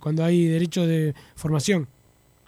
Cuando 0.00 0.24
hay 0.24 0.46
derechos 0.46 0.86
de 0.88 1.14
formación. 1.36 1.86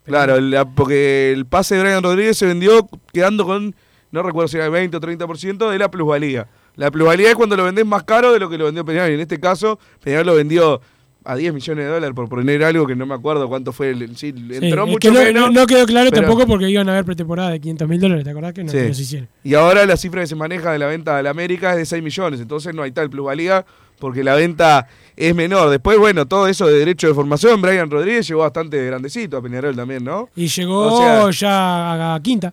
Claro, 0.05 0.41
la- 0.41 0.65
porque 0.65 1.33
el 1.33 1.47
pase 1.47 1.77
de 1.77 1.83
Brian 1.83 2.03
Rodríguez 2.03 2.37
se 2.37 2.47
vendió 2.47 2.89
quedando 3.13 3.45
con, 3.45 3.75
no 4.11 4.23
recuerdo 4.23 4.49
si 4.49 4.57
era 4.57 4.67
el 4.67 4.73
20 4.73 4.97
o 4.97 5.01
30% 5.01 5.71
de 5.71 5.79
la 5.79 5.91
plusvalía. 5.91 6.49
La 6.77 6.91
plusvalía 6.91 7.29
es 7.31 7.35
cuando 7.37 7.57
lo 7.57 7.65
vendés 7.65 7.85
más 7.87 8.03
caro 8.05 8.33
de 8.33 8.41
lo 8.41 8.49
que 8.49 8.57
lo 8.59 8.65
vendió 8.67 8.85
Peñarol. 8.85 9.11
Y 9.11 9.15
en 9.15 9.21
este 9.21 9.39
caso, 9.39 9.79
Peñarol 10.03 10.27
lo 10.27 10.35
vendió 10.35 10.81
a 11.25 11.37
10 11.37 11.53
millones 11.53 11.85
de 11.85 11.91
dólares 11.91 12.15
por 12.15 12.29
poner 12.29 12.65
algo 12.65 12.87
que 12.87 12.97
no 12.97 13.05
me 13.05 13.15
acuerdo 13.15 13.47
cuánto 13.49 13.73
fue. 13.73 13.91
El, 13.91 14.17
sí, 14.17 14.33
Sí, 14.33 14.49
entró 14.51 14.85
es 14.85 14.91
mucho 14.91 14.99
que 14.99 15.11
no, 15.13 15.21
menos. 15.23 15.53
no- 15.53 15.61
no 15.61 15.67
quedó 15.67 15.85
claro 15.85 16.09
pero- 16.11 16.23
tampoco 16.23 16.47
porque 16.47 16.71
iban 16.71 16.89
a 16.89 16.93
haber 16.93 17.05
pretemporada 17.05 17.51
de 17.51 17.61
500 17.61 17.87
mil 17.89 18.01
dólares, 18.01 18.25
¿te 18.25 18.31
acordás 18.31 18.55
que 18.55 18.65
no, 18.65 18.71
Sí. 18.73 18.79
que 18.79 18.89
no 18.89 18.95
se 18.95 19.03
hicieron? 19.03 19.29
Y 19.45 19.55
ahora 19.55 19.85
la 19.85 19.97
cifra 19.97 20.23
que 20.23 20.27
se 20.27 20.37
maneja 20.37 20.73
de 20.73 20.79
la 20.79 20.87
venta 20.87 21.17
de 21.17 21.23
la 21.23 21.31
América 21.31 21.73
es 21.73 21.77
de 21.79 21.87
6 21.87 22.03
millones. 22.03 22.41
Entonces 22.41 22.75
no 22.75 22.83
hay 22.83 22.93
tal 22.93 23.11
plusvalía 23.11 23.67
porque 23.99 24.23
la 24.25 24.35
venta 24.35 24.87
es 25.17 25.35
menor. 25.35 25.71
Después, 25.71 25.99
bueno, 25.99 26.27
todo 26.27 26.47
eso 26.49 26.67
de 26.67 26.79
derecho 26.79 27.09
de 27.09 27.15
formación, 27.15 27.61
Brian 27.61 27.91
Rodríguez 27.91 28.27
llegó 28.29 28.41
bastante 28.41 28.85
grandecito 28.87 29.37
a 29.37 29.43
Peñarol 29.43 29.75
también, 29.75 30.05
¿no? 30.05 30.29
Y 30.37 30.47
llegó 30.49 30.95
O 30.95 30.99
sea- 30.99 31.31
ya 31.31 32.15
a 32.15 32.21
quinta. 32.23 32.53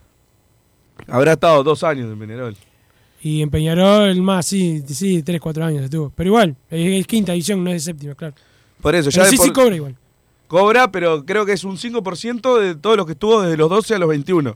Habrá 1.08 1.34
estado 1.34 1.64
dos 1.64 1.84
años 1.84 2.12
en 2.12 2.18
Peñarol. 2.20 2.56
Y 3.22 3.42
en 3.42 3.50
Peñarol 3.50 4.16
más, 4.22 4.46
sí, 4.46 4.84
sí, 4.88 5.24
3, 5.24 5.40
4 5.42 5.66
años 5.66 5.84
estuvo. 5.84 6.12
Pero 6.16 6.28
igual, 6.30 6.56
es, 6.70 7.08
quinta 7.08 7.32
división, 7.34 7.64
no 7.64 7.70
es 7.72 7.86
de 7.86 7.92
séptima, 7.92 8.16
claro. 8.16 8.34
Por 8.82 8.94
eso, 8.96 9.10
Pero 9.12 9.24
ya 9.24 9.30
sí, 9.30 9.38
por- 9.38 9.46
sí 9.48 9.52
cobra 9.52 9.76
igual. 9.76 9.96
Cobra, 10.48 10.92
pero 10.92 11.26
creo 11.26 11.44
que 11.46 11.54
es 11.54 11.64
un 11.64 11.78
5% 11.78 12.60
de 12.60 12.76
todos 12.76 12.98
los 12.98 13.06
que 13.08 13.14
estuvo 13.14 13.42
desde 13.42 13.58
los 13.58 13.68
12 13.70 13.96
a 13.96 14.00
los 14.00 14.10
21. 14.10 14.56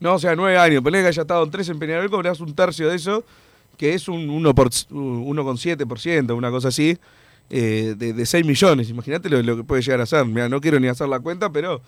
No, 0.00 0.14
o 0.14 0.18
sea, 0.18 0.36
9 0.36 0.56
años. 0.58 0.82
Ponle 0.82 1.00
que 1.02 1.08
haya 1.08 1.22
estado 1.22 1.42
en 1.44 1.50
3 1.50 1.68
en 1.70 1.78
Peñarol, 1.78 2.08
cobrás 2.10 2.38
un 2.40 2.54
tercio 2.54 2.88
de 2.88 2.96
eso. 2.96 3.24
Que 3.76 3.94
es 3.94 4.08
un 4.08 4.28
1 4.30 4.54
por, 4.54 4.70
1,7%, 4.70 6.36
una 6.36 6.50
cosa 6.50 6.68
así, 6.68 6.98
eh, 7.50 7.94
de, 7.96 8.12
de 8.12 8.26
6 8.26 8.44
millones. 8.46 8.88
Imagínate 8.90 9.28
lo, 9.28 9.42
lo 9.42 9.56
que 9.56 9.64
puede 9.64 9.82
llegar 9.82 10.00
a 10.00 10.06
ser. 10.06 10.24
Mira, 10.26 10.48
no 10.48 10.60
quiero 10.60 10.80
ni 10.80 10.88
hacer 10.88 11.08
la 11.08 11.20
cuenta, 11.20 11.50
pero 11.50 11.80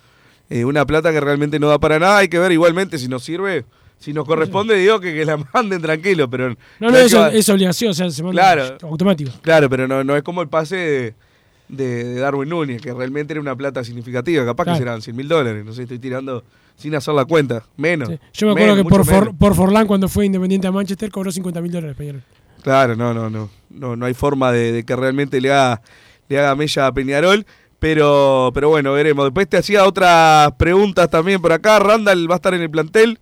eh, 0.51 0.65
una 0.65 0.85
plata 0.85 1.13
que 1.13 1.21
realmente 1.21 1.59
no 1.59 1.69
da 1.69 1.79
para 1.79 1.99
nada. 1.99 2.19
Hay 2.19 2.29
que 2.29 2.39
ver 2.39 2.53
igualmente 2.53 2.99
si 2.99 3.09
nos 3.09 3.25
sirve. 3.25 3.65
Si 3.99 4.13
nos 4.13 4.27
corresponde, 4.27 4.77
digo 4.77 5.01
que, 5.01 5.15
que 5.15 5.25
la 5.25 5.39
manden 5.55 5.81
tranquilo, 5.81 6.29
pero... 6.29 6.51
No, 6.81 6.91
no, 6.91 6.99
es 6.99 7.15
es, 7.15 7.35
es 7.35 7.49
obligación, 7.49 7.93
o 7.93 7.95
sea, 7.95 8.11
se 8.11 8.23
manda 8.23 8.53
Claro. 8.55 8.77
automático. 8.83 9.31
Claro, 9.41 9.71
pero 9.71 9.89
no, 9.89 10.05
no 10.05 10.15
es 10.15 10.23
como 10.23 10.43
el 10.43 10.49
pase 10.49 10.77
de, 10.77 11.15
de- 11.69 12.05
de 12.05 12.21
Darwin 12.21 12.49
Núñez, 12.49 12.81
que 12.83 12.93
realmente 12.93 13.33
era 13.33 13.41
una 13.41 13.57
plata 13.57 13.83
significativa. 13.85 14.45
Capaz 14.45 14.65
Claro. 14.65 14.79
que 14.79 14.85
serán 14.85 15.03
100 15.03 15.17
mil 15.17 15.29
dólares. 15.29 15.65
No 15.65 15.73
sé, 15.73 15.83
estoy 15.83 15.99
tirando 15.99 16.45
sin 16.77 16.95
hacer 16.95 17.15
la 17.15 17.25
cuenta. 17.25 17.65
Menos. 17.77 18.09
Yo 18.33 18.47
me 18.47 18.53
acuerdo 18.53 18.75
menos, 18.75 18.77
que 18.79 18.85
por, 18.85 19.05
For- 19.07 19.37
por 19.37 19.55
Forlán, 19.55 19.87
cuando 19.87 20.09
fue 20.09 20.27
independiente 20.27 20.67
a 20.67 20.73
Manchester, 20.73 21.11
cobró 21.11 21.31
50 21.33 21.61
mil 21.61 21.73
dólares 21.73 21.97
Peñarol. 21.97 22.23
Claro, 22.63 22.97
no, 22.97 23.15
no, 23.15 23.31
no. 23.31 23.49
No, 23.71 23.97
no 23.97 24.07
hay 24.07 24.15
forma 24.15 24.51
de, 24.53 24.73
de 24.73 24.85
que 24.85 24.97
realmente 24.97 25.41
le 25.41 25.53
haga, 25.53 25.81
le 26.29 26.39
haga 26.39 26.55
mella 26.55 26.87
a 26.87 26.93
Peñarol. 26.93 27.47
Pero, 27.79 28.51
pero 28.55 28.71
bueno, 28.71 28.93
veremos. 28.95 29.27
Después 29.27 29.47
te 29.49 29.59
hacía 29.59 29.85
otras 29.87 30.51
preguntas 30.53 31.11
también 31.11 31.41
por 31.43 31.53
acá. 31.53 31.79
Randall 31.79 32.29
va 32.29 32.35
a 32.35 32.37
estar 32.37 32.55
en 32.55 32.63
el 32.63 32.71
plantel. 32.71 33.19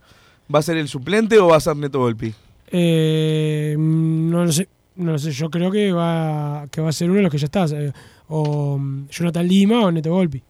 ¿Va 0.54 0.60
a 0.60 0.62
ser 0.62 0.76
el 0.76 0.88
suplente 0.88 1.38
o 1.38 1.48
va 1.48 1.56
a 1.56 1.60
ser 1.60 1.76
Neto 1.76 1.98
Volpi? 1.98 2.32
Eh, 2.70 3.74
no 3.78 4.44
lo 4.44 4.52
sé, 4.52 4.68
no 4.96 5.18
sé. 5.18 5.30
Yo 5.32 5.50
creo 5.50 5.70
que 5.70 5.92
va, 5.92 6.66
que 6.70 6.80
va 6.80 6.88
a 6.88 6.92
ser 6.92 7.08
uno 7.10 7.16
de 7.18 7.22
los 7.22 7.32
que 7.32 7.38
ya 7.38 7.46
está. 7.46 7.64
eh, 7.66 7.92
o 8.28 8.78
mm, 8.78 9.08
Jonathan 9.08 9.46
Lima 9.46 9.80
o 9.84 9.90
Neto 9.92 10.10
Volpi. 10.10 10.42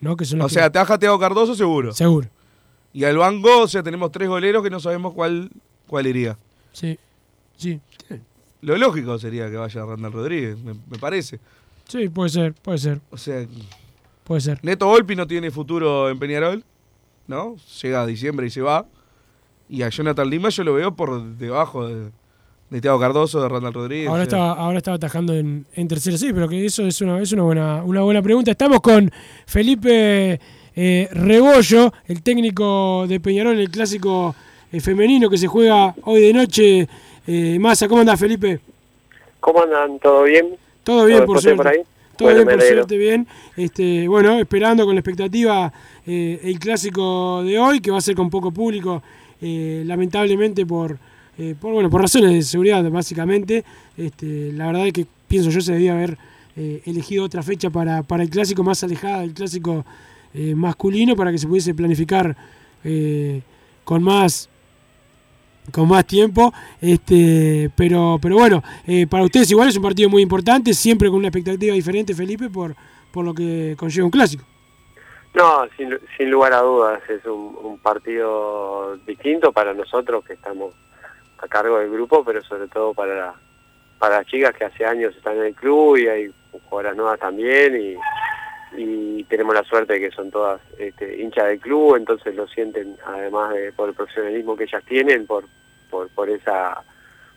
¿no? 0.00 0.16
Que 0.16 0.24
son 0.24 0.40
O 0.42 0.46
que- 0.46 0.54
sea, 0.54 0.70
te 0.70 0.78
ha 0.78 0.84
jateado 0.84 1.18
Cardoso 1.18 1.54
seguro. 1.54 1.92
Seguro. 1.92 2.28
Y 2.92 3.04
al 3.04 3.16
banco, 3.18 3.62
o 3.62 3.68
sea, 3.68 3.82
tenemos 3.82 4.10
tres 4.12 4.28
goleros 4.28 4.62
que 4.62 4.70
no 4.70 4.80
sabemos 4.80 5.12
cuál, 5.12 5.50
cuál 5.86 6.06
iría. 6.06 6.38
Sí, 6.72 6.98
sí. 7.56 7.80
Lo 8.60 8.76
lógico 8.76 9.18
sería 9.18 9.48
que 9.50 9.56
vaya 9.56 9.84
Randall 9.84 10.12
Rodríguez, 10.12 10.58
me, 10.58 10.74
me 10.74 10.98
parece. 10.98 11.38
Sí, 11.86 12.08
puede 12.08 12.30
ser, 12.30 12.54
puede 12.54 12.78
ser. 12.78 13.00
O 13.10 13.16
sea, 13.16 13.46
Puede 14.24 14.40
ser. 14.42 14.58
Neto 14.62 14.86
Volpi 14.86 15.16
no 15.16 15.26
tiene 15.26 15.50
futuro 15.50 16.10
en 16.10 16.18
Peñarol, 16.18 16.62
¿no? 17.26 17.56
Llega 17.82 18.02
a 18.02 18.06
diciembre 18.06 18.46
y 18.46 18.50
se 18.50 18.60
va. 18.60 18.86
Y 19.68 19.82
a 19.82 19.88
Jonathan 19.90 20.28
Lima 20.28 20.48
yo 20.50 20.64
lo 20.64 20.74
veo 20.74 20.94
por 20.94 21.22
debajo 21.36 21.86
de, 21.88 22.10
de 22.70 22.80
Thiago 22.80 23.00
Cardoso, 23.00 23.40
de 23.40 23.48
Randall 23.48 23.74
Rodríguez. 23.74 24.08
Ahora 24.08 24.24
sea. 24.24 24.38
estaba, 24.38 24.52
ahora 24.52 24.78
estaba 24.78 24.96
atajando 24.96 25.34
en, 25.34 25.66
en 25.72 25.88
tercera, 25.88 26.18
sí, 26.18 26.32
pero 26.32 26.48
que 26.48 26.64
eso 26.64 26.86
es 26.86 27.00
una, 27.00 27.20
es 27.20 27.32
una 27.32 27.42
buena, 27.42 27.82
una 27.82 28.02
buena 28.02 28.22
pregunta. 28.22 28.50
Estamos 28.50 28.80
con 28.80 29.10
Felipe 29.46 30.38
eh, 30.76 31.08
Rebollo, 31.12 31.92
el 32.06 32.22
técnico 32.22 33.06
de 33.08 33.20
Peñarol, 33.20 33.58
el 33.58 33.70
clásico 33.70 34.34
eh, 34.70 34.80
femenino 34.80 35.30
que 35.30 35.38
se 35.38 35.46
juega 35.46 35.94
hoy 36.02 36.20
de 36.20 36.32
noche. 36.32 36.88
Eh, 37.26 37.58
Massa, 37.58 37.88
¿cómo 37.88 38.00
andás, 38.00 38.20
Felipe? 38.20 38.60
¿Cómo 39.40 39.62
andan? 39.62 39.98
¿Todo 39.98 40.22
bien? 40.24 40.56
Todo 40.82 41.04
bien, 41.04 41.24
por 41.24 41.40
suerte. 41.40 41.56
por 41.56 41.68
ahí? 41.68 41.80
Todo 42.16 42.28
Bueno, 42.28 42.44
bien, 42.44 42.58
por 42.58 42.66
suerte, 42.66 42.96
bien. 42.96 43.26
Este, 43.56 44.08
bueno, 44.08 44.38
esperando 44.38 44.84
con 44.84 44.94
la 44.94 45.00
expectativa 45.00 45.72
eh, 46.06 46.40
el 46.42 46.58
clásico 46.58 47.42
de 47.44 47.58
hoy, 47.58 47.80
que 47.80 47.90
va 47.90 47.98
a 47.98 48.00
ser 48.00 48.14
con 48.14 48.30
poco 48.30 48.50
público, 48.50 49.02
eh, 49.40 49.82
lamentablemente 49.86 50.66
por, 50.66 50.98
eh, 51.38 51.54
por, 51.58 51.72
bueno, 51.72 51.88
por 51.88 52.00
razones 52.00 52.32
de 52.32 52.42
seguridad, 52.42 52.82
básicamente. 52.90 53.64
Este, 53.96 54.52
la 54.52 54.66
verdad 54.66 54.88
es 54.88 54.92
que 54.92 55.06
pienso 55.28 55.50
yo 55.50 55.60
se 55.60 55.72
debía 55.72 55.92
haber 55.92 56.18
eh, 56.56 56.82
elegido 56.84 57.24
otra 57.24 57.42
fecha 57.42 57.70
para, 57.70 58.02
para 58.02 58.24
el 58.24 58.30
clásico 58.30 58.64
más 58.64 58.82
alejada 58.82 59.20
del 59.20 59.32
clásico 59.32 59.84
eh, 60.34 60.54
masculino, 60.56 61.14
para 61.14 61.30
que 61.30 61.38
se 61.38 61.46
pudiese 61.46 61.74
planificar 61.74 62.36
con 63.84 64.02
más 64.02 64.48
con 65.72 65.86
más 65.86 66.06
tiempo, 66.06 66.54
este, 66.80 67.70
pero, 67.76 68.18
pero 68.22 68.36
bueno, 68.36 68.62
para 69.10 69.24
ustedes 69.24 69.50
igual 69.50 69.68
es 69.68 69.76
un 69.76 69.82
partido 69.82 70.08
muy 70.08 70.22
importante, 70.22 70.72
siempre 70.72 71.10
con 71.10 71.18
una 71.18 71.28
expectativa 71.28 71.74
diferente, 71.74 72.14
Felipe, 72.14 72.48
por, 72.48 72.74
por 73.12 73.26
lo 73.26 73.34
que 73.34 73.74
conlleva 73.76 74.06
un 74.06 74.10
clásico. 74.10 74.44
No, 75.34 75.66
sin, 75.76 75.90
sin 76.16 76.30
lugar 76.30 76.54
a 76.54 76.60
dudas, 76.62 77.02
es 77.10 77.22
un 77.26 77.78
partido 77.82 78.96
distinto 79.06 79.52
para 79.52 79.74
nosotros 79.74 80.24
que 80.24 80.32
estamos 80.32 80.72
a 81.38 81.48
cargo 81.48 81.78
del 81.78 81.90
grupo, 81.90 82.24
pero 82.24 82.42
sobre 82.42 82.68
todo 82.68 82.94
para, 82.94 83.14
la- 83.14 83.34
para 83.98 84.18
las 84.18 84.26
chicas 84.26 84.54
que 84.54 84.64
hace 84.64 84.84
años 84.84 85.16
están 85.16 85.36
en 85.38 85.44
el 85.46 85.54
club 85.54 85.96
y 85.96 86.08
hay 86.08 86.30
jugadoras 86.52 86.96
nuevas 86.96 87.18
también 87.20 87.80
y, 87.80 87.96
y 88.76 89.24
tenemos 89.24 89.54
la 89.54 89.64
suerte 89.64 89.94
de 89.94 90.00
que 90.00 90.10
son 90.10 90.30
todas 90.30 90.60
este, 90.78 91.20
hinchas 91.20 91.46
del 91.46 91.58
club, 91.60 91.96
entonces 91.96 92.34
lo 92.34 92.46
sienten 92.48 92.96
además 93.06 93.54
de 93.54 93.72
por 93.72 93.88
el 93.88 93.94
profesionalismo 93.94 94.56
que 94.56 94.64
ellas 94.64 94.84
tienen, 94.84 95.26
por, 95.26 95.44
por, 95.90 96.08
por 96.10 96.28
esa 96.30 96.82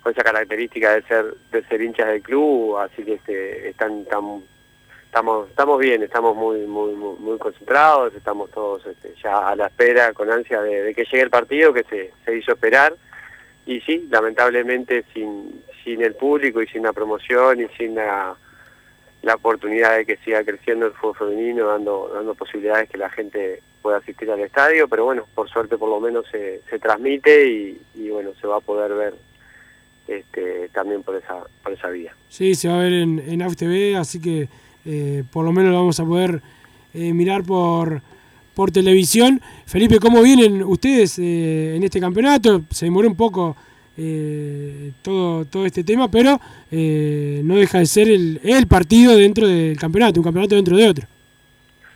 por 0.04 0.12
esa 0.14 0.24
característica 0.24 0.94
de 0.94 1.04
ser 1.04 1.34
de 1.52 1.64
ser 1.66 1.82
hinchas 1.82 2.08
del 2.08 2.22
club, 2.24 2.78
así 2.80 3.04
que 3.04 3.14
este, 3.14 3.70
están 3.70 4.04
tan 4.06 4.42
estamos 5.06 5.50
estamos 5.50 5.80
bien, 5.80 6.02
estamos 6.04 6.36
muy 6.36 6.66
muy 6.66 6.94
muy, 6.96 7.38
concentrados, 7.38 8.14
estamos 8.16 8.50
todos 8.52 8.86
este, 8.88 9.14
ya 9.24 9.48
a 9.50 9.56
la 9.56 9.68
espera 9.68 10.14
con 10.14 10.30
ansia 10.32 10.62
de, 10.62 10.84
de 10.84 10.94
que 10.96 11.06
llegue 11.06 11.22
el 11.22 11.30
partido 11.30 11.72
que 11.74 11.84
se, 11.84 12.14
se 12.26 12.36
hizo 12.38 12.52
esperar 12.54 12.94
y 13.66 13.80
sí, 13.82 14.08
lamentablemente 14.10 15.06
sin 15.14 15.62
sin 15.84 16.02
el 16.04 16.14
público 16.14 16.62
y 16.62 16.68
sin 16.68 16.84
la 16.84 16.94
promoción 16.94 17.60
y 17.62 17.68
sin 17.78 17.96
la, 17.96 18.36
la 19.24 19.36
oportunidad 19.36 19.98
de 19.98 20.06
que 20.06 20.18
siga 20.18 20.44
creciendo 20.44 20.86
el 20.86 20.94
fútbol 20.94 21.30
femenino, 21.30 21.68
dando 21.68 22.12
dando 22.14 22.36
posibilidades 22.36 22.90
que 22.90 22.98
la 22.98 23.10
gente 23.10 23.62
pueda 23.82 23.98
asistir 23.98 24.30
al 24.30 24.40
estadio, 24.42 24.88
pero 24.88 25.06
bueno, 25.06 25.26
por 25.34 25.50
suerte 25.50 25.78
por 25.78 25.90
lo 25.90 26.00
menos 26.00 26.26
se, 26.32 26.62
se 26.70 26.78
transmite 26.78 27.48
y, 27.48 27.82
y 27.96 28.10
bueno, 28.10 28.32
se 28.40 28.46
va 28.46 28.58
a 28.58 28.62
poder 28.62 28.94
ver 28.94 29.16
este, 30.08 30.70
también 30.70 31.04
por 31.04 31.16
esa 31.16 31.44
por 31.64 31.74
esa 31.74 31.90
vía. 31.90 32.16
Sí, 32.30 32.54
se 32.56 32.68
va 32.68 32.76
a 32.76 32.84
ver 32.84 32.94
en, 32.94 33.20
en 33.20 33.42
AUF 33.42 33.56
TV, 33.56 33.96
así 33.96 34.22
que 34.22 34.48
eh, 34.86 35.24
por 35.32 35.46
lo 35.46 35.52
menos 35.52 35.72
lo 35.72 35.78
vamos 35.78 36.00
a 36.00 36.06
poder 36.06 36.42
eh, 36.94 37.14
mirar 37.14 37.44
por, 37.44 38.02
por 38.54 38.72
televisión. 38.72 39.42
Felipe, 39.66 40.00
¿cómo 40.00 40.22
vienen 40.22 40.64
ustedes 40.64 41.18
eh, 41.20 41.76
en 41.76 41.84
este 41.84 42.00
campeonato? 42.00 42.62
Se 42.70 42.86
demoró 42.86 43.08
un 43.08 43.16
poco 43.16 43.56
eh, 43.98 44.92
todo, 45.02 45.46
todo 45.46 45.66
este 45.66 45.84
tema, 45.84 46.10
pero 46.10 46.40
eh, 46.72 47.42
no 47.44 47.56
deja 47.56 47.80
de 47.80 47.86
ser 47.86 48.10
el, 48.10 48.40
el 48.44 48.68
partido 48.68 49.16
dentro 49.16 49.48
del 49.48 49.78
campeonato, 49.78 50.20
un 50.20 50.24
campeonato 50.24 50.56
dentro 50.56 50.76
de 50.76 50.88
otro. 50.88 51.08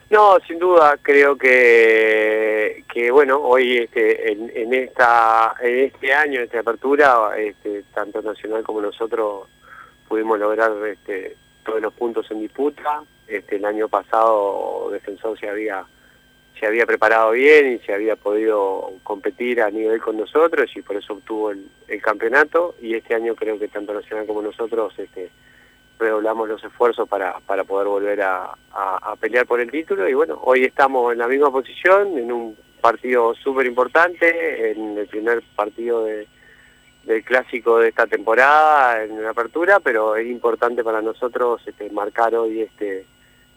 No, 0.09 0.37
sin 0.47 0.59
duda, 0.59 0.97
creo 1.01 1.35
que, 1.35 2.83
que 2.93 3.09
bueno, 3.09 3.37
hoy 3.37 3.77
este, 3.77 4.31
en, 4.31 4.51
en 4.55 4.73
esta 4.73 5.55
en 5.61 5.79
este 5.85 6.13
año, 6.13 6.39
en 6.39 6.45
esta 6.45 6.59
apertura, 6.59 7.31
este, 7.37 7.83
tanto 7.93 8.21
Nacional 8.21 8.63
como 8.63 8.81
nosotros 8.81 9.47
pudimos 10.07 10.39
lograr 10.39 10.71
este, 10.87 11.35
todos 11.65 11.81
los 11.81 11.93
puntos 11.93 12.29
en 12.29 12.41
disputa. 12.41 13.03
Este, 13.27 13.55
el 13.55 13.65
año 13.65 13.89
pasado 13.89 14.89
Defensor 14.91 15.39
se 15.39 15.49
había 15.49 15.83
se 16.59 16.65
había 16.65 16.85
preparado 16.85 17.31
bien 17.31 17.73
y 17.73 17.79
se 17.79 17.93
había 17.93 18.15
podido 18.15 18.93
competir 19.03 19.61
a 19.61 19.69
nivel 19.69 20.01
con 20.01 20.17
nosotros 20.17 20.69
y 20.75 20.81
por 20.81 20.95
eso 20.95 21.13
obtuvo 21.13 21.51
el, 21.51 21.69
campeonato. 22.01 22.75
Y 22.81 22.95
este 22.95 23.15
año 23.15 23.35
creo 23.35 23.59
que 23.59 23.67
tanto 23.67 23.93
Nacional 23.93 24.25
como 24.25 24.41
nosotros 24.41 24.93
este, 24.97 25.29
redoblamos 25.99 26.47
los 26.47 26.63
esfuerzos 26.63 27.07
para, 27.07 27.39
para 27.41 27.63
poder 27.63 27.87
volver 27.87 28.21
a, 28.21 28.55
pelear 29.19 29.45
por 29.45 29.59
el 29.59 29.71
título. 29.71 30.07
Y 30.07 30.13
bueno, 30.13 30.39
hoy 30.43 30.63
estamos 30.63 31.11
en 31.13 31.19
la 31.19 31.27
misma 31.27 31.51
posición, 31.51 32.17
en 32.17 32.31
un 32.31 32.57
partido 32.81 33.33
súper 33.35 33.65
importante, 33.65 34.71
en 34.71 34.97
el 34.97 35.07
primer 35.07 35.41
partido 35.55 36.03
de- 36.03 36.27
del 37.05 37.23
clásico 37.23 37.79
de 37.79 37.89
esta 37.89 38.07
temporada, 38.07 39.03
en 39.03 39.21
la 39.21 39.29
apertura, 39.29 39.79
pero 39.79 40.15
es 40.15 40.27
importante 40.27 40.83
para 40.83 41.01
nosotros 41.01 41.61
este, 41.67 41.89
marcar 41.91 42.33
hoy 42.35 42.61
este, 42.61 43.05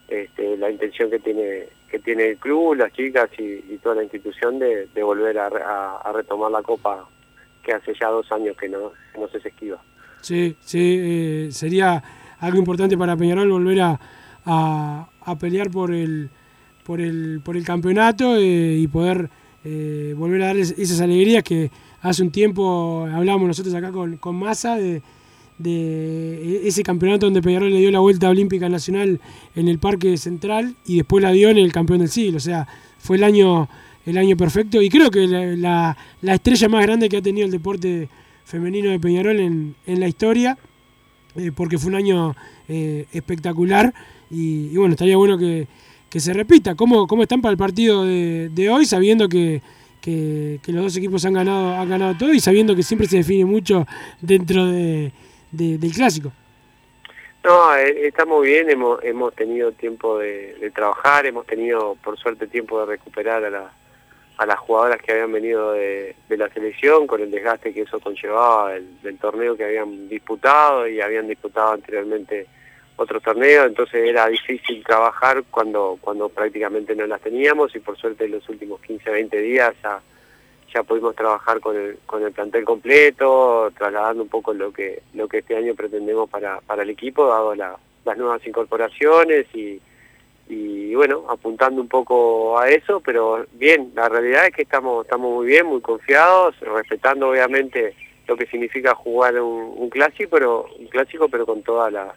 este, 0.09 0.57
la 0.57 0.71
intención 0.71 1.11
que 1.11 1.19
tiene 1.19 1.69
que 1.91 1.99
tiene 2.01 2.27
el 2.31 2.37
club, 2.37 2.75
las 2.75 2.93
chicas 2.93 3.31
y, 3.39 3.61
toda 3.79 3.95
la 3.95 4.03
institución 4.03 4.59
de, 4.59 4.87
volver 5.03 5.39
a, 5.39 5.49
re- 5.49 5.63
a- 5.63 5.97
a 6.05 6.13
retomar 6.13 6.51
la 6.51 6.63
copa 6.63 7.09
que 7.63 7.73
hace 7.73 7.95
ya 7.99 8.09
dos 8.09 8.31
años 8.31 8.57
que 8.59 8.69
no, 8.69 8.93
se 9.41 9.49
esquiva. 9.49 9.79
Sí, 10.21 10.55
sí, 10.61 10.97
eh, 11.01 11.49
sería 11.51 12.03
algo 12.41 12.59
importante 12.59 12.99
para 12.99 13.17
Peñarol 13.17 13.51
volver 13.51 13.81
a, 13.81 14.01
a- 14.45 15.09
pelear 15.39 15.71
por 15.71 15.93
el, 15.95 16.29
por 16.85 17.01
el, 17.01 17.41
por 17.43 17.57
el 17.57 17.65
campeonato 17.65 18.37
eh, 18.37 18.75
y 18.77 18.87
poder 18.89 19.31
eh, 19.65 20.13
volver 20.17 20.43
a 20.43 20.47
darles 20.49 20.73
esas 20.79 21.01
alegrías 21.01 21.43
que 21.43 21.71
hace 22.03 22.23
un 22.23 22.31
tiempo 22.31 23.07
hablábamos 23.11 23.49
nosotros 23.49 23.75
acá 23.75 23.93
con, 23.93 24.19
con 24.19 24.37
Massa 24.37 24.77
de, 24.77 25.03
de 25.59 26.67
ese 26.69 26.83
campeonato 26.83 27.27
donde 27.27 27.43
Peñarol 27.43 27.73
le 27.73 27.81
dio 27.81 27.91
la 27.91 27.99
vuelta 28.01 28.29
olímpica 28.29 28.69
nacional 28.69 29.21
en 29.57 29.69
el 29.69 29.79
Parque 29.79 30.17
Central 30.17 30.77
y 30.87 30.97
después 30.99 31.23
la 31.23 31.33
dio 31.33 31.51
en 31.51 31.59
el 31.59 31.73
campeón 31.73 31.99
del 32.01 32.09
siglo. 32.09 32.37
O 32.37 32.41
sea, 32.41 32.67
fue 32.99 33.17
el 33.17 33.25
año, 33.25 33.69
el 34.07 34.19
año 34.19 34.37
perfecto 34.37 34.81
y 34.81 34.89
creo 34.89 35.11
que 35.11 35.27
la, 35.27 35.45
la- 35.57 35.97
la 36.23 36.35
estrella 36.35 36.69
más 36.69 36.83
grande 36.83 37.09
que 37.09 37.17
ha 37.17 37.23
tenido 37.23 37.45
el 37.47 37.51
deporte 37.53 38.09
femenino 38.45 38.91
de 38.91 38.99
Peñarol 39.01 39.39
en, 39.41 39.75
en 39.87 40.01
la 40.01 40.09
historia, 40.09 40.57
eh, 41.37 41.53
porque 41.55 41.77
fue 41.79 41.91
un 41.91 41.97
año 41.97 42.35
eh, 42.69 43.07
espectacular 43.13 43.93
y, 44.31 44.69
bueno, 44.77 44.93
estaría 44.95 45.17
bueno 45.17 45.37
que, 45.39 45.67
que 46.09 46.21
se 46.21 46.33
repita. 46.33 46.75
¿Cómo, 46.75 47.07
¿Cómo 47.07 47.23
están 47.23 47.41
para 47.43 47.53
el 47.53 47.59
partido 47.59 48.05
de, 48.05 48.49
de 48.55 48.71
hoy, 48.71 48.87
sabiendo 48.87 49.29
que, 49.29 49.61
que 49.61 49.79
que, 50.01 50.61
que 50.63 50.73
los 50.73 50.85
dos 50.85 50.97
equipos 50.97 51.25
han 51.25 51.35
ganado, 51.35 51.75
han 51.75 51.89
ganado 51.89 52.15
todo 52.17 52.33
y 52.33 52.39
sabiendo 52.41 52.75
que 52.77 52.83
siempre 52.85 53.09
se 53.09 53.17
define 53.19 53.45
mucho 53.45 53.87
dentro 54.23 54.67
de, 54.69 55.13
de- 55.51 55.79
del 55.79 55.93
clásico. 55.93 56.33
No, 57.45 57.75
eh, 57.77 58.07
está 58.09 58.25
muy 58.27 58.49
bien, 58.49 58.69
hemos, 58.69 59.03
hemos 59.05 59.35
tenido 59.35 59.73
tiempo 59.73 60.19
de, 60.19 60.71
trabajar, 60.75 61.25
hemos 61.27 61.47
tenido 61.47 61.97
por 62.03 62.19
suerte 62.19 62.47
tiempo 62.47 62.81
de 62.81 62.87
recuperar 62.87 63.45
a, 63.45 63.51
la- 63.51 63.73
a 64.37 64.47
las 64.47 64.59
jugadoras 64.59 65.01
que 65.01 65.13
habían 65.13 65.33
venido 65.33 65.73
de, 65.73 66.15
de 66.29 66.37
la 66.37 66.49
selección 66.51 67.07
con 67.07 67.21
el 67.21 67.31
desgaste 67.31 67.73
que 67.73 67.83
eso 67.83 67.99
conllevaba 68.01 68.73
del, 68.73 69.01
del 69.03 69.19
torneo 69.19 69.57
que 69.57 69.65
habían 69.65 70.09
disputado 70.09 70.87
y 70.87 71.01
habían 71.01 71.27
disputado 71.29 71.73
anteriormente 71.73 72.47
otro 72.97 73.21
torneo, 73.21 73.65
entonces 73.65 74.05
era 74.09 74.27
difícil 74.27 74.83
trabajar 74.85 75.45
cuando, 75.51 75.97
cuando 76.01 76.29
prácticamente 76.29 76.97
no 76.97 77.07
las 77.07 77.21
teníamos 77.21 77.75
y 77.77 77.79
por 77.79 77.97
suerte 77.97 78.25
en 78.25 78.33
los 78.33 78.49
últimos 78.49 78.81
15, 78.81 79.09
20 79.11 79.41
días 79.41 79.73
ya, 79.83 80.01
ya 80.73 80.83
pudimos 80.83 81.15
trabajar 81.15 81.61
con 81.61 81.77
el, 81.77 81.99
con 82.07 82.23
el 82.23 82.33
plantel 82.33 82.65
completo, 82.65 83.71
trasladando 83.77 84.23
un 84.23 84.29
poco 84.29 84.53
lo 84.53 84.73
que, 84.73 85.03
lo 85.15 85.29
que 85.29 85.39
este 85.39 85.57
año 85.57 85.75
pretendemos 85.75 86.29
para, 86.29 86.61
para 86.61 86.83
el 86.83 86.91
equipo, 86.91 87.27
dado 87.27 87.55
la- 87.55 87.79
las 88.05 88.17
nuevas 88.17 88.47
incorporaciones 88.47 89.47
y, 89.55 89.81
y 90.49 90.95
bueno, 90.95 91.25
apuntando 91.29 91.81
un 91.81 91.89
poco 91.89 92.59
a 92.59 92.71
eso, 92.71 93.01
pero 93.01 93.45
bien, 93.53 93.93
la 93.95 94.09
realidad 94.09 94.47
es 94.47 94.55
que 94.55 94.63
estamos, 94.63 95.05
estamos 95.05 95.31
muy 95.35 95.47
bien, 95.47 95.67
muy 95.67 95.81
confiados, 95.81 96.59
respetando 96.61 97.29
obviamente 97.29 97.95
lo 98.27 98.37
que 98.37 98.47
significa 98.47 98.95
jugar 98.95 99.41
un, 99.41 99.91
clásico, 99.91 100.31
pero 100.31 100.67
un 100.79 100.87
clásico 100.87 101.29
pero 101.29 101.47
con 101.47 101.63
todas 101.63 101.93
las 101.93 102.15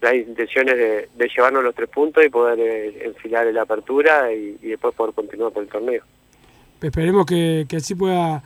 las 0.00 0.14
intenciones 0.14 0.76
de, 0.76 1.28
llevarnos 1.28 1.62
los 1.62 1.76
tres 1.76 1.88
puntos 1.88 2.24
y 2.24 2.28
poder 2.28 2.58
eh, 2.58 3.06
enfilar 3.06 3.46
en 3.46 3.54
la 3.54 3.62
apertura 3.62 4.32
y, 4.32 4.58
después 4.60 4.96
poder 4.96 5.14
continuar 5.14 5.52
por 5.52 5.62
el 5.62 5.68
torneo. 5.68 6.02
Esperemos 6.82 7.26
que, 7.26 7.66
que 7.68 7.76
así 7.76 7.94
pueda, 7.94 8.42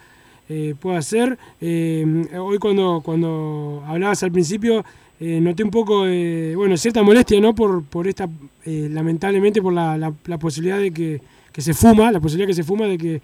eh, 0.48 0.74
pueda 0.78 1.00
ser. 1.02 1.38
Eh, 1.60 2.26
hoy 2.38 2.58
cuando, 2.58 3.00
cuando 3.04 3.82
hablabas 3.86 4.22
al 4.22 4.32
principio, 4.32 4.84
eh, 5.18 5.40
noté 5.40 5.64
un 5.64 5.70
poco 5.70 6.00
bueno, 6.00 6.76
cierta 6.76 7.02
molestia, 7.02 7.40
¿no? 7.40 7.54
Por, 7.54 7.82
por 7.84 8.06
esta, 8.06 8.28
lamentablemente, 8.64 9.62
por 9.62 9.72
la, 9.72 9.96
la- 9.96 10.38
posibilidad 10.38 10.78
de 10.78 10.90
que, 10.90 11.20
que 11.52 11.62
se 11.62 11.72
fuma, 11.74 12.12
la 12.12 12.20
posibilidad 12.20 12.48
que 12.48 12.54
se 12.54 12.64
fuma 12.64 12.86
de 12.86 12.98
que 12.98 13.20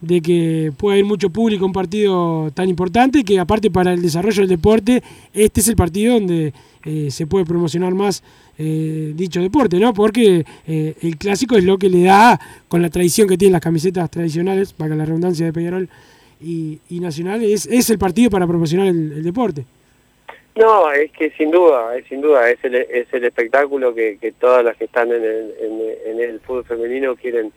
de 0.00 0.20
que 0.20 0.70
pueda 0.76 0.98
ir 0.98 1.04
mucho 1.06 1.30
público 1.30 1.64
a 1.64 1.66
un 1.68 1.72
partido 1.72 2.50
tan 2.52 2.68
importante 2.68 3.24
que 3.24 3.38
aparte 3.38 3.70
para 3.70 3.94
el 3.94 4.02
desarrollo 4.02 4.40
del 4.42 4.48
deporte, 4.50 5.02
este 5.32 5.60
es 5.62 5.68
el 5.68 5.76
partido 5.76 6.14
donde 6.14 6.52
se 7.08 7.26
puede 7.26 7.46
promocionar 7.46 7.94
más 7.94 8.22
eh, 8.58 9.12
dicho 9.14 9.40
deporte, 9.40 9.78
¿no? 9.78 9.92
Porque 9.92 10.44
eh, 10.66 10.94
el 11.02 11.16
clásico 11.16 11.56
es 11.56 11.64
lo 11.64 11.78
que 11.78 11.88
le 11.88 12.04
da, 12.04 12.38
con 12.68 12.82
la 12.82 12.90
tradición 12.90 13.28
que 13.28 13.36
tienen 13.36 13.52
las 13.52 13.62
camisetas 13.62 14.10
tradicionales, 14.10 14.72
para 14.72 14.94
la 14.94 15.04
redundancia 15.04 15.46
de 15.46 15.52
Peñarol 15.52 15.88
y, 16.40 16.78
y 16.88 17.00
Nacional, 17.00 17.42
es, 17.42 17.66
es 17.66 17.90
el 17.90 17.98
partido 17.98 18.30
para 18.30 18.46
promocionar 18.46 18.86
el, 18.88 19.22
deporte. 19.22 19.64
No, 20.56 20.92
es 20.92 21.10
que 21.10 21.30
sin 21.30 21.50
duda, 21.50 21.96
es 21.96 22.06
sin 22.06 22.20
duda, 22.20 22.48
es 22.48 22.58
el, 22.62 22.76
es 22.76 23.12
el 23.12 23.24
espectáculo 23.24 23.92
que, 23.92 24.34
todas 24.38 24.64
las 24.64 24.76
que 24.76 24.84
están 24.84 25.08
en 25.10 25.24
el, 25.24 25.54
en, 26.06 26.20
el 26.20 26.38
fútbol 26.40 26.64
femenino 26.64 27.16
quieren 27.16 27.52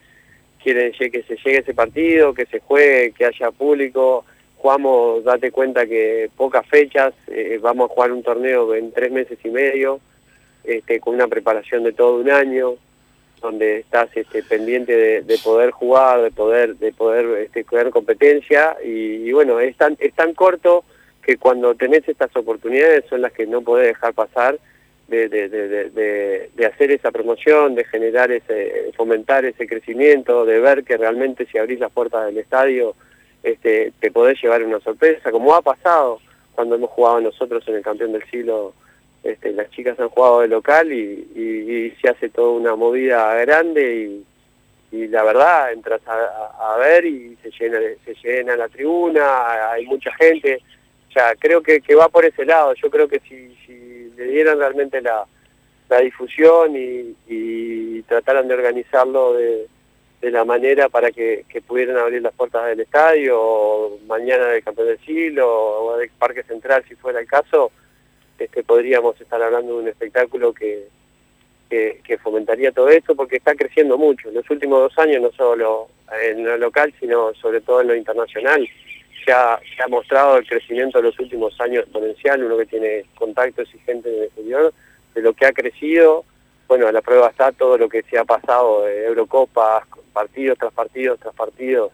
quieren 0.63 0.91
que 0.91 1.23
se 1.23 1.35
llegue 1.35 1.59
ese 1.59 1.75
partido, 1.75 2.33
que 2.33 2.47
se 2.47 2.59
juegue, 2.59 3.11
que 3.11 3.25
haya 3.25 3.51
público. 3.51 4.25
Jugamos, 4.57 5.23
date 5.23 5.51
cuenta 5.51 5.85
que 5.85 6.29
pocas 6.35 6.65
fechas, 6.65 7.13
eh, 7.27 7.59
vamos 7.61 7.89
a 7.89 7.93
jugar 7.93 8.11
un 8.11 8.23
torneo 8.23 8.73
en 8.73 8.91
tres 8.91 9.11
meses 9.11 9.37
y 9.43 9.49
medio, 9.49 9.99
este, 10.67 10.99
con 10.99 11.15
una 11.15 11.27
preparación 11.27 11.83
de 11.83 11.93
todo 11.93 12.17
un 12.19 12.29
año, 12.29 12.75
donde 13.41 13.79
estás 13.79 14.09
este, 14.15 14.43
pendiente 14.43 14.95
de, 14.95 15.21
de 15.21 15.37
poder 15.39 15.71
jugar, 15.71 16.21
de 16.21 16.31
poder, 16.31 16.75
de 16.75 16.91
poder 16.91 17.43
este, 17.45 17.63
crear 17.63 17.89
competencia, 17.89 18.75
y, 18.83 19.31
bueno, 19.31 19.59
es 19.59 19.75
tan, 19.77 19.95
es 19.99 20.13
tan 20.13 20.33
corto 20.33 20.83
que 21.21 21.37
cuando 21.37 21.75
tenés 21.75 22.07
estas 22.07 22.35
oportunidades 22.35 23.05
son 23.09 23.21
las 23.21 23.31
que 23.33 23.45
no 23.45 23.61
podés 23.61 23.87
dejar 23.87 24.13
pasar 24.13 24.57
de- 25.07 25.29
de 25.29 26.65
hacer 26.65 26.91
esa 26.91 27.11
promoción, 27.11 27.75
de 27.75 27.85
generar 27.85 28.31
ese, 28.31 28.91
fomentar 28.95 29.45
ese 29.45 29.67
crecimiento, 29.67 30.45
de 30.45 30.59
ver 30.59 30.83
que 30.83 30.97
realmente 30.97 31.45
si 31.45 31.57
abrís 31.57 31.79
las 31.79 31.91
puertas 31.91 32.25
del 32.25 32.37
estadio 32.37 32.93
este, 33.43 33.93
te 33.99 34.11
podés 34.11 34.41
llevar 34.41 34.63
una 34.63 34.79
sorpresa, 34.81 35.31
como 35.31 35.55
ha 35.55 35.61
pasado 35.61 36.19
cuando 36.55 36.75
hemos 36.75 36.89
jugado 36.89 37.21
nosotros 37.21 37.65
en 37.67 37.75
el 37.75 37.83
campeón 37.83 38.11
del 38.13 38.23
siglo, 38.29 38.73
este, 39.27 39.51
las 39.51 39.69
chicas 39.71 39.99
han 39.99 40.09
jugado 40.09 40.41
de 40.41 40.47
local 40.47 40.91
y, 40.91 41.93
se 42.01 42.09
hace 42.09 42.29
toda 42.29 42.51
una 42.51 42.75
movida 42.75 43.33
grande 43.35 44.21
y, 44.91 45.07
la 45.07 45.23
verdad 45.23 45.73
entras 45.73 46.01
a, 46.07 46.77
ver 46.79 47.05
y 47.05 47.37
se 47.43 47.51
llena, 47.51 47.79
se 48.05 48.15
llena 48.23 48.55
la 48.55 48.69
tribuna, 48.69 49.71
hay 49.71 49.85
mucha 49.85 50.13
gente, 50.15 50.61
o 51.09 51.39
creo 51.39 51.61
que, 51.61 51.81
que 51.81 51.95
va 51.95 52.07
por 52.07 52.23
ese 52.23 52.45
lado, 52.45 52.73
yo 52.75 52.89
creo 52.89 53.07
que 53.07 53.19
si, 53.19 54.13
le 54.15 54.23
dieran 54.25 54.57
realmente 54.57 55.01
la, 55.01 55.25
la 55.89 55.99
difusión 55.99 56.73
y, 56.75 58.01
trataran 58.07 58.47
de 58.47 58.53
organizarlo 58.53 59.33
de, 59.33 59.67
la 60.21 60.45
manera 60.45 60.87
para 60.87 61.11
que, 61.11 61.45
que 61.49 61.61
pudieran 61.61 61.97
abrir 61.97 62.21
las 62.21 62.33
puertas 62.33 62.65
del 62.67 62.79
estadio, 62.79 63.39
o 63.39 63.99
mañana 64.07 64.45
del 64.47 64.63
campeón 64.63 64.87
del 64.87 64.99
siglo, 64.99 65.47
o 65.83 65.97
del 65.97 66.09
Parque 66.11 66.43
Central 66.43 66.85
si 66.87 66.95
fuera 66.95 67.19
el 67.19 67.27
caso, 67.27 67.71
este, 68.37 68.63
podríamos 68.63 69.19
estar 69.19 69.41
hablando 69.41 69.75
de 69.75 69.81
un 69.83 69.87
espectáculo 69.87 70.53
que, 70.53 70.87
que, 71.69 72.17
fomentaría 72.21 72.71
todo 72.71 72.89
esto 72.89 73.15
porque 73.15 73.37
está 73.37 73.55
creciendo 73.55 73.97
mucho. 73.97 74.29
En 74.29 74.35
los 74.35 74.49
últimos 74.49 74.79
dos 74.79 74.97
años, 74.97 75.21
no 75.21 75.31
solo 75.31 75.89
en 76.23 76.45
lo 76.45 76.57
local, 76.57 76.93
sino 76.99 77.33
sobre 77.35 77.61
todo 77.61 77.81
en 77.81 77.87
lo 77.87 77.95
internacional, 77.95 78.67
se 79.25 79.31
ha, 79.31 79.59
se 79.75 79.83
ha 79.83 79.87
mostrado 79.87 80.37
el 80.37 80.47
crecimiento 80.47 80.99
de 80.99 81.05
los 81.05 81.19
últimos 81.19 81.59
años 81.59 81.83
exponencial, 81.83 82.43
uno 82.43 82.57
que 82.57 82.65
tiene 82.65 83.05
contactos 83.15 83.67
y 83.73 83.79
gente 83.79 84.09
en 84.09 84.15
el 84.15 84.23
exterior, 84.25 84.73
de 85.13 85.21
lo 85.21 85.33
que 85.33 85.45
ha 85.45 85.51
crecido. 85.51 86.23
Bueno, 86.67 86.87
a 86.87 86.91
la 86.91 87.01
prueba 87.01 87.29
está 87.29 87.51
todo 87.51 87.77
lo 87.77 87.89
que 87.89 88.03
se 88.03 88.17
ha 88.17 88.25
pasado 88.25 88.83
de 88.83 89.05
Eurocopas, 89.05 89.85
partidos 90.13 90.57
tras 90.57 90.73
partidos 90.73 91.19
tras 91.19 91.35
partidos 91.35 91.91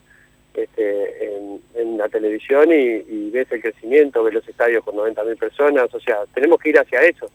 este, 0.54 1.36
en, 1.76 1.98
la 1.98 2.10
televisión 2.10 2.70
y, 2.72 3.30
ves 3.30 3.52
el 3.52 3.62
crecimiento, 3.62 4.24
ves 4.24 4.34
los 4.34 4.48
estadios 4.48 4.84
con 4.84 4.96
90.000 4.96 5.38
personas, 5.38 5.94
o 5.94 6.00
sea, 6.00 6.20
tenemos 6.34 6.60
que 6.60 6.70
ir 6.70 6.80
hacia 6.80 7.02
eso. 7.02 7.28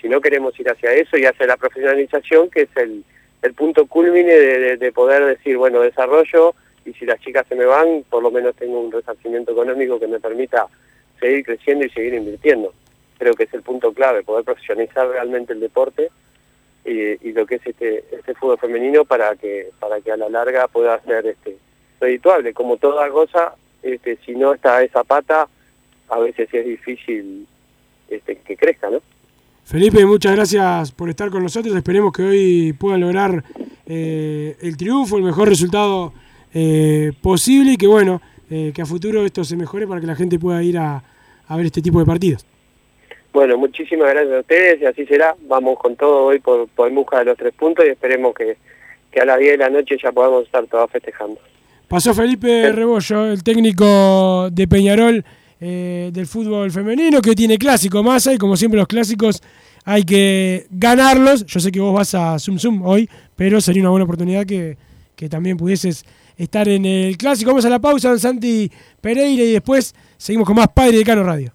Si 0.00 0.08
no 0.08 0.20
queremos 0.20 0.58
ir 0.58 0.70
hacia 0.70 0.92
eso 0.92 1.16
y 1.16 1.24
hacia 1.24 1.46
la 1.46 1.56
profesionalización, 1.56 2.50
que 2.50 2.62
es 2.62 2.76
el, 2.76 3.04
punto 3.54 3.86
culmine 3.86 4.32
de 4.32 4.92
poder 4.92 5.24
decir, 5.24 5.58
bueno, 5.58 5.80
desarrollo 5.80 6.54
y 6.84 6.92
si 6.92 7.06
las 7.06 7.20
chicas 7.20 7.46
se 7.48 7.54
me 7.54 7.64
van, 7.64 8.04
por 8.08 8.22
lo 8.22 8.30
menos 8.30 8.54
tengo 8.56 8.80
un 8.80 8.92
resarcimiento 8.92 9.52
económico 9.52 9.98
que 9.98 10.06
me 10.06 10.20
permita 10.20 10.66
seguir 11.18 11.44
creciendo 11.44 11.84
y 11.84 11.90
seguir 11.90 12.14
invirtiendo. 12.14 12.72
Creo 13.18 13.34
que 13.34 13.44
es 13.44 13.54
el 13.54 13.62
punto 13.62 13.92
clave, 13.92 14.22
poder 14.22 14.44
profesionalizar 14.44 15.08
realmente 15.08 15.52
el 15.52 15.60
deporte 15.60 16.10
y, 16.84 17.28
y 17.28 17.32
lo 17.32 17.46
que 17.46 17.56
es 17.56 17.66
este, 17.66 18.04
este 18.12 18.34
fútbol 18.34 18.58
femenino 18.58 19.04
para 19.04 19.34
que 19.36 19.70
para 19.78 20.00
que 20.00 20.12
a 20.12 20.16
la 20.16 20.28
larga 20.28 20.68
pueda 20.68 21.00
ser 21.02 21.26
este 21.26 21.56
redituable. 22.04 22.52
Como 22.52 22.76
toda 22.76 23.08
cosa, 23.10 23.54
este, 23.82 24.18
si 24.24 24.32
no 24.32 24.54
está 24.54 24.82
esa 24.82 25.04
pata, 25.04 25.48
a 26.08 26.18
veces 26.18 26.48
es 26.52 26.64
difícil 26.64 27.46
este, 28.08 28.36
que 28.36 28.56
crezca, 28.56 28.90
¿no? 28.90 29.00
Felipe, 29.64 30.04
muchas 30.04 30.36
gracias 30.36 30.92
por 30.92 31.08
estar 31.08 31.30
con 31.30 31.42
nosotros. 31.42 31.74
Esperemos 31.74 32.12
que 32.12 32.22
hoy 32.22 32.72
puedan 32.74 33.00
lograr 33.00 33.42
eh, 33.86 34.56
el 34.60 34.76
triunfo, 34.76 35.16
el 35.16 35.22
mejor 35.22 35.48
resultado 35.48 36.12
eh, 36.52 37.12
posible 37.22 37.72
y 37.72 37.76
que 37.78 37.86
bueno, 37.86 38.20
eh, 38.50 38.72
que 38.74 38.82
a 38.82 38.86
futuro 38.86 39.24
esto 39.24 39.42
se 39.42 39.56
mejore 39.56 39.86
para 39.86 40.00
que 40.00 40.06
la 40.06 40.16
gente 40.16 40.38
pueda 40.38 40.62
ir 40.62 40.76
a, 40.76 41.02
a 41.48 41.56
ver 41.56 41.66
este 41.66 41.80
tipo 41.80 41.98
de 41.98 42.04
partidos. 42.04 42.44
Bueno, 43.32 43.56
muchísimas 43.56 44.10
gracias 44.10 44.34
a 44.34 44.40
ustedes 44.40 44.82
y 44.82 44.84
así 44.84 45.06
será. 45.06 45.34
Vamos 45.48 45.78
con 45.78 45.96
todo 45.96 46.26
hoy 46.26 46.40
por, 46.40 46.68
por 46.68 46.90
busca 46.92 47.18
de 47.18 47.24
los 47.24 47.36
tres 47.36 47.54
puntos 47.54 47.84
y 47.86 47.88
esperemos 47.88 48.34
que, 48.34 48.58
que 49.10 49.20
a 49.20 49.24
las 49.24 49.38
10 49.38 49.52
de 49.52 49.58
la 49.58 49.70
noche 49.70 49.96
ya 50.00 50.12
podamos 50.12 50.44
estar 50.44 50.66
todos 50.66 50.90
festejando. 50.90 51.40
Pasó 51.94 52.12
Felipe 52.12 52.72
Rebollo, 52.72 53.26
el 53.26 53.44
técnico 53.44 54.48
de 54.50 54.66
Peñarol 54.66 55.24
eh, 55.60 56.10
del 56.12 56.26
fútbol 56.26 56.72
femenino, 56.72 57.22
que 57.22 57.36
tiene 57.36 57.56
clásico 57.56 58.02
masa 58.02 58.34
y 58.34 58.36
como 58.36 58.56
siempre 58.56 58.78
los 58.78 58.88
clásicos 58.88 59.40
hay 59.84 60.02
que 60.02 60.66
ganarlos. 60.70 61.46
Yo 61.46 61.60
sé 61.60 61.70
que 61.70 61.78
vos 61.78 61.94
vas 61.94 62.12
a 62.16 62.36
Zoom 62.40 62.58
Zoom 62.58 62.82
hoy, 62.82 63.08
pero 63.36 63.60
sería 63.60 63.80
una 63.82 63.90
buena 63.90 64.06
oportunidad 64.06 64.44
que, 64.44 64.76
que 65.14 65.28
también 65.28 65.56
pudieses 65.56 66.04
estar 66.36 66.68
en 66.68 66.84
el 66.84 67.16
clásico. 67.16 67.52
Vamos 67.52 67.64
a 67.64 67.70
la 67.70 67.78
pausa, 67.78 68.08
don 68.08 68.18
Santi 68.18 68.68
Pereira, 69.00 69.44
y 69.44 69.52
después 69.52 69.94
seguimos 70.16 70.48
con 70.48 70.56
más 70.56 70.66
Padre 70.74 70.98
de 70.98 71.04
Cano 71.04 71.22
Radio. 71.22 71.54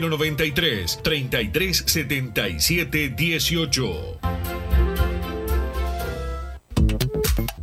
093 0.00 0.98
3377 1.02 3.14
18. 3.16 4.61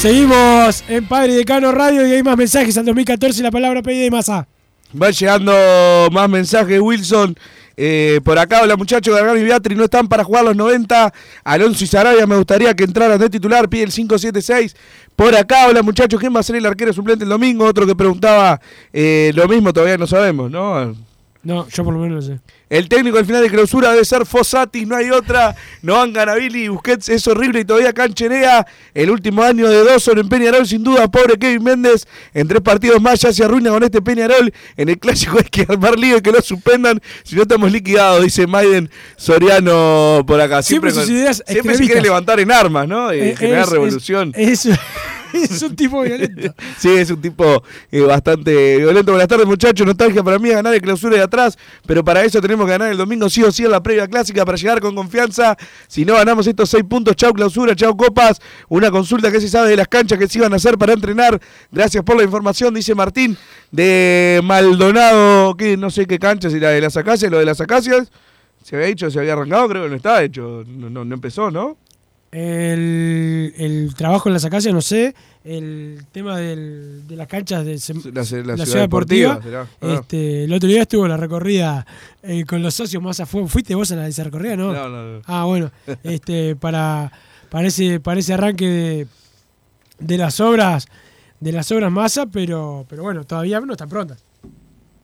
Seguimos 0.00 0.82
en 0.88 1.04
Padre 1.04 1.34
Decano 1.34 1.72
Radio 1.72 2.06
y 2.06 2.12
hay 2.12 2.22
más 2.22 2.34
mensajes 2.34 2.74
al 2.78 2.86
2014 2.86 3.42
la 3.42 3.50
palabra 3.50 3.82
pedida 3.82 4.06
y 4.06 4.10
masa. 4.10 4.48
Va 5.00 5.10
llegando 5.10 5.52
más 6.10 6.26
mensajes, 6.26 6.80
Wilson. 6.80 7.36
Eh, 7.76 8.18
por 8.24 8.38
acá, 8.38 8.62
hola 8.62 8.78
muchachos, 8.78 9.14
Gargano 9.14 9.38
y 9.38 9.44
Beatriz 9.44 9.76
no 9.76 9.84
están 9.84 10.08
para 10.08 10.24
jugar 10.24 10.44
los 10.44 10.56
90. 10.56 11.12
Alonso 11.44 11.84
y 11.84 11.86
Sarabia 11.86 12.26
me 12.26 12.38
gustaría 12.38 12.74
que 12.74 12.84
entraran 12.84 13.18
de 13.18 13.28
titular, 13.28 13.68
pide 13.68 13.82
el 13.82 13.92
576. 13.92 14.74
Por 15.14 15.36
acá, 15.36 15.68
hola 15.68 15.82
muchachos, 15.82 16.18
¿quién 16.18 16.34
va 16.34 16.40
a 16.40 16.44
ser 16.44 16.56
el 16.56 16.64
arquero 16.64 16.94
suplente 16.94 17.24
el 17.24 17.28
domingo? 17.28 17.66
Otro 17.66 17.86
que 17.86 17.94
preguntaba 17.94 18.58
eh, 18.94 19.32
lo 19.34 19.46
mismo, 19.48 19.70
todavía 19.70 19.98
no 19.98 20.06
sabemos, 20.06 20.50
¿no? 20.50 20.96
No, 21.42 21.66
yo 21.68 21.84
por 21.84 21.94
lo 21.94 22.00
menos 22.00 22.16
lo 22.28 22.34
sé. 22.34 22.40
El 22.68 22.86
técnico 22.88 23.16
al 23.16 23.24
final 23.24 23.42
de 23.42 23.48
clausura 23.48 23.92
debe 23.92 24.04
ser 24.04 24.26
Fossati, 24.26 24.84
no 24.84 24.94
hay 24.94 25.10
otra. 25.10 25.56
No 25.80 25.94
van 25.94 26.12
Ganavili, 26.12 26.68
Busquets 26.68 27.08
es 27.08 27.26
horrible 27.26 27.60
y 27.60 27.64
todavía 27.64 27.94
cancherea. 27.94 28.66
El 28.92 29.10
último 29.10 29.42
año 29.42 29.66
de 29.68 29.82
Dawson 29.82 30.18
en 30.18 30.28
Peñarol, 30.28 30.66
sin 30.66 30.84
duda, 30.84 31.08
pobre 31.10 31.38
Kevin 31.38 31.64
Méndez. 31.64 32.06
En 32.34 32.46
tres 32.46 32.60
partidos 32.60 33.00
más 33.00 33.20
ya 33.20 33.32
se 33.32 33.42
arruina 33.42 33.70
con 33.70 33.82
este 33.82 34.02
Peñarol. 34.02 34.52
En 34.76 34.90
el 34.90 34.98
clásico 34.98 35.38
hay 35.42 35.44
que 35.44 35.62
armar 35.66 35.98
lío 35.98 36.18
y 36.18 36.20
que 36.20 36.30
lo 36.30 36.42
suspendan. 36.42 37.00
Si 37.24 37.34
no 37.36 37.42
estamos 37.42 37.72
liquidados, 37.72 38.22
dice 38.22 38.46
Maiden 38.46 38.90
Soriano 39.16 40.22
por 40.26 40.40
acá. 40.40 40.62
Siempre, 40.62 40.90
Siempre 40.90 40.92
sus 40.92 41.04
con- 41.04 41.16
ideas 41.16 41.42
siempre 41.46 41.74
se 41.76 41.84
quiere 41.86 42.02
levantar 42.02 42.38
en 42.40 42.52
armas, 42.52 42.86
¿no? 42.86 43.14
Y 43.14 43.20
Eh, 43.20 43.36
generar 43.36 43.62
es- 43.64 43.70
revolución. 43.70 44.32
Es, 44.36 44.66
es- 44.66 44.78
es 45.34 45.62
un 45.62 45.76
tipo 45.76 46.02
violento. 46.02 46.54
Sí, 46.78 46.88
es 46.90 47.10
un 47.10 47.20
tipo 47.20 47.62
eh, 47.90 48.00
bastante 48.00 48.78
violento. 48.78 49.12
Buenas 49.12 49.28
tardes, 49.28 49.46
muchachos. 49.46 49.86
Nostalgia 49.86 50.22
para 50.22 50.38
mí 50.38 50.48
es 50.48 50.54
ganar 50.54 50.74
el 50.74 50.80
clausura 50.80 51.16
de 51.16 51.22
atrás, 51.22 51.58
pero 51.86 52.04
para 52.04 52.24
eso 52.24 52.40
tenemos 52.40 52.66
que 52.66 52.72
ganar 52.72 52.90
el 52.90 52.96
domingo 52.96 53.28
sí 53.28 53.42
o 53.42 53.52
sí 53.52 53.64
en 53.64 53.70
la 53.70 53.82
previa 53.82 54.08
clásica 54.08 54.44
para 54.44 54.56
llegar 54.56 54.80
con 54.80 54.94
confianza. 54.94 55.56
Si 55.88 56.04
no 56.04 56.14
ganamos 56.14 56.46
estos 56.46 56.70
seis 56.70 56.84
puntos, 56.84 57.16
chau 57.16 57.32
clausura, 57.32 57.74
chau 57.74 57.96
copas. 57.96 58.40
Una 58.68 58.90
consulta 58.90 59.30
que 59.30 59.40
se 59.40 59.48
sabe 59.48 59.70
de 59.70 59.76
las 59.76 59.88
canchas 59.88 60.18
que 60.18 60.28
se 60.28 60.38
iban 60.38 60.52
a 60.52 60.56
hacer 60.56 60.78
para 60.78 60.92
entrenar. 60.92 61.40
Gracias 61.70 62.04
por 62.04 62.16
la 62.16 62.24
información, 62.24 62.74
dice 62.74 62.94
Martín 62.94 63.36
de 63.70 64.40
Maldonado, 64.44 65.56
que 65.56 65.76
no 65.76 65.90
sé 65.90 66.06
qué 66.06 66.18
cancha, 66.18 66.50
si 66.50 66.58
la 66.58 66.70
de 66.70 66.80
las 66.80 66.96
acacias, 66.96 67.30
lo 67.30 67.38
de 67.38 67.44
las 67.44 67.60
acacias. 67.60 68.10
Se 68.62 68.76
había 68.76 68.88
dicho, 68.88 69.10
se 69.10 69.18
había 69.18 69.32
arrancado, 69.32 69.68
creo 69.68 69.84
que 69.84 69.90
no 69.90 69.96
estaba 69.96 70.22
hecho, 70.22 70.64
no, 70.66 70.90
no, 70.90 71.04
no 71.04 71.14
empezó, 71.14 71.50
¿no? 71.50 71.78
El, 72.32 73.54
el 73.56 73.94
trabajo 73.96 74.28
en 74.28 74.34
las 74.34 74.44
acacias, 74.44 74.72
no 74.72 74.80
sé. 74.80 75.14
El 75.44 76.04
tema 76.12 76.38
del- 76.38 77.06
de 77.08 77.16
las 77.16 77.26
canchas 77.26 77.64
de 77.64 77.74
sem- 77.76 78.04
La, 78.12 78.22
la 78.46 78.56
la 78.56 78.64
ciudad, 78.66 78.80
deportiva. 78.82 79.40
será. 79.42 79.66
Ah. 79.80 79.98
Este, 80.00 80.44
el 80.44 80.52
otro 80.52 80.68
día 80.68 80.82
estuvo 80.82 81.08
la 81.08 81.16
recorrida 81.16 81.86
eh, 82.22 82.44
con 82.44 82.62
los 82.62 82.74
socios 82.74 83.02
más 83.02 83.18
a 83.20 83.26
fuego. 83.26 83.48
¿Fuiste 83.48 83.74
vos 83.74 83.90
a 83.92 83.96
la 83.96 84.06
esa 84.06 84.24
recorrida, 84.24 84.56
no? 84.56 84.72
No, 84.72 84.88
no, 84.88 85.12
no. 85.16 85.22
Ah, 85.26 85.44
bueno. 85.44 85.70
este, 86.04 86.56
para, 86.56 87.10
para, 87.48 87.66
ese, 87.68 88.00
para 88.00 88.20
ese 88.20 88.34
arranque 88.34 88.66
de, 88.68 89.06
de 89.98 90.18
las 90.18 90.38
obras 90.40 90.86
de 91.40 91.52
las 91.52 91.72
obras 91.72 91.90
masa, 91.90 92.26
pero, 92.26 92.84
pero 92.86 93.02
bueno, 93.02 93.24
todavía 93.24 93.58
no 93.60 93.72
están 93.72 93.88
prontas. 93.88 94.22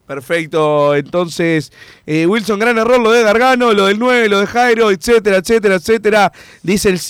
Perfecto, 0.06 0.94
entonces 0.94 1.72
eh, 2.06 2.26
Wilson, 2.26 2.60
gran 2.60 2.78
error 2.78 3.00
lo 3.00 3.10
de 3.10 3.24
Gargano, 3.24 3.72
lo 3.72 3.86
del 3.86 3.98
9, 3.98 4.28
lo 4.28 4.38
de 4.38 4.46
Jairo, 4.46 4.92
etcétera, 4.92 5.38
etcétera, 5.38 5.74
etcétera. 5.74 6.32
Dice 6.62 6.90
el 6.90 7.00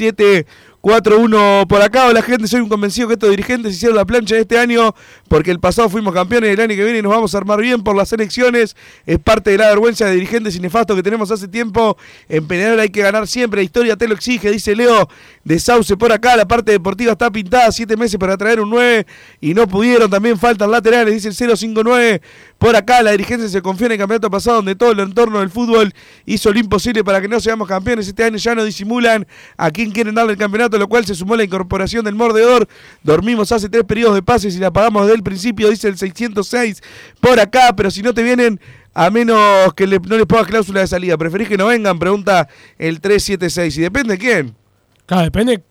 7-4-1 0.86 1.66
por 1.66 1.82
acá. 1.82 2.12
La 2.12 2.22
gente, 2.22 2.46
soy 2.46 2.60
un 2.60 2.68
convencido 2.68 3.08
que 3.08 3.14
estos 3.14 3.30
dirigentes 3.30 3.74
hicieron 3.74 3.96
la 3.96 4.04
plancha 4.04 4.36
de 4.36 4.42
este 4.42 4.56
año 4.56 4.94
porque 5.28 5.50
el 5.50 5.58
pasado 5.58 5.88
fuimos 5.88 6.14
campeones, 6.14 6.50
el 6.50 6.60
año 6.60 6.76
que 6.76 6.84
viene 6.84 7.02
nos 7.02 7.10
vamos 7.10 7.34
a 7.34 7.38
armar 7.38 7.60
bien 7.60 7.82
por 7.82 7.96
las 7.96 8.12
elecciones. 8.12 8.76
Es 9.04 9.18
parte 9.18 9.50
de 9.50 9.58
la 9.58 9.68
vergüenza 9.68 10.06
de 10.06 10.12
dirigentes 10.12 10.54
y 10.54 10.60
nefastos 10.60 10.96
que 10.96 11.02
tenemos 11.02 11.30
hace 11.30 11.48
tiempo. 11.48 11.96
En 12.28 12.46
Peñarol 12.46 12.78
hay 12.78 12.90
que 12.90 13.02
ganar 13.02 13.26
siempre, 13.26 13.60
la 13.60 13.64
historia 13.64 13.96
te 13.96 14.06
lo 14.06 14.14
exige, 14.14 14.50
dice 14.50 14.76
Leo 14.76 15.08
de 15.42 15.58
Sauce 15.58 15.96
por 15.96 16.12
acá. 16.12 16.36
La 16.36 16.46
parte 16.46 16.72
deportiva 16.72 17.12
está 17.12 17.30
pintada, 17.30 17.72
siete 17.72 17.96
meses 17.96 18.18
para 18.18 18.36
traer 18.36 18.60
un 18.60 18.70
9 18.70 19.06
y 19.40 19.54
no 19.54 19.66
pudieron. 19.66 20.08
También 20.08 20.38
faltan 20.38 20.70
laterales, 20.70 21.14
dice 21.14 21.28
el 21.28 21.56
059 21.56 22.22
por 22.58 22.76
acá. 22.76 23.02
La 23.02 23.10
dirigencia 23.10 23.48
se 23.48 23.60
confía 23.60 23.86
en 23.86 23.92
el 23.92 23.98
campeonato 23.98 24.30
pasado, 24.30 24.56
donde 24.56 24.76
todo 24.76 24.92
el 24.92 25.00
entorno 25.00 25.40
del 25.40 25.50
fútbol 25.50 25.92
hizo 26.26 26.52
lo 26.52 26.58
imposible 26.60 27.02
para 27.02 27.20
que 27.20 27.28
no 27.28 27.40
seamos 27.40 27.66
campeones. 27.66 28.06
Este 28.06 28.22
año 28.22 28.36
ya 28.36 28.54
no 28.54 28.64
disimulan 28.64 29.26
a 29.56 29.70
quién 29.70 29.90
quieren 29.90 30.14
darle 30.14 30.32
el 30.32 30.38
campeonato, 30.38 30.75
lo 30.78 30.88
cual 30.88 31.04
se 31.06 31.14
sumó 31.14 31.36
la 31.36 31.44
incorporación 31.44 32.04
del 32.04 32.14
mordedor. 32.14 32.68
Dormimos 33.02 33.52
hace 33.52 33.68
tres 33.68 33.84
periodos 33.84 34.14
de 34.14 34.22
pases 34.22 34.54
y 34.56 34.58
la 34.58 34.70
pagamos 34.72 35.02
desde 35.02 35.16
el 35.16 35.22
principio, 35.22 35.68
dice 35.70 35.88
el 35.88 35.96
606 35.98 36.82
por 37.20 37.38
acá. 37.40 37.74
Pero 37.76 37.90
si 37.90 38.02
no 38.02 38.12
te 38.14 38.22
vienen. 38.22 38.60
A 38.98 39.10
menos 39.10 39.74
que 39.74 39.86
le- 39.86 39.98
no 39.98 40.16
les 40.16 40.24
pongas 40.24 40.46
cláusula 40.46 40.80
de 40.80 40.86
salida. 40.86 41.18
¿Preferís 41.18 41.48
que 41.48 41.58
no 41.58 41.66
vengan? 41.66 41.98
Pregunta 41.98 42.48
el 42.78 42.98
376. 43.02 43.76
Y 43.76 43.82
depende 43.82 44.14
de 44.14 44.18
quién. 44.18 44.54
Claro, 45.04 45.24
depende. 45.24 45.62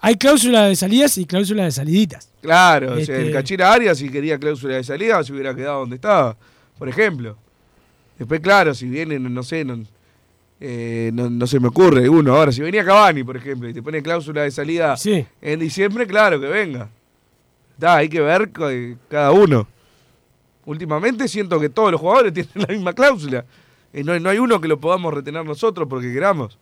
Hay 0.00 0.16
cláusula 0.16 0.62
de 0.64 0.74
salidas 0.74 1.18
y 1.18 1.26
cláusula 1.26 1.64
de 1.64 1.72
saliditas. 1.72 2.30
Claro, 2.40 2.92
o 2.92 2.94
sea, 2.94 3.02
Este- 3.02 3.20
el 3.26 3.32
Cachira 3.34 3.70
Arias 3.70 3.98
si 3.98 4.08
quería 4.08 4.38
cláusula 4.38 4.76
de 4.76 4.84
salida 4.84 5.22
se 5.22 5.30
hubiera 5.30 5.54
quedado 5.54 5.80
donde 5.80 5.96
estaba, 5.96 6.38
por 6.78 6.88
ejemplo. 6.88 7.36
Después, 8.18 8.40
claro, 8.40 8.72
si 8.74 8.86
vienen, 8.86 9.32
no 9.34 9.42
sé, 9.42 9.62
no, 9.62 9.84
eh, 10.60 11.10
no, 11.14 11.30
no 11.30 11.46
se 11.46 11.58
me 11.58 11.68
ocurre 11.68 12.06
uno. 12.08 12.36
Ahora, 12.36 12.52
si 12.52 12.60
venía 12.60 12.84
Cavani, 12.84 13.24
por 13.24 13.36
ejemplo, 13.36 13.68
y 13.68 13.72
te 13.72 13.82
pone 13.82 14.02
cláusula 14.02 14.42
de 14.42 14.50
salida 14.50 14.94
en 15.40 15.58
diciembre, 15.58 16.06
claro 16.06 16.38
que 16.38 16.46
venga. 16.46 16.90
Da, 17.78 17.96
hay 17.96 18.10
que 18.10 18.20
ver 18.20 18.50
eh, 18.68 18.96
cada 19.08 19.32
uno. 19.32 19.66
Últimamente 20.66 21.26
siento 21.28 21.58
que 21.58 21.70
todos 21.70 21.90
los 21.92 22.00
jugadores 22.00 22.32
tienen 22.34 22.52
la 22.54 22.66
misma 22.66 22.92
cláusula. 22.92 23.46
Y 23.92 24.04
no, 24.04 24.18
no 24.20 24.28
hay 24.28 24.38
uno 24.38 24.60
que 24.60 24.68
lo 24.68 24.78
podamos 24.78 25.14
retener 25.14 25.44
nosotros 25.44 25.88
porque 25.88 26.12
queramos. 26.12 26.58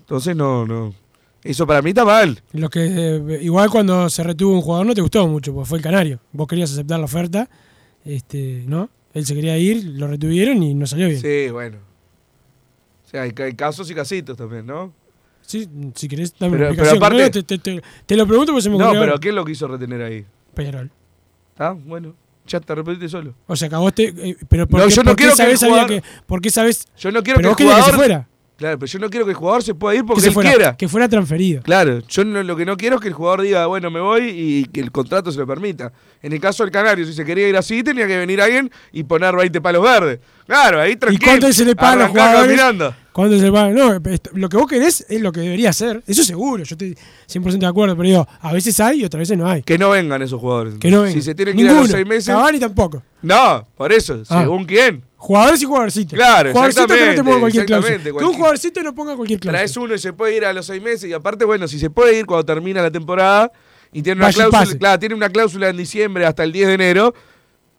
Entonces, 0.00 0.36
no, 0.36 0.64
no. 0.64 0.94
Eso 1.42 1.66
para 1.66 1.82
mí 1.82 1.90
está 1.90 2.04
mal. 2.04 2.40
Lo 2.52 2.70
que 2.70 2.80
eh, 2.84 3.38
igual 3.42 3.70
cuando 3.70 4.08
se 4.08 4.22
retuvo 4.22 4.54
un 4.54 4.62
jugador 4.62 4.86
no 4.86 4.94
te 4.94 5.00
gustó 5.00 5.26
mucho, 5.26 5.52
porque 5.52 5.68
fue 5.68 5.78
el 5.78 5.84
canario. 5.84 6.20
Vos 6.32 6.46
querías 6.46 6.72
aceptar 6.72 6.98
la 6.98 7.06
oferta, 7.06 7.48
este, 8.04 8.64
¿no? 8.66 8.88
Él 9.14 9.26
se 9.26 9.34
quería 9.34 9.58
ir, 9.58 9.84
lo 9.84 10.06
retuvieron 10.06 10.62
y 10.62 10.74
no 10.74 10.86
salió 10.86 11.08
bien. 11.08 11.20
Sí, 11.20 11.50
bueno. 11.50 11.87
O 13.08 13.10
sea, 13.10 13.22
hay, 13.22 13.32
hay 13.38 13.54
casos 13.54 13.90
y 13.90 13.94
casitos 13.94 14.36
también, 14.36 14.66
¿no? 14.66 14.92
Sí, 15.40 15.66
si 15.94 16.08
querés, 16.08 16.34
dame 16.38 16.58
Pero- 16.58 16.64
una 16.68 16.74
explicación. 16.74 16.98
pero 17.00 17.06
aparte- 17.06 17.24
No, 17.24 17.30
te, 17.30 17.42
te- 17.42 17.58
te- 17.58 17.82
te 18.04 18.16
lo 18.16 18.26
pregunto 18.26 18.52
porque 18.52 18.62
se 18.64 18.68
me 18.68 18.76
No, 18.76 18.84
ocurrió 18.84 19.00
pero 19.00 19.12
ahora. 19.12 19.20
¿quién 19.22 19.34
lo 19.34 19.44
quiso 19.46 19.66
retener 19.66 20.02
ahí? 20.02 20.26
Peñarol. 20.52 20.90
Ah, 21.58 21.74
bueno. 21.74 22.14
Ya 22.46 22.60
te 22.60 22.74
repetiste 22.74 23.08
solo. 23.08 23.34
O 23.46 23.56
sea, 23.56 23.68
que 23.70 23.74
a 23.74 23.78
vos 23.78 23.94
te. 23.94 24.04
eh, 24.08 24.36
pero 24.48 24.66
¿por 24.66 24.80
No, 24.80 24.86
qué, 24.86 24.92
yo 24.92 25.02
no 25.02 25.10
por 25.10 25.16
qué 25.16 25.22
quiero 25.24 25.36
que 25.36 25.42
el 25.52 25.56
jugador- 25.58 25.88
que- 25.88 26.02
¿Por 26.26 26.40
qué 26.42 26.50
sabés? 26.50 26.86
Yo 26.98 27.10
no 27.12 27.22
quiero 27.22 27.38
pero 27.38 27.56
que 27.56 27.62
el 27.62 27.68
jugador. 27.70 27.84
que 27.86 27.90
se 27.92 27.96
fuera. 27.96 28.27
Claro, 28.58 28.76
pero 28.76 28.90
yo 28.90 28.98
no 28.98 29.08
quiero 29.08 29.24
que 29.24 29.30
el 29.30 29.36
jugador 29.36 29.62
se 29.62 29.72
pueda 29.72 29.94
ir 29.94 30.04
porque 30.04 30.16
Que 30.18 30.22
se 30.22 30.28
él 30.30 30.34
fuera, 30.34 30.50
quiera. 30.50 30.76
que 30.76 30.88
fuera 30.88 31.08
transferido. 31.08 31.62
Claro, 31.62 32.00
yo 32.08 32.24
no- 32.24 32.42
lo 32.42 32.56
que 32.56 32.64
no 32.66 32.76
quiero 32.76 32.96
es 32.96 33.02
que 33.02 33.06
el 33.06 33.14
jugador 33.14 33.42
diga, 33.42 33.66
bueno, 33.66 33.88
me 33.88 34.00
voy 34.00 34.30
y 34.34 34.64
que 34.64 34.80
el 34.80 34.90
contrato 34.90 35.30
se 35.30 35.38
lo 35.38 35.46
permita. 35.46 35.92
En 36.22 36.32
el 36.32 36.40
caso 36.40 36.64
del 36.64 36.72
Canario, 36.72 37.06
si 37.06 37.12
se 37.12 37.24
quería 37.24 37.48
ir 37.48 37.56
así, 37.56 37.84
tenía 37.84 38.08
que 38.08 38.18
venir 38.18 38.40
alguien 38.42 38.68
y 38.90 39.04
poner 39.04 39.36
20 39.36 39.60
palos 39.60 39.80
verdes. 39.84 40.18
Claro, 40.44 40.80
ahí 40.80 40.92
¿Y 40.92 40.96
tranquilo. 40.96 41.24
cuánto 41.30 41.52
se 41.52 41.64
le 41.64 41.76
paga 41.76 41.92
a 41.92 41.96
los 41.96 42.08
jugadores? 42.08 42.46
caminando. 42.58 42.94
¿Cuánto 43.12 43.36
se 43.38 43.44
le 43.44 43.52
paga? 43.52 43.70
No, 43.70 43.94
esto- 44.10 44.30
lo 44.34 44.48
que 44.48 44.56
vos 44.56 44.66
querés 44.66 45.06
es 45.08 45.20
lo 45.20 45.30
que 45.30 45.38
debería 45.40 45.72
ser. 45.72 46.02
Eso 46.08 46.24
seguro, 46.24 46.64
yo 46.64 46.74
estoy 46.74 46.96
100% 47.26 47.66
de 47.66 47.70
acuerdo. 47.70 47.96
Pero 47.96 48.08
digo, 48.08 48.28
a 48.40 48.52
veces 48.52 48.80
hay 48.80 49.02
y 49.02 49.04
otras 49.04 49.20
veces 49.20 49.38
no 49.38 49.48
hay. 49.48 49.62
Que 49.62 49.78
no 49.78 49.90
vengan 49.90 50.20
esos 50.20 50.40
jugadores. 50.40 50.74
Que 50.80 50.90
no 50.90 51.02
vengan. 51.02 51.14
Si 51.14 51.22
se 51.22 51.34
tienen 51.36 51.54
que 51.56 51.62
ir 51.62 51.68
a 51.70 51.74
los 51.74 51.88
seis 51.90 52.04
meses. 52.06 52.26
Cavani 52.26 52.58
tampoco. 52.58 53.04
No, 53.22 53.64
por 53.76 53.92
eso, 53.92 54.20
Ah. 54.28 54.42
según 54.42 54.64
quién. 54.64 55.04
Jugadores 55.20 55.60
y 55.60 55.64
jugadorcitos. 55.66 56.14
Claro, 56.16 56.52
Jugadorcito 56.52 56.86
que 56.86 57.06
no 57.06 57.14
te 57.16 57.24
ponga 57.24 57.40
cualquier 57.40 57.66
cláusula. 57.66 57.94
exactamente, 57.96 58.04
Que 58.04 58.08
un 58.10 58.14
cualquier- 58.20 58.36
jugadorcito 58.38 58.82
no 58.84 58.94
ponga 58.94 59.16
cualquier 59.16 59.40
cláusula. 59.40 59.58
Traes 59.58 59.76
uno 59.76 59.94
y 59.94 59.98
se 59.98 60.12
puede 60.12 60.36
ir 60.36 60.44
a 60.44 60.52
los 60.52 60.64
seis 60.66 60.80
meses. 60.80 61.10
Y 61.10 61.12
aparte, 61.12 61.44
bueno, 61.44 61.66
si 61.66 61.78
se 61.78 61.90
puede 61.90 62.16
ir 62.18 62.24
cuando 62.24 62.44
termina 62.46 62.80
la 62.80 62.90
temporada 62.90 63.50
y 63.92 64.00
tiene 64.00 64.18
una 64.20 64.26
Vaya 64.28 64.48
cláusula, 64.48 64.78
claro, 64.78 64.98
tiene 65.00 65.14
una 65.16 65.28
cláusula 65.28 65.68
en 65.70 65.76
diciembre 65.76 66.24
hasta 66.24 66.44
el 66.44 66.52
10 66.52 66.68
de 66.68 66.74
enero, 66.74 67.14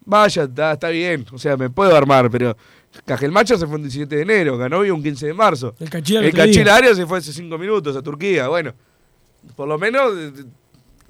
vaya, 0.04 0.44
está, 0.44 0.74
está 0.74 0.90
bien. 0.90 1.26
O 1.32 1.38
sea, 1.38 1.56
me 1.56 1.70
puedo 1.70 1.96
armar, 1.96 2.30
pero 2.30 2.58
Cajelmacha 3.06 3.58
se 3.58 3.66
fue 3.68 3.78
el 3.78 3.84
17 3.84 4.16
de 4.18 4.22
enero, 4.24 4.58
ganó 4.58 4.80
un 4.80 5.02
15 5.02 5.28
de 5.28 5.34
marzo. 5.34 5.74
El 5.80 5.90
Cachila 5.90 6.20
el. 6.20 6.34
Cachila 6.34 6.94
se 6.94 7.06
fue 7.06 7.20
hace 7.20 7.32
5 7.32 7.58
minutos 7.58 7.96
a 7.96 8.02
Turquía. 8.02 8.50
Bueno, 8.50 8.74
por 9.56 9.68
lo 9.68 9.78
menos 9.78 10.12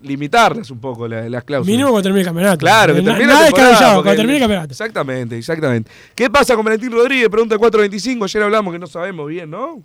limitarlas 0.01 0.69
un 0.71 0.79
poco 0.79 1.07
la- 1.07 1.27
las 1.29 1.43
cláusulas. 1.43 1.67
Mínimo 1.71 1.89
cuando 1.89 2.03
termine 2.03 2.21
el 2.21 2.25
campeonato. 2.27 2.57
Claro, 2.57 2.93
que 2.95 3.01
termine 3.01 3.27
Nada 3.27 3.43
descabellado, 3.45 4.03
cuando 4.03 4.15
termine 4.15 4.35
el 4.37 4.41
campeonato. 4.41 4.71
Exactamente, 4.71 5.37
exactamente. 5.37 5.91
¿Qué 6.15 6.29
pasa 6.29 6.55
con 6.55 6.63
Valentín 6.65 6.91
Rodríguez? 6.91 7.29
Pregunta 7.29 7.55
el 7.55 7.59
425. 7.59 8.25
Ayer 8.25 8.43
hablamos 8.43 8.73
que 8.73 8.79
no 8.79 8.87
sabemos 8.87 9.27
bien, 9.27 9.49
¿no? 9.49 9.81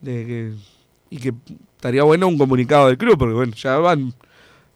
De 0.00 0.26
que, 0.26 0.52
y 1.10 1.18
que 1.18 1.32
estaría 1.76 2.02
bueno 2.02 2.26
un 2.26 2.36
comunicado 2.38 2.88
del 2.88 2.98
club, 2.98 3.16
porque 3.18 3.34
bueno, 3.34 3.52
ya 3.54 3.76
van, 3.78 4.12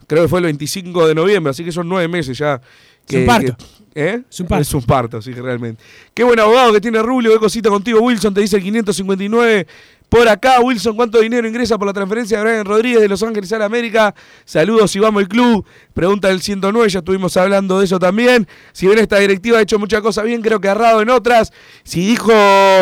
creo 0.06 0.22
que 0.22 0.28
fue 0.28 0.38
el 0.40 0.44
25 0.46 1.08
de 1.08 1.14
noviembre, 1.14 1.50
así 1.50 1.64
que 1.64 1.72
son 1.72 1.88
nueve 1.88 2.06
meses 2.08 2.38
ya. 2.38 2.60
Que, 3.06 3.20
un 3.20 3.26
parto. 3.26 3.56
que- 3.56 3.76
¿Eh? 3.98 4.22
Es 4.28 4.40
un 4.40 4.46
parto. 4.46 4.62
Es 4.62 4.74
un 4.74 4.82
parto, 4.82 5.22
sí, 5.22 5.32
realmente. 5.32 5.82
Qué 6.12 6.22
buen 6.22 6.38
abogado 6.38 6.72
que 6.72 6.80
tiene 6.82 7.00
Rubio, 7.02 7.32
qué 7.32 7.38
cosita 7.38 7.70
contigo, 7.70 8.00
Wilson, 8.00 8.34
te 8.34 8.42
dice 8.42 8.56
el 8.56 8.62
559 8.62 9.66
por 10.08 10.28
acá. 10.28 10.60
Wilson, 10.60 10.96
¿cuánto 10.96 11.20
dinero 11.20 11.46
ingresa 11.48 11.78
por 11.78 11.86
la 11.86 11.92
transferencia 11.92 12.38
de 12.38 12.44
Brian 12.44 12.64
Rodríguez 12.64 13.00
de 13.00 13.08
Los 13.08 13.22
Ángeles 13.22 13.52
a 13.52 13.58
la 13.58 13.64
América? 13.64 14.14
Saludos 14.44 14.94
y 14.96 14.98
vamos 14.98 15.22
al 15.22 15.28
club. 15.28 15.66
Pregunta 15.94 16.28
del 16.28 16.42
109, 16.42 16.88
ya 16.88 16.98
estuvimos 17.00 17.36
hablando 17.36 17.78
de 17.78 17.86
eso 17.86 17.98
también. 17.98 18.46
Si 18.72 18.86
bien 18.86 18.98
esta 18.98 19.18
directiva 19.18 19.58
ha 19.58 19.62
hecho 19.62 19.78
muchas 19.78 20.00
cosas 20.02 20.24
bien, 20.24 20.42
creo 20.42 20.60
que 20.60 20.68
ha 20.68 20.72
errado 20.72 21.02
en 21.02 21.10
otras. 21.10 21.52
Si 21.84 22.06
dijo 22.06 22.32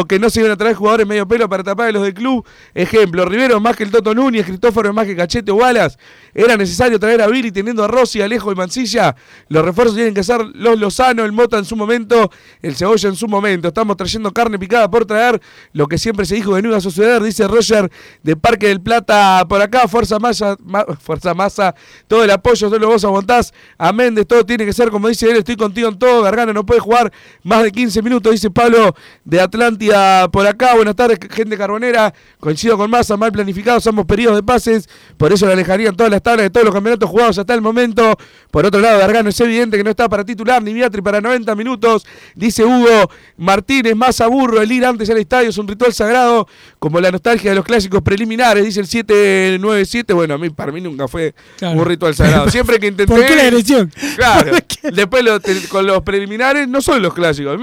que 0.08 0.18
no 0.18 0.30
se 0.30 0.40
iban 0.40 0.52
a 0.52 0.56
traer 0.56 0.74
jugadores 0.74 1.06
medio 1.06 1.26
pelo 1.26 1.48
para 1.48 1.62
tapar 1.62 1.88
a 1.88 1.92
los 1.92 2.02
del 2.02 2.14
club, 2.14 2.46
ejemplo, 2.74 3.24
Rivero 3.24 3.60
más 3.60 3.76
que 3.76 3.84
el 3.84 3.90
Toto 3.90 4.14
Núñez, 4.14 4.46
Cristóforo 4.46 4.92
más 4.92 5.06
que 5.06 5.16
Cachete 5.16 5.50
o 5.52 5.56
Wallace. 5.56 5.96
Era 6.34 6.56
necesario 6.56 6.98
traer 6.98 7.22
a 7.22 7.28
Billy 7.28 7.52
teniendo 7.52 7.84
a 7.84 7.88
Rossi, 7.88 8.20
Alejo 8.20 8.52
y 8.52 8.54
Mancilla. 8.54 9.14
Los 9.48 9.64
refuerzos 9.64 9.94
tienen 9.94 10.14
que 10.14 10.24
ser 10.24 10.40
los 10.54 10.78
Lozano, 10.78 11.24
el 11.24 11.32
Mota 11.32 11.58
en 11.58 11.64
su 11.64 11.76
momento, 11.76 12.30
el 12.60 12.74
Cebolla 12.74 13.08
en 13.08 13.16
su 13.16 13.28
momento. 13.28 13.68
Estamos 13.68 13.96
trayendo 13.96 14.32
carne 14.32 14.58
picada 14.58 14.90
por 14.90 15.06
traer 15.06 15.40
lo 15.72 15.86
que 15.86 15.98
siempre 15.98 16.26
se 16.26 16.34
dijo 16.34 16.54
que 16.54 16.62
no 16.62 16.68
iba 16.68 16.76
dice 17.22 17.46
Roger 17.48 17.90
de 18.22 18.36
Parque 18.36 18.68
del 18.68 18.80
Plata 18.80 19.44
por 19.48 19.60
acá. 19.60 19.86
Fuerza 19.88 20.18
Massa, 20.18 20.56
ma- 20.64 20.84
Fuerza 21.00 21.34
Massa, 21.34 21.74
todo 22.08 22.24
el 22.24 22.30
apoyo, 22.30 22.68
solo 22.68 22.88
vos 22.88 23.04
aguantás. 23.04 23.52
A 23.78 23.92
Méndez, 23.92 24.26
todo 24.26 24.44
tiene 24.44 24.64
que 24.64 24.72
ser 24.72 24.90
como 24.90 25.08
dice 25.08 25.30
él, 25.30 25.36
estoy 25.36 25.56
contigo 25.56 25.88
en 25.88 25.98
todo. 25.98 26.22
Gargano 26.22 26.52
no 26.52 26.64
puede 26.66 26.80
jugar 26.80 27.12
más 27.42 27.62
de 27.62 27.72
15 27.72 28.02
minutos, 28.02 28.32
dice 28.32 28.50
Pablo 28.50 28.94
de 29.24 29.40
Atlántida 29.40 30.28
por 30.28 30.46
acá. 30.46 30.74
Buenas 30.74 30.96
tardes, 30.96 31.18
gente 31.30 31.56
carbonera. 31.56 32.12
Coincido 32.40 32.76
con 32.76 32.90
Massa, 32.90 33.16
mal 33.16 33.32
planificados 33.32 33.86
ambos 33.86 34.06
periodos 34.06 34.36
de 34.36 34.42
pases, 34.42 34.88
por 35.16 35.32
eso 35.32 35.46
la 35.46 35.52
alejarían 35.52 35.94
todas 35.96 36.10
las 36.10 36.22
tablas 36.22 36.44
de 36.44 36.50
todos 36.50 36.64
los 36.66 36.74
campeonatos 36.74 37.08
jugados 37.08 37.38
hasta 37.38 37.54
el 37.54 37.60
momento. 37.60 38.16
Por 38.50 38.64
otro 38.66 38.80
lado, 38.80 38.98
Gargano 38.98 39.28
es 39.30 39.40
evidente 39.40 39.76
que 39.76 39.84
no 39.84 39.90
está 39.90 40.08
para 40.08 40.24
titular 40.24 40.62
ni 40.62 40.72
Beatri 40.74 41.02
para 41.02 41.20
90 41.20 41.54
minutos. 41.54 42.06
Dice 42.34 42.64
Hugo 42.64 43.10
Martínez, 43.36 43.96
más 43.96 44.20
aburro, 44.20 44.60
el 44.60 44.70
ir 44.70 44.84
antes 44.84 45.08
al 45.10 45.18
estadio 45.18 45.48
es 45.50 45.58
un 45.58 45.66
ritual 45.68 45.92
sagrado, 45.92 46.46
como 46.78 47.00
la 47.04 47.12
nostalgia 47.12 47.50
de 47.50 47.56
los 47.56 47.64
clásicos 47.64 48.02
preliminares, 48.02 48.64
dice 48.64 48.80
el 48.80 48.86
797. 48.86 50.12
Bueno, 50.12 50.34
a 50.34 50.38
mí, 50.38 50.50
para 50.50 50.72
mí 50.72 50.80
nunca 50.80 51.06
fue 51.06 51.34
Claro. 51.56 51.78
un 51.78 51.84
ritual 51.86 52.14
sagrado. 52.14 52.50
Siempre 52.50 52.78
que 52.80 52.88
intenté. 52.88 53.12
¿Por 53.14 53.24
qué 53.24 53.36
la 53.36 53.42
agresión? 53.42 53.92
Claro. 54.16 54.52
Después 54.92 55.22
lo- 55.24 55.38
te- 55.40 55.68
con 55.68 55.86
los 55.86 56.02
preliminares 56.02 56.66
no 56.68 56.80
son 56.82 57.00
los 57.02 57.14
clásicos. 57.14 57.60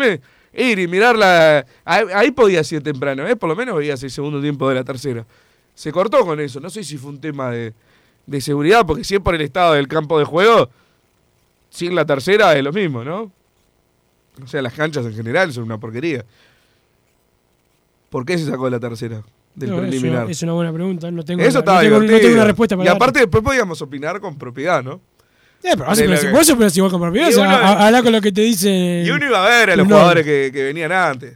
Ir 0.54 0.80
y 0.80 0.88
mirarla. 0.88 1.66
Ahí, 1.86 2.06
ahí 2.14 2.32
podía 2.32 2.64
ser 2.64 2.82
temprano, 2.84 3.28
¿eh? 3.28 3.36
Por 3.36 3.50
lo 3.50 3.56
menos 3.56 3.76
veías 3.78 4.02
el 4.04 4.12
segundo 4.12 4.42
tiempo 4.42 4.68
de 4.70 4.76
la 4.76 4.84
tercera. 4.84 5.26
Se 5.76 5.92
cortó 5.92 6.26
con 6.26 6.40
eso. 6.40 6.60
No 6.60 6.70
sé 6.70 6.84
si 6.84 6.98
fue 6.98 7.10
un 7.12 7.22
tema 7.22 7.50
de, 7.52 7.74
de 8.26 8.42
seguridad, 8.42 8.86
porque 8.86 9.04
si 9.04 9.16
es 9.16 9.22
por 9.22 9.34
el 9.36 9.42
estado 9.42 9.74
del 9.74 9.88
campo 9.88 10.20
de 10.20 10.26
juego, 10.26 10.70
sin 11.70 11.96
la 11.96 12.06
tercera 12.06 12.56
es 12.58 12.64
lo 12.64 12.74
mismo, 12.74 13.04
¿no? 13.04 13.32
O 14.44 14.48
sea, 14.48 14.62
las 14.62 14.74
canchas 14.74 15.06
en 15.06 15.14
general 15.14 15.54
son 15.54 15.64
una 15.64 15.78
porquería. 15.78 16.26
¿Por 18.12 18.26
qué 18.26 18.38
se 18.38 18.46
sacó 18.46 18.70
la 18.70 18.80
tercera 18.80 19.24
del 19.56 19.70
No, 19.72 19.78
preliminar? 19.78 20.24
eso 20.24 20.32
es 20.32 20.44
una 20.44 20.54
buena 20.54 20.72
pregunta. 20.72 21.10
No 21.10 21.24
tengo, 21.24 21.42
Eso 21.42 21.54
no 21.54 21.60
estaba 21.60 21.82
tengo- 21.82 22.00
no 22.02 22.06
tengo 22.20 22.34
una 22.36 22.44
respuesta 22.46 22.76
para 22.76 22.86
y 22.86 22.88
dar. 22.90 22.96
aparte 22.98 23.20
después 23.20 23.44
podíamos 23.44 23.82
opinar 23.82 24.20
con 24.20 24.38
propiedad, 24.38 24.84
¿no? 24.84 25.00
Eh, 25.64 25.70
pero 25.78 25.96
de 25.96 26.04
opinas- 26.04 26.24
la- 26.26 26.32
vos 26.32 26.50
opinas 26.50 26.78
igual 26.78 26.92
con 26.92 27.02
propiedad. 27.02 27.30
O 27.30 27.32
sea, 27.32 27.50
a- 27.52 27.88
habla 27.88 28.04
con 28.04 28.12
lo 28.12 28.20
que 28.22 28.32
te 28.32 28.42
dice. 28.42 29.04
Y 29.06 29.10
uno 29.10 29.26
iba 29.26 29.44
a 29.46 29.50
ver 29.50 29.70
a 29.72 29.76
los 29.78 29.88
No. 29.88 29.96
jugadores 29.96 30.26
que, 30.26 30.52
que 30.54 30.64
venían 30.64 30.92
antes. 30.92 31.36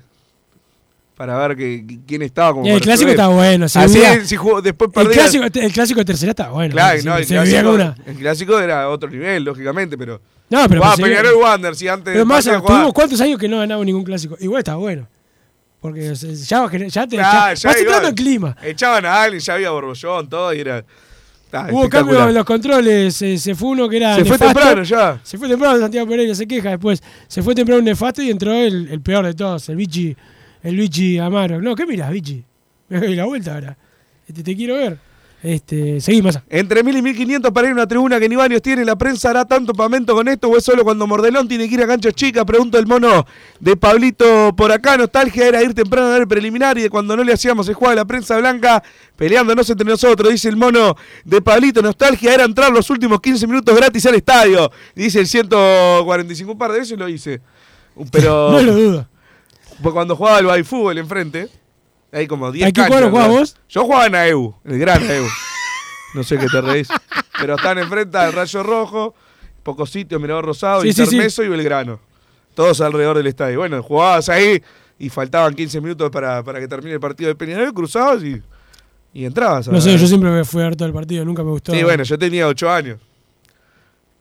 Para 1.16 1.38
ver 1.48 1.56
que, 1.56 1.86
que- 1.88 2.00
quién 2.06 2.22
estaba 2.24 2.52
como 2.52 2.66
Y 2.68 2.72
el 2.72 2.82
clásico 2.82 3.10
está 3.10 3.28
bueno. 3.30 3.70
Se 3.70 3.80
Así 3.80 4.02
si 4.26 4.36
jugó- 4.36 4.62
después 4.62 4.90
el, 4.90 4.94
perdía- 4.94 5.14
clásico, 5.22 5.46
el 5.46 5.72
clásico 5.72 6.00
de 6.02 6.06
tercera 6.06 6.32
está 6.32 6.50
bueno. 6.50 6.74
Claro, 6.74 7.02
no, 7.06 7.18
el, 7.18 7.26
clásico, 7.26 7.72
una- 7.72 7.96
el 8.06 8.16
clásico 8.18 8.60
era 8.60 8.90
otro 8.90 9.10
nivel, 9.10 9.44
lógicamente, 9.46 9.98
pero. 9.98 10.20
No, 10.50 10.68
pero 10.68 10.82
Jugaba 10.82 10.96
se 10.98 11.04
veía- 11.04 11.18
Peñarol 11.22 11.42
Wander, 11.42 11.76
si 11.76 11.88
antes. 11.88 12.14
Pero 12.14 12.26
más, 12.26 12.46
a 12.48 12.60
tuvimos 12.62 12.92
cuántos 12.94 13.22
años 13.22 13.40
que 13.40 13.48
no 13.48 13.60
ganamos 13.60 13.86
ningún 13.86 14.04
clásico. 14.04 14.36
Igual 14.42 14.60
está 14.60 14.76
bueno. 14.76 15.08
Porque 15.86 16.16
ya, 16.16 16.68
ya 16.88 17.08
te. 17.08 17.16
Claro, 17.16 17.54
ya, 17.54 17.70
vas 17.70 17.78
igual. 17.78 17.78
entrando 17.78 18.08
en 18.08 18.16
clima. 18.16 18.58
Echaban 18.64 19.06
a 19.06 19.22
alguien, 19.22 19.40
ya 19.40 19.54
había 19.54 19.70
borbollón, 19.70 20.28
todo, 20.28 20.52
y 20.52 20.62
era. 20.62 20.84
está 21.46 21.68
Hubo 21.72 21.88
cambios 21.88 22.28
en 22.28 22.34
los 22.34 22.44
controles. 22.44 23.16
Se, 23.16 23.38
se 23.38 23.54
fue 23.54 23.70
uno 23.70 23.88
que 23.88 23.98
era. 23.98 24.16
Se 24.16 24.26
fue 24.26 24.40
temprano 24.40 24.82
ya. 24.82 25.20
Se 25.22 25.38
fue 25.38 25.48
temprano, 25.48 25.80
Santiago 25.80 26.08
Pereira 26.08 26.34
se 26.34 26.48
queja 26.48 26.72
después. 26.72 27.04
Se 27.28 27.44
fue 27.44 27.54
temprano 27.54 27.80
un 27.80 27.86
nefasto 27.86 28.24
y 28.24 28.32
entró 28.32 28.52
el, 28.52 28.90
el 28.90 29.00
peor 29.02 29.28
de 29.28 29.36
todos, 29.36 29.70
el 29.70 29.76
Vichy, 29.76 30.18
el 30.64 30.76
Vichy 30.76 31.20
Amaro. 31.20 31.62
No, 31.62 31.76
¿qué 31.76 31.86
mirás, 31.86 32.10
Vichy? 32.12 32.44
Me 32.90 33.00
doy 33.02 33.16
la 33.16 33.26
vuelta 33.26 33.54
ahora. 33.54 33.78
Este, 34.28 34.42
te 34.42 34.56
quiero 34.56 34.74
ver. 34.74 34.98
Este, 35.46 36.02
seguí 36.02 36.24
más. 36.24 36.40
Entre 36.50 36.82
1000 36.82 36.98
y 36.98 37.02
1500 37.04 37.52
para 37.52 37.68
ir 37.68 37.72
a 37.72 37.76
una 37.76 37.88
tribuna 37.88 38.20
que 38.20 38.28
ni 38.28 38.36
varios 38.36 38.64
tiene, 38.64 38.84
¿la 38.84 38.96
prensa 38.96 39.30
hará 39.30 39.46
tanto 39.46 39.74
pamento 39.74 40.16
con 40.16 40.28
esto 40.28 40.50
o 40.50 40.58
es 40.58 40.64
solo 40.64 40.84
cuando 40.84 41.06
Mordelón 41.06 41.48
tiene 41.48 41.70
que 41.70 41.76
ir 41.76 41.84
a 41.84 41.88
canchas 41.88 42.16
chicas? 42.16 42.44
Pregunta 42.46 42.80
el 42.80 42.88
mono 42.88 43.28
de 43.60 43.78
Pablito 43.78 44.56
por 44.56 44.72
acá. 44.72 44.98
Nostalgia 44.98 45.48
era 45.48 45.62
ir 45.62 45.76
temprano 45.76 46.08
a 46.08 46.12
ver 46.14 46.22
el 46.24 46.28
preliminar 46.28 46.80
y 46.80 46.82
de 46.82 46.90
cuando 46.90 47.16
no 47.16 47.24
le 47.24 47.32
hacíamos 47.32 47.70
el 47.70 47.76
juego 47.76 47.92
de 47.92 47.98
la 47.98 48.06
prensa 48.06 48.40
blanca 48.40 48.82
peleándonos 49.16 49.70
entre 49.70 49.88
nosotros, 49.88 50.32
dice 50.32 50.50
el 50.50 50.58
mono 50.58 50.96
de 51.24 51.40
Pablito. 51.44 51.80
Nostalgia 51.84 52.34
era 52.34 52.44
entrar 52.44 52.72
los 52.72 52.90
últimos 52.90 53.22
15 53.22 53.46
minutos 53.46 53.76
gratis 53.76 54.04
al 54.08 54.16
estadio, 54.16 54.72
dice 54.96 55.20
el 55.20 55.28
145. 55.28 56.54
Un 56.54 56.58
par 56.58 56.72
de 56.72 56.80
veces 56.80 56.98
lo 56.98 57.08
hice. 57.08 57.40
Pero. 58.12 58.50
No 58.56 58.62
lo 58.64 58.76
dudo. 58.76 59.08
Cuando 59.94 60.16
jugaba 60.16 60.56
el 60.56 60.66
fútbol 60.66 60.98
enfrente, 60.98 61.50
hay 62.12 62.28
como 62.28 62.52
10 62.52 62.68
¿A 62.68 62.72
qué 62.72 62.82
canchas. 62.82 63.10
jugabas 63.10 63.30
vos? 63.30 63.58
Yo 63.70 63.84
jugaba 63.84 64.06
en 64.08 64.16
AEU, 64.16 64.56
el 64.64 64.80
gran 64.80 65.02
AEU. 65.04 65.26
No 66.14 66.24
sé 66.24 66.38
qué 66.38 66.48
te 66.48 66.62
reís. 66.62 66.88
Pero 67.40 67.56
están 67.56 67.78
enfrente 67.78 68.18
al 68.18 68.32
Rayo 68.32 68.64
Rojo, 68.64 69.14
Poco 69.64 69.86
Sitio, 69.86 70.20
Mirador 70.20 70.46
Rosado, 70.46 70.82
Sí, 70.82 70.94
sí, 70.94 71.04
Intermeso 71.04 71.44
y 71.44 71.50
Belgrano. 71.50 72.00
Todos 72.54 72.80
alrededor 72.80 73.18
del 73.18 73.28
estadio. 73.28 73.60
Bueno, 73.60 73.84
jugabas 73.84 74.30
ahí 74.30 74.62
y 74.98 75.10
faltaban 75.10 75.54
15 75.54 75.82
minutos 75.82 76.10
para, 76.10 76.42
para 76.44 76.60
que 76.62 76.68
termine 76.70 76.94
el 76.94 77.00
partido 77.02 77.28
de 77.28 77.36
Peñarol, 77.36 77.74
cruzabas 77.74 78.24
y, 78.24 78.42
y 79.14 79.26
entrabas. 79.26 79.68
No 79.68 79.82
sé, 79.82 79.98
yo 79.98 80.08
siempre 80.08 80.30
me 80.30 80.46
fui 80.46 80.62
a 80.62 80.66
ver 80.66 80.78
todo 80.78 80.88
el 80.88 80.94
partido, 80.94 81.26
nunca 81.26 81.44
me 81.44 81.50
gustó. 81.52 81.74
Sí, 81.74 81.84
bueno, 81.84 82.04
yo 82.04 82.18
tenía 82.18 82.48
8 82.48 82.72
años. 82.72 83.00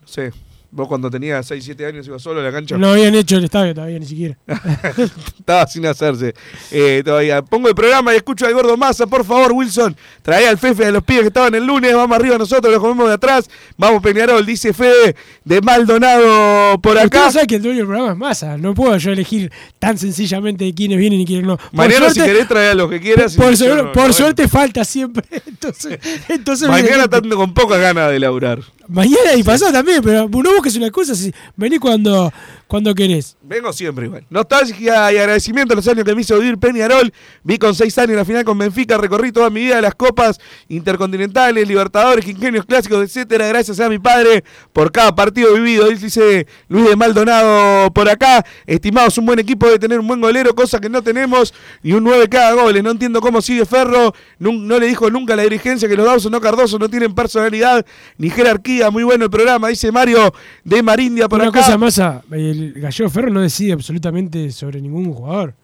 No 0.03 0.09
sé. 0.09 0.33
Vos 0.77 0.89
cuando 0.89 1.09
tenías 1.09 1.47
6, 1.47 1.65
7 1.65 1.87
años 1.87 2.05
ibas 2.09 2.21
solo 2.21 2.41
a 2.41 2.43
la 2.43 2.51
cancha. 2.51 2.77
No 2.77 2.89
habían 2.91 3.15
hecho 3.15 3.37
el 3.37 3.45
estadio 3.45 3.73
todavía, 3.75 3.97
ni 4.01 4.07
siquiera. 4.07 4.37
Estaba 5.39 5.67
sin 5.69 5.87
hacerse 5.87 6.35
eh, 6.73 7.01
todavía. 7.05 7.43
Pongo 7.43 7.69
el 7.69 7.77
programa 7.77 8.13
y 8.13 8.17
escucho 8.17 8.45
al 8.45 8.55
gordo 8.55 8.77
Massa, 8.77 9.07
por 9.07 9.25
favor, 9.25 9.53
Wilson. 9.53 9.97
Trae 10.23 10.49
al 10.49 10.59
Fefe 10.59 10.87
de 10.87 10.91
los 10.93 11.05
pibes 11.05 11.23
que 11.23 11.29
estaban 11.29 11.55
el 11.55 11.65
lunes. 11.65 11.95
Vamos 11.95 12.17
arriba 12.19 12.37
nosotros, 12.39 12.73
los 12.73 12.83
comemos 12.83 13.07
de 13.07 13.15
atrás. 13.15 13.49
Vamos 13.77 14.03
Peñarol, 14.03 14.45
dice 14.45 14.73
Fede 14.73 15.15
de 15.45 15.61
Maldonado 15.61 16.79
por 16.81 16.99
acá. 16.99 17.05
Ustedes 17.19 17.33
saben 17.35 17.47
que 17.47 17.55
el 17.57 17.63
dueño 17.63 17.79
del 17.79 17.87
programa 17.87 18.13
es 18.13 18.19
Massa. 18.19 18.57
No 18.59 18.75
puedo 18.75 18.97
yo 18.97 19.13
elegir 19.13 19.53
tan 19.79 19.97
sencillamente 19.97 20.73
quiénes 20.75 20.99
vienen 20.99 21.21
y 21.21 21.25
quiénes 21.27 21.47
no. 21.47 21.57
Por 21.57 21.73
Mañana, 21.73 22.11
si 22.11 22.21
querés, 22.21 22.49
traer 22.49 22.73
a 22.73 22.75
los 22.75 22.91
que 22.91 23.01
quieras. 23.01 23.35
Por, 23.37 23.57
suerte- 23.57 23.83
no- 23.83 23.93
por 23.93 24.09
no 24.09 24.13
suerte 24.13 24.49
falta 24.49 24.85
siempre. 24.85 25.25
Entonces, 25.47 25.99
entonces 26.29 26.69
Mañana 26.69 27.05
estando 27.05 27.37
con 27.37 27.55
pocas 27.55 27.81
ganas 27.81 28.11
de 28.11 28.19
laburar. 28.19 28.59
Mañana 28.89 29.35
y 29.37 29.43
pasado 29.43 29.73
también, 29.73 30.03
pero 30.03 30.29
no 30.29 30.53
busques 30.53 30.77
una 30.77 30.87
excusa. 30.87 31.15
Si, 31.15 31.33
vení 31.57 31.79
cuando, 31.79 32.33
cuando 32.67 32.95
querés. 32.95 33.37
Vengo 33.43 33.73
siempre 33.73 34.07
igual. 34.07 34.25
Nostalgia 34.31 35.13
y 35.13 35.17
agradecimiento 35.17 35.73
a 35.73 35.77
los 35.77 35.87
años 35.89 36.05
que 36.05 36.15
me 36.15 36.23
hizo 36.23 36.39
vivir 36.39 36.59
Peñarol. 36.59 37.13
Vi 37.43 37.59
con 37.59 37.75
seis 37.75 37.97
años 37.99 38.17
la 38.17 38.25
final 38.25 38.45
con 38.45 38.59
Benfica, 38.59 38.99
recorrí 38.99 39.33
toda 39.33 39.49
mi 39.51 39.61
vida 39.61 39.81
las 39.81 39.95
copas 39.95 40.39
intercontinentales, 40.69 41.67
Libertadores, 41.67 42.25
quinquenios 42.25 42.67
clásicos, 42.67 43.03
etcétera. 43.03 43.47
Gracias 43.49 43.81
a 43.81 43.89
mi 43.89 43.99
padre 43.99 44.45
por 44.73 44.93
cada 44.93 45.15
partido 45.15 45.55
vivido. 45.55 45.89
Dice 45.89 46.47
Luis 46.69 46.89
de 46.89 46.97
Maldonado 46.97 47.93
por 47.93 48.09
acá. 48.09 48.45
Estimados, 48.67 49.17
un 49.19 49.27
buen 49.27 49.39
equipo 49.39 49.69
de 49.69 49.79
tener 49.79 49.99
un 49.99 50.07
buen 50.07 50.21
golero, 50.21 50.55
cosa 50.55 50.79
que 50.81 50.89
no 50.89 51.03
tenemos, 51.03 51.55
y 51.83 51.93
un 51.93 52.05
9 52.05 52.29
que 52.29 52.39
haga 52.39 52.63
goles. 52.63 52.83
No 52.83 52.91
entiendo 52.91 53.21
cómo 53.21 53.41
sigue 53.41 53.65
Ferro. 53.65 54.15
No, 54.39 54.79
le 54.79 54.87
dijo 54.87 55.11
nunca 55.11 55.35
a 55.35 55.37
la 55.37 55.45
dirigencia 55.45 55.89
que 55.89 55.97
los 55.97 56.07
Dawson 56.07 56.33
no 56.33 56.41
Cardoso 56.41 56.79
no 56.79 56.89
tienen 56.89 57.15
personalidad 57.15 57.87
ni 58.19 58.31
jerarquía. 58.31 58.74
Muy 58.91 59.03
bueno 59.05 59.25
el 59.25 59.31
programa, 59.31 59.69
dice 59.69 59.91
Mario 59.93 60.33
de 60.65 60.83
Marindia 60.83 61.29
por 61.29 61.41
una 61.41 61.49
acá. 61.51 61.61
cosa 61.61 61.79
más, 61.79 61.99
el 62.33 62.73
Gallego 62.77 63.11
Ferro 63.11 63.31
no 63.31 63.41
decide 63.41 63.73
absolutamente 63.73 64.51
sobre 64.53 64.81
ningún 64.81 65.13
jugador. 65.13 65.55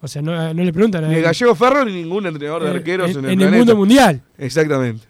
O 0.00 0.08
sea, 0.08 0.20
no, 0.20 0.52
no 0.52 0.62
le 0.64 0.72
preguntan 0.72 1.04
a 1.04 1.08
Ni. 1.08 1.20
Gallego 1.20 1.54
Ferro 1.54 1.84
ni 1.84 1.92
ningún 2.02 2.26
entrenador 2.26 2.62
de 2.64 2.68
Eh, 2.70 2.74
arqueros 2.74 3.10
en- 3.10 3.18
en, 3.18 3.24
el, 3.24 3.24
en 3.24 3.30
el 3.32 3.38
planeta. 3.38 3.58
mundo 3.58 3.76
mundial. 3.76 4.20
Exactamente. 4.38 5.06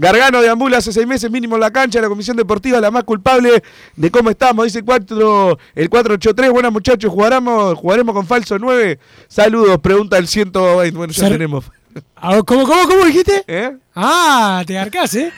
Gargano 0.00 0.40
de 0.40 0.48
Ambula 0.48 0.78
hace 0.78 0.92
seis 0.92 1.08
meses 1.08 1.28
mínimo 1.28 1.56
en 1.56 1.60
la 1.60 1.72
cancha, 1.72 2.00
la 2.00 2.08
comisión 2.08 2.36
deportiva 2.36 2.80
la 2.80 2.92
más 2.92 3.02
culpable 3.02 3.60
de 3.96 4.10
cómo 4.12 4.30
estamos, 4.30 4.64
dice 4.66 4.84
4, 4.84 5.58
el 5.74 5.88
483, 5.90 6.52
buenas 6.52 6.70
muchachos, 6.72 7.10
jugaremos, 7.10 7.76
jugaremos 7.76 8.14
con 8.14 8.24
falso 8.24 8.60
9. 8.60 8.96
Saludos, 9.26 9.76
pregunta 9.80 10.16
el 10.16 10.28
120, 10.28 10.96
bueno, 10.96 11.12
ya 11.12 11.28
tenemos. 11.28 11.64
Ah, 12.16 12.40
¿Cómo, 12.44 12.66
cómo, 12.66 12.86
cómo 12.86 13.04
dijiste? 13.04 13.44
¿Eh? 13.46 13.76
Ah, 13.94 14.62
te 14.66 14.74
garcás, 14.74 15.14
¿eh? 15.14 15.32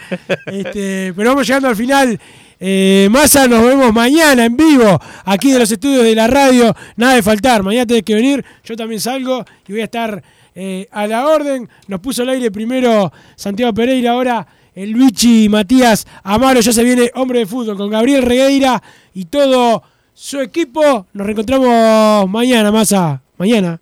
Este, 0.47 1.13
pero 1.15 1.31
vamos 1.31 1.47
llegando 1.47 1.69
al 1.69 1.77
final. 1.77 2.19
Eh, 2.63 3.09
Massa, 3.11 3.49
nos 3.49 3.65
vemos 3.65 3.91
mañana 3.93 4.45
en 4.45 4.55
vivo, 4.55 5.01
aquí 5.25 5.51
de 5.51 5.59
los 5.61 5.71
estudios 5.71 6.05
de 6.05 6.15
la 6.15 6.27
radio. 6.27 6.75
Nada 6.97 7.15
de 7.15 7.23
faltar, 7.23 7.63
mañana 7.63 7.87
tenés 7.87 8.03
que 8.03 8.15
venir. 8.15 8.45
Yo 8.65 8.77
también 8.77 9.01
salgo 9.01 9.45
y 9.67 9.73
voy 9.73 9.81
a 9.81 9.85
estar 9.85 10.23
eh, 10.55 10.87
a 10.93 11.07
la 11.07 11.27
orden. 11.27 11.69
Nos 11.89 12.01
puso 12.01 12.23
al 12.23 12.29
aire 12.29 12.51
primero 12.51 13.11
Santiago 13.35 13.73
Pereira, 13.73 14.13
ahora 14.13 14.47
el 14.75 14.91
Luigi 14.91 15.49
Matías 15.49 16.07
Amaro. 16.23 16.61
Ya 16.61 16.73
se 16.73 16.85
viene 16.85 17.11
hombre 17.15 17.41
de 17.41 17.47
fútbol 17.47 17.79
con 17.79 17.89
Gabriel 17.89 18.23
Regueira 18.23 18.83
y 19.15 19.25
todo 19.25 19.83
su 20.13 20.41
equipo. 20.41 21.07
Nos 21.15 21.27
reencontramos 21.27 22.29
mañana, 22.29 22.71
Massa. 22.71 23.23
Mañana. 23.39 23.81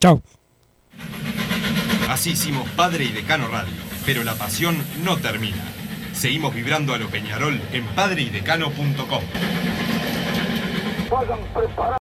Chau. 0.00 0.22
Así 2.08 2.30
hicimos 2.30 2.68
Padre 2.70 3.04
y 3.04 3.08
Decano 3.08 3.48
Radio, 3.48 3.74
pero 4.06 4.24
la 4.24 4.34
pasión 4.34 4.82
no 5.04 5.18
termina. 5.18 5.62
Seguimos 6.14 6.54
vibrando 6.54 6.94
a 6.94 6.98
lo 6.98 7.08
Peñarol 7.08 7.60
en 7.72 7.84
padreidecano.com. 7.88 9.22